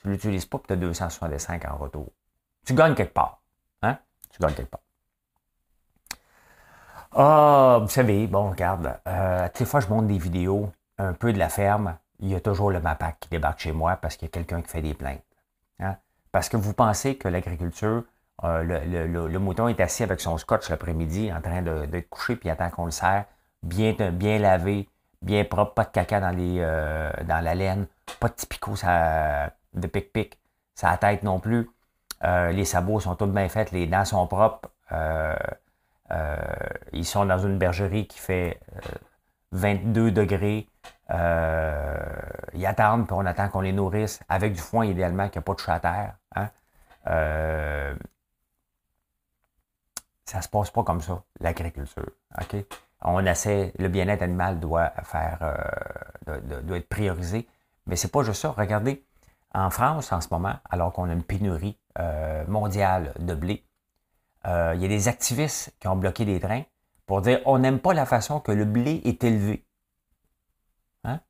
tu 0.00 0.06
ne 0.06 0.12
l'utilises 0.12 0.46
pas, 0.46 0.58
puis 0.58 0.68
tu 0.68 0.72
as 0.74 0.76
265 0.76 1.64
en 1.64 1.76
retour. 1.76 2.12
Tu 2.64 2.74
gagnes 2.74 2.94
quelque 2.94 3.14
part. 3.14 3.40
Hein? 3.82 3.98
Tu 4.30 4.40
gagnes 4.40 4.54
quelque 4.54 4.70
part. 4.70 4.80
Ah, 7.12 7.78
vous 7.80 7.88
savez, 7.88 8.26
bon, 8.26 8.50
regarde, 8.50 9.00
euh, 9.06 9.48
les 9.58 9.66
fois 9.66 9.80
je 9.80 9.88
monte 9.88 10.06
des 10.06 10.18
vidéos 10.18 10.70
un 10.98 11.14
peu 11.14 11.32
de 11.32 11.38
la 11.38 11.48
ferme, 11.48 11.96
il 12.20 12.28
y 12.28 12.34
a 12.34 12.40
toujours 12.40 12.70
le 12.70 12.80
MAPAC 12.80 13.18
qui 13.20 13.28
débarque 13.30 13.60
chez 13.60 13.72
moi 13.72 13.96
parce 13.96 14.16
qu'il 14.16 14.26
y 14.26 14.30
a 14.30 14.32
quelqu'un 14.32 14.60
qui 14.62 14.68
fait 14.68 14.82
des 14.82 14.94
plaintes. 14.94 15.24
Hein? 15.80 15.96
Parce 16.30 16.48
que 16.48 16.56
vous 16.56 16.74
pensez 16.74 17.16
que 17.16 17.28
l'agriculture, 17.28 18.04
euh, 18.44 18.62
le, 18.62 19.38
mouton 19.38 19.68
est 19.68 19.80
assis 19.80 20.02
avec 20.02 20.20
son 20.20 20.38
scotch 20.38 20.68
l'après-midi 20.70 21.32
en 21.32 21.40
train 21.40 21.62
de, 21.62 21.86
de 21.86 22.00
coucher 22.00 22.36
puis 22.36 22.50
attend 22.50 22.70
qu'on 22.70 22.84
le 22.84 22.90
serre, 22.90 23.24
bien, 23.62 23.94
bien 24.12 24.38
lavé, 24.38 24.88
bien 25.22 25.44
propre, 25.44 25.74
pas 25.74 25.84
de 25.84 25.90
caca 25.90 26.20
dans, 26.20 26.30
les, 26.30 26.56
euh, 26.60 27.10
dans 27.24 27.42
la 27.42 27.54
laine, 27.54 27.86
pas 28.20 28.28
de 28.28 28.34
typico 28.34 28.76
ça, 28.76 29.50
de 29.74 29.86
pic-pic. 29.86 30.38
Sa 30.74 30.96
tête 30.96 31.22
non 31.22 31.40
plus. 31.40 31.68
Euh, 32.24 32.50
les 32.52 32.64
sabots 32.64 33.00
sont 33.00 33.14
tous 33.14 33.26
bien 33.26 33.48
faits, 33.48 33.72
les 33.72 33.86
dents 33.86 34.04
sont 34.04 34.26
propres. 34.26 34.70
Euh, 34.92 35.36
euh, 36.10 36.36
ils 36.92 37.04
sont 37.04 37.24
dans 37.26 37.38
une 37.38 37.58
bergerie 37.58 38.06
qui 38.06 38.18
fait 38.18 38.60
22 39.52 40.10
degrés. 40.10 40.68
ils 41.10 42.66
attendent, 42.66 43.06
puis 43.06 43.16
on 43.16 43.26
attend 43.26 43.48
qu'on 43.48 43.60
les 43.60 43.72
nourrisse 43.72 44.20
avec 44.28 44.52
du 44.54 44.60
foin, 44.60 44.86
idéalement, 44.86 45.28
qu'il 45.28 45.38
n'y 45.40 45.44
a 45.44 45.46
pas 45.46 45.54
de 45.54 45.60
chat 45.60 45.74
à 45.74 45.80
terre. 45.80 46.16
Hein. 46.36 46.50
Ça 50.28 50.42
se 50.42 50.48
passe 50.48 50.70
pas 50.70 50.84
comme 50.84 51.00
ça, 51.00 51.22
l'agriculture. 51.40 52.10
On 53.00 53.24
essaie, 53.24 53.72
le 53.78 53.88
bien-être 53.88 54.20
animal 54.20 54.60
doit 54.60 54.90
faire 55.02 55.38
doit, 56.26 56.76
être 56.76 56.88
priorisé. 56.88 57.48
Mais 57.86 57.96
c'est 57.96 58.12
pas 58.12 58.22
juste 58.22 58.42
ça. 58.42 58.50
Regardez, 58.50 59.06
en 59.54 59.70
France, 59.70 60.12
en 60.12 60.20
ce 60.20 60.28
moment, 60.30 60.56
alors 60.68 60.92
qu'on 60.92 61.08
a 61.08 61.14
une 61.14 61.22
pénurie 61.22 61.78
euh, 61.98 62.44
mondiale 62.46 63.14
de 63.18 63.34
blé, 63.34 63.64
euh, 64.46 64.72
il 64.74 64.82
y 64.82 64.84
a 64.84 64.88
des 64.88 65.08
activistes 65.08 65.74
qui 65.80 65.88
ont 65.88 65.96
bloqué 65.96 66.26
des 66.26 66.38
trains 66.38 66.64
pour 67.06 67.22
dire 67.22 67.40
on 67.46 67.58
n'aime 67.58 67.80
pas 67.80 67.94
la 67.94 68.04
façon 68.04 68.38
que 68.38 68.52
le 68.52 68.66
blé 68.66 69.00
est 69.06 69.24
élevé. 69.24 69.64
Hein? 71.04 71.20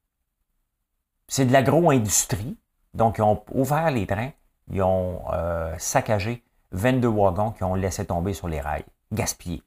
C'est 1.28 1.44
de 1.44 1.52
l'agro-industrie. 1.52 2.58
Donc, 2.94 3.18
ils 3.18 3.22
ont 3.22 3.44
ouvert 3.52 3.92
les 3.92 4.08
trains, 4.08 4.32
ils 4.72 4.82
ont 4.82 5.22
euh, 5.32 5.72
saccagé 5.78 6.42
22 6.72 7.08
wagons 7.08 7.52
qui 7.52 7.64
ont 7.64 7.74
laissé 7.74 8.04
tomber 8.04 8.34
sur 8.34 8.48
les 8.48 8.60
rails, 8.60 8.84
gaspillés. 9.12 9.62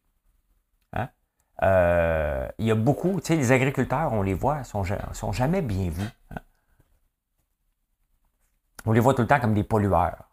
Hein? 0.94 1.10
il 2.58 2.66
y 2.66 2.72
a 2.72 2.76
beaucoup, 2.76 3.20
tu 3.20 3.28
sais, 3.28 3.36
les 3.36 3.52
agriculteurs, 3.52 4.14
on 4.14 4.22
les 4.22 4.34
voit, 4.34 4.60
ne 4.60 4.64
sont, 4.64 4.84
sont 5.14 5.32
jamais 5.32 5.62
bien 5.62 5.90
vus. 5.90 6.10
Hein? 6.32 6.42
On 8.86 8.92
les 8.92 9.00
voit 9.00 9.14
tout 9.14 9.22
le 9.22 9.28
temps 9.28 9.40
comme 9.40 9.54
des 9.54 9.64
pollueurs. 9.64 10.30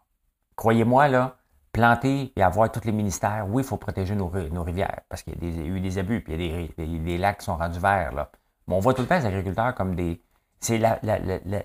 Croyez-moi, 0.57 1.09
là, 1.09 1.39
planter 1.73 2.33
et 2.35 2.43
avoir 2.43 2.71
tous 2.73 2.85
les 2.85 2.93
ministères, 2.93 3.47
oui, 3.49 3.63
il 3.63 3.67
faut 3.67 3.77
protéger 3.77 4.15
nos, 4.15 4.29
rivières, 4.29 5.01
parce 5.09 5.23
qu'il 5.23 5.35
y 5.43 5.61
a, 5.61 5.65
eu 5.65 5.81
des 5.81 5.99
abus, 5.99 6.23
puis 6.23 6.35
il 6.35 6.43
y 6.43 6.83
a 6.83 6.99
des, 6.99 7.19
lacs 7.19 7.39
qui 7.39 7.45
sont 7.45 7.57
rendus 7.57 7.79
verts. 7.79 8.13
Là. 8.13 8.31
Mais 8.67 8.75
on 8.75 8.81
voit 8.81 8.95
tout 8.95 9.03
le 9.03 9.09
temps 9.09 9.19
les 9.19 9.27
agriculteurs 9.27 9.75
comme 9.75 9.95
des. 9.95 10.23
C'est 10.61 10.81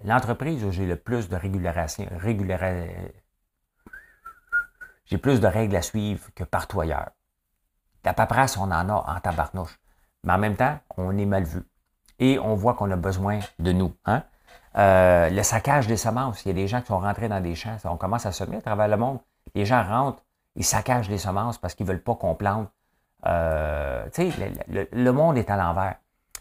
l'entreprise 0.03 0.63
où 0.63 0.71
j'ai 0.71 0.85
le 0.85 0.97
plus 0.97 1.27
de 1.27 1.35
régulation. 1.35 2.05
J'ai 5.13 5.19
plus 5.19 5.39
de 5.39 5.45
règles 5.45 5.75
à 5.75 5.83
suivre 5.83 6.27
que 6.33 6.43
partout 6.43 6.81
ailleurs. 6.81 7.11
La 8.03 8.15
paperasse, 8.15 8.57
on 8.57 8.63
en 8.63 8.89
a 8.89 8.93
en 8.93 9.19
tabarnouche. 9.19 9.79
Mais 10.23 10.33
en 10.33 10.39
même 10.39 10.55
temps, 10.55 10.79
on 10.97 11.15
est 11.15 11.27
mal 11.27 11.43
vu. 11.43 11.61
Et 12.17 12.39
on 12.39 12.55
voit 12.55 12.73
qu'on 12.73 12.89
a 12.89 12.95
besoin 12.95 13.37
de 13.59 13.71
nous. 13.73 13.93
Hein? 14.05 14.23
Euh, 14.75 15.29
le 15.29 15.43
saccage 15.43 15.85
des 15.85 15.97
semences. 15.97 16.43
Il 16.45 16.47
y 16.47 16.51
a 16.51 16.55
des 16.55 16.67
gens 16.67 16.81
qui 16.81 16.87
sont 16.87 16.97
rentrés 16.97 17.29
dans 17.29 17.39
des 17.41 17.53
champs. 17.53 17.77
On 17.83 17.95
commence 17.95 18.25
à 18.25 18.31
semer 18.31 18.57
à 18.57 18.61
travers 18.61 18.87
le 18.87 18.97
monde. 18.97 19.19
Les 19.53 19.67
gens 19.67 19.83
rentrent, 19.83 20.23
ils 20.55 20.65
saccagent 20.65 21.09
les 21.09 21.19
semences 21.19 21.59
parce 21.59 21.75
qu'ils 21.75 21.85
ne 21.85 21.91
veulent 21.91 22.01
pas 22.01 22.15
qu'on 22.15 22.33
plante. 22.33 22.71
Euh, 23.27 24.09
tu 24.15 24.31
sais, 24.31 24.51
le, 24.67 25.11
monde 25.11 25.37
est 25.37 25.51
à 25.51 25.57
l'envers. 25.57 25.97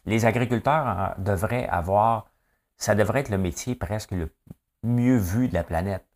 Les 0.06 0.24
agriculteurs 0.24 1.14
devraient 1.18 1.68
avoir, 1.68 2.24
ça 2.78 2.94
devrait 2.94 3.20
être 3.20 3.28
le 3.28 3.36
métier 3.36 3.74
presque 3.74 4.12
le 4.12 4.34
mieux 4.82 5.18
vu 5.18 5.48
de 5.48 5.52
la 5.52 5.62
planète. 5.62 6.06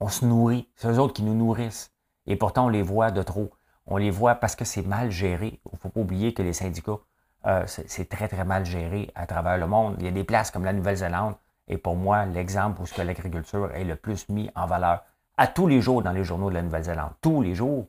On 0.00 0.08
se 0.08 0.24
nourrit. 0.24 0.68
C'est 0.76 0.88
eux 0.88 0.98
autres 0.98 1.14
qui 1.14 1.22
nous 1.22 1.34
nourrissent. 1.34 1.92
Et 2.26 2.36
pourtant, 2.36 2.66
on 2.66 2.68
les 2.68 2.82
voit 2.82 3.10
de 3.10 3.22
trop. 3.22 3.50
On 3.86 3.96
les 3.96 4.10
voit 4.10 4.34
parce 4.34 4.56
que 4.56 4.64
c'est 4.64 4.86
mal 4.86 5.10
géré. 5.10 5.60
Il 5.66 5.74
ne 5.74 5.78
faut 5.78 5.88
pas 5.88 6.00
oublier 6.00 6.34
que 6.34 6.42
les 6.42 6.52
syndicats 6.52 6.98
euh, 7.46 7.64
c'est 7.66 8.08
très, 8.08 8.28
très 8.28 8.44
mal 8.44 8.66
géré 8.66 9.10
à 9.14 9.26
travers 9.26 9.56
le 9.56 9.66
monde. 9.66 9.96
Il 9.98 10.04
y 10.04 10.08
a 10.08 10.10
des 10.10 10.24
places 10.24 10.50
comme 10.50 10.64
la 10.64 10.72
Nouvelle-Zélande, 10.72 11.34
et 11.68 11.78
pour 11.78 11.96
moi, 11.96 12.26
l'exemple 12.26 12.82
où 12.82 12.86
ce 12.86 12.94
que 12.94 13.02
l'agriculture 13.02 13.70
est 13.74 13.84
le 13.84 13.96
plus 13.96 14.28
mis 14.28 14.50
en 14.54 14.66
valeur 14.66 15.04
à 15.36 15.46
tous 15.46 15.66
les 15.66 15.80
jours 15.80 16.02
dans 16.02 16.12
les 16.12 16.24
journaux 16.24 16.50
de 16.50 16.54
la 16.54 16.62
Nouvelle-Zélande. 16.62 17.12
Tous 17.22 17.40
les 17.40 17.54
jours, 17.54 17.86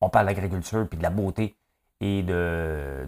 on 0.00 0.08
parle 0.08 0.26
d'agriculture, 0.26 0.86
puis 0.88 0.98
de 0.98 1.02
la 1.02 1.10
beauté 1.10 1.56
et 2.00 2.22
de, 2.22 3.06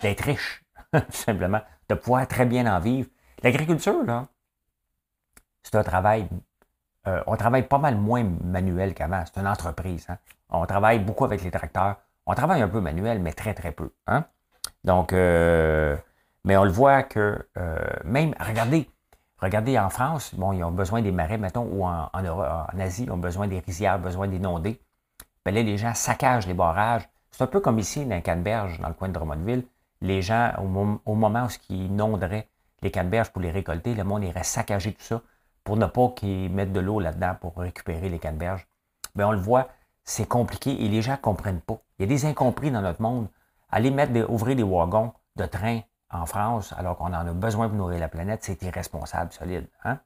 d'être 0.00 0.22
riche, 0.22 0.64
tout 0.92 1.00
simplement, 1.10 1.60
de 1.88 1.94
pouvoir 1.94 2.26
très 2.26 2.46
bien 2.46 2.66
en 2.66 2.80
vivre. 2.80 3.08
L'agriculture, 3.42 4.02
là, 4.04 4.26
c'est 5.62 5.76
un 5.76 5.84
travail, 5.84 6.28
euh, 7.06 7.22
on 7.26 7.36
travaille 7.36 7.66
pas 7.66 7.78
mal 7.78 7.96
moins 7.96 8.24
manuel 8.44 8.94
qu'avant. 8.94 9.22
C'est 9.26 9.40
une 9.40 9.46
entreprise. 9.46 10.06
Hein. 10.08 10.18
On 10.50 10.66
travaille 10.66 10.98
beaucoup 10.98 11.24
avec 11.24 11.42
les 11.42 11.50
tracteurs. 11.50 11.96
On 12.26 12.34
travaille 12.34 12.62
un 12.62 12.68
peu 12.68 12.80
manuel, 12.80 13.20
mais 13.20 13.32
très, 13.32 13.54
très 13.54 13.72
peu. 13.72 13.92
Hein. 14.06 14.24
Donc, 14.84 15.12
euh, 15.12 15.96
mais 16.44 16.56
on 16.56 16.64
le 16.64 16.70
voit 16.70 17.02
que 17.02 17.46
euh, 17.58 17.78
même, 18.04 18.34
regardez, 18.38 18.88
regardez 19.38 19.78
en 19.78 19.90
France, 19.90 20.34
bon, 20.34 20.52
ils 20.52 20.62
ont 20.62 20.70
besoin 20.70 21.02
des 21.02 21.12
marais, 21.12 21.38
mettons, 21.38 21.64
ou 21.64 21.84
en, 21.84 22.10
Asie, 22.78 23.04
ils 23.04 23.10
ont 23.10 23.16
besoin 23.18 23.48
des 23.48 23.60
rizières, 23.60 23.98
besoin 23.98 24.28
d'inonder. 24.28 24.80
Ben 25.44 25.54
là, 25.54 25.62
les 25.62 25.78
gens 25.78 25.94
saccagent 25.94 26.46
les 26.46 26.54
barrages. 26.54 27.08
C'est 27.30 27.44
un 27.44 27.46
peu 27.46 27.60
comme 27.60 27.78
ici, 27.78 28.04
dans 28.04 28.20
Canneberge, 28.20 28.78
dans 28.80 28.88
le 28.88 28.94
coin 28.94 29.08
de 29.08 29.14
Drummondville. 29.14 29.64
Les 30.02 30.22
gens, 30.22 30.52
au, 30.58 31.14
moment 31.14 31.46
où 31.46 31.48
ils 31.70 31.86
inonderaient 31.86 32.48
les 32.82 32.90
canneberges 32.90 33.30
pour 33.30 33.42
les 33.42 33.50
récolter, 33.50 33.94
le 33.94 34.04
monde 34.04 34.24
irait 34.24 34.42
saccager 34.42 34.92
tout 34.92 35.02
ça 35.02 35.20
pour 35.64 35.76
ne 35.76 35.86
pas 35.86 36.08
qu'ils 36.16 36.50
mettent 36.50 36.72
de 36.72 36.80
l'eau 36.80 37.00
là-dedans 37.00 37.36
pour 37.40 37.56
récupérer 37.56 38.08
les 38.08 38.18
canneberges. 38.18 38.66
Bien, 39.14 39.28
on 39.28 39.32
le 39.32 39.38
voit, 39.38 39.68
c'est 40.04 40.28
compliqué 40.28 40.84
et 40.84 40.88
les 40.88 41.02
gens 41.02 41.12
ne 41.12 41.16
comprennent 41.16 41.60
pas. 41.60 41.80
Il 41.98 42.02
y 42.02 42.04
a 42.04 42.08
des 42.08 42.26
incompris 42.26 42.70
dans 42.70 42.82
notre 42.82 43.02
monde. 43.02 43.28
Aller 43.70 43.90
mettre 43.90 44.30
ouvrir 44.30 44.56
des 44.56 44.62
wagons 44.62 45.12
de 45.36 45.46
train 45.46 45.80
en 46.10 46.26
France 46.26 46.74
alors 46.76 46.96
qu'on 46.96 47.06
en 47.06 47.12
a 47.12 47.32
besoin 47.32 47.68
pour 47.68 47.76
nourrir 47.76 48.00
la 48.00 48.08
planète, 48.08 48.40
c'est 48.42 48.60
irresponsable, 48.62 49.32
solide. 49.32 49.68
Hein? 49.84 49.98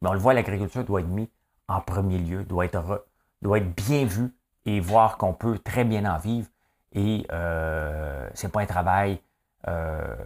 Mais 0.00 0.08
on 0.08 0.12
le 0.12 0.18
voit, 0.18 0.34
l'agriculture 0.34 0.84
doit 0.84 1.00
être 1.00 1.08
mise 1.08 1.28
en 1.68 1.80
premier 1.80 2.18
lieu, 2.18 2.44
doit 2.44 2.64
être, 2.64 3.06
doit 3.42 3.58
être 3.58 3.74
bien 3.74 4.04
vue 4.04 4.34
et 4.64 4.80
voir 4.80 5.16
qu'on 5.16 5.32
peut 5.32 5.58
très 5.58 5.84
bien 5.84 6.04
en 6.04 6.18
vivre. 6.18 6.48
Et 6.92 7.26
euh, 7.32 8.28
c'est 8.34 8.50
pas 8.50 8.60
un 8.60 8.66
travail, 8.66 9.20
euh, 9.68 10.16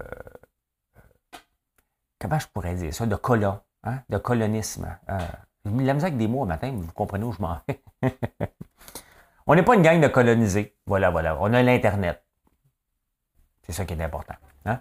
comment 2.19 2.39
je 2.39 2.47
pourrais 2.47 2.75
dire 2.75 2.95
ça, 2.95 3.07
de 3.07 3.17
colon, 3.17 3.61
hein? 3.85 4.01
de 4.09 4.19
colonisme. 4.19 4.97
Euh, 5.09 5.19
la 5.65 5.95
musique 5.95 6.17
des 6.17 6.29
mots 6.29 6.45
matin, 6.45 6.73
vous 6.75 6.93
comprenez 6.93 7.25
où 7.25 7.33
je 7.33 7.41
m'en 7.41 7.59
vais? 7.69 7.83
on 9.47 9.55
n'est 9.55 9.63
pas 9.63 9.75
une 9.75 9.83
gang 9.83 10.01
de 10.01 10.09
colonisés. 10.09 10.77
Voilà, 10.87 11.11
voilà. 11.11 11.37
On 11.41 11.53
a 11.53 11.63
l'Internet. 11.63 12.23
C'est 13.63 13.73
ça 13.73 13.85
qui 13.85 13.95
est 13.95 14.03
important. 14.03 14.35
Hein? 14.65 14.81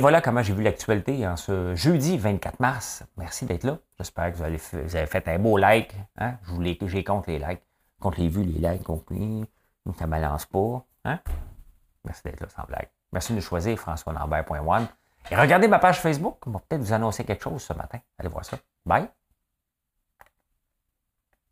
Voilà 0.00 0.20
comment 0.20 0.42
j'ai 0.42 0.52
vu 0.52 0.62
l'actualité 0.62 1.26
en 1.26 1.36
ce 1.36 1.74
jeudi 1.74 2.18
24 2.18 2.60
mars. 2.60 3.04
Merci 3.16 3.46
d'être 3.46 3.64
là. 3.64 3.78
J'espère 3.98 4.32
que 4.32 4.36
vous 4.36 4.42
avez, 4.42 4.58
fait, 4.58 5.28
un 5.28 5.38
beau 5.38 5.56
like. 5.56 5.94
Hein? 6.18 6.34
Je 6.42 6.52
voulais 6.52 6.76
que 6.76 6.86
j'ai 6.88 7.04
compte 7.04 7.26
les 7.26 7.38
likes. 7.38 7.62
Compte 8.00 8.18
les 8.18 8.28
vues, 8.28 8.44
les 8.44 8.68
likes, 8.68 8.82
compris. 8.82 9.44
Ça 9.98 10.06
ne 10.06 10.10
balance 10.10 10.46
pas. 10.46 10.84
Hein? 11.04 11.20
Merci 12.04 12.22
d'être 12.24 12.40
là, 12.40 12.48
sans 12.48 12.64
blague. 12.64 12.88
Merci 13.12 13.34
de 13.34 13.40
choisir 13.40 13.78
françois 13.78 14.12
Et 15.30 15.36
regardez 15.36 15.68
ma 15.68 15.78
page 15.78 16.00
Facebook. 16.00 16.46
On 16.46 16.50
va 16.50 16.60
peut-être 16.60 16.82
vous 16.82 16.92
annoncer 16.92 17.24
quelque 17.24 17.42
chose 17.42 17.62
ce 17.62 17.72
matin. 17.72 17.98
Allez 18.18 18.28
voir 18.28 18.44
ça. 18.44 18.58
Bye. 18.84 19.08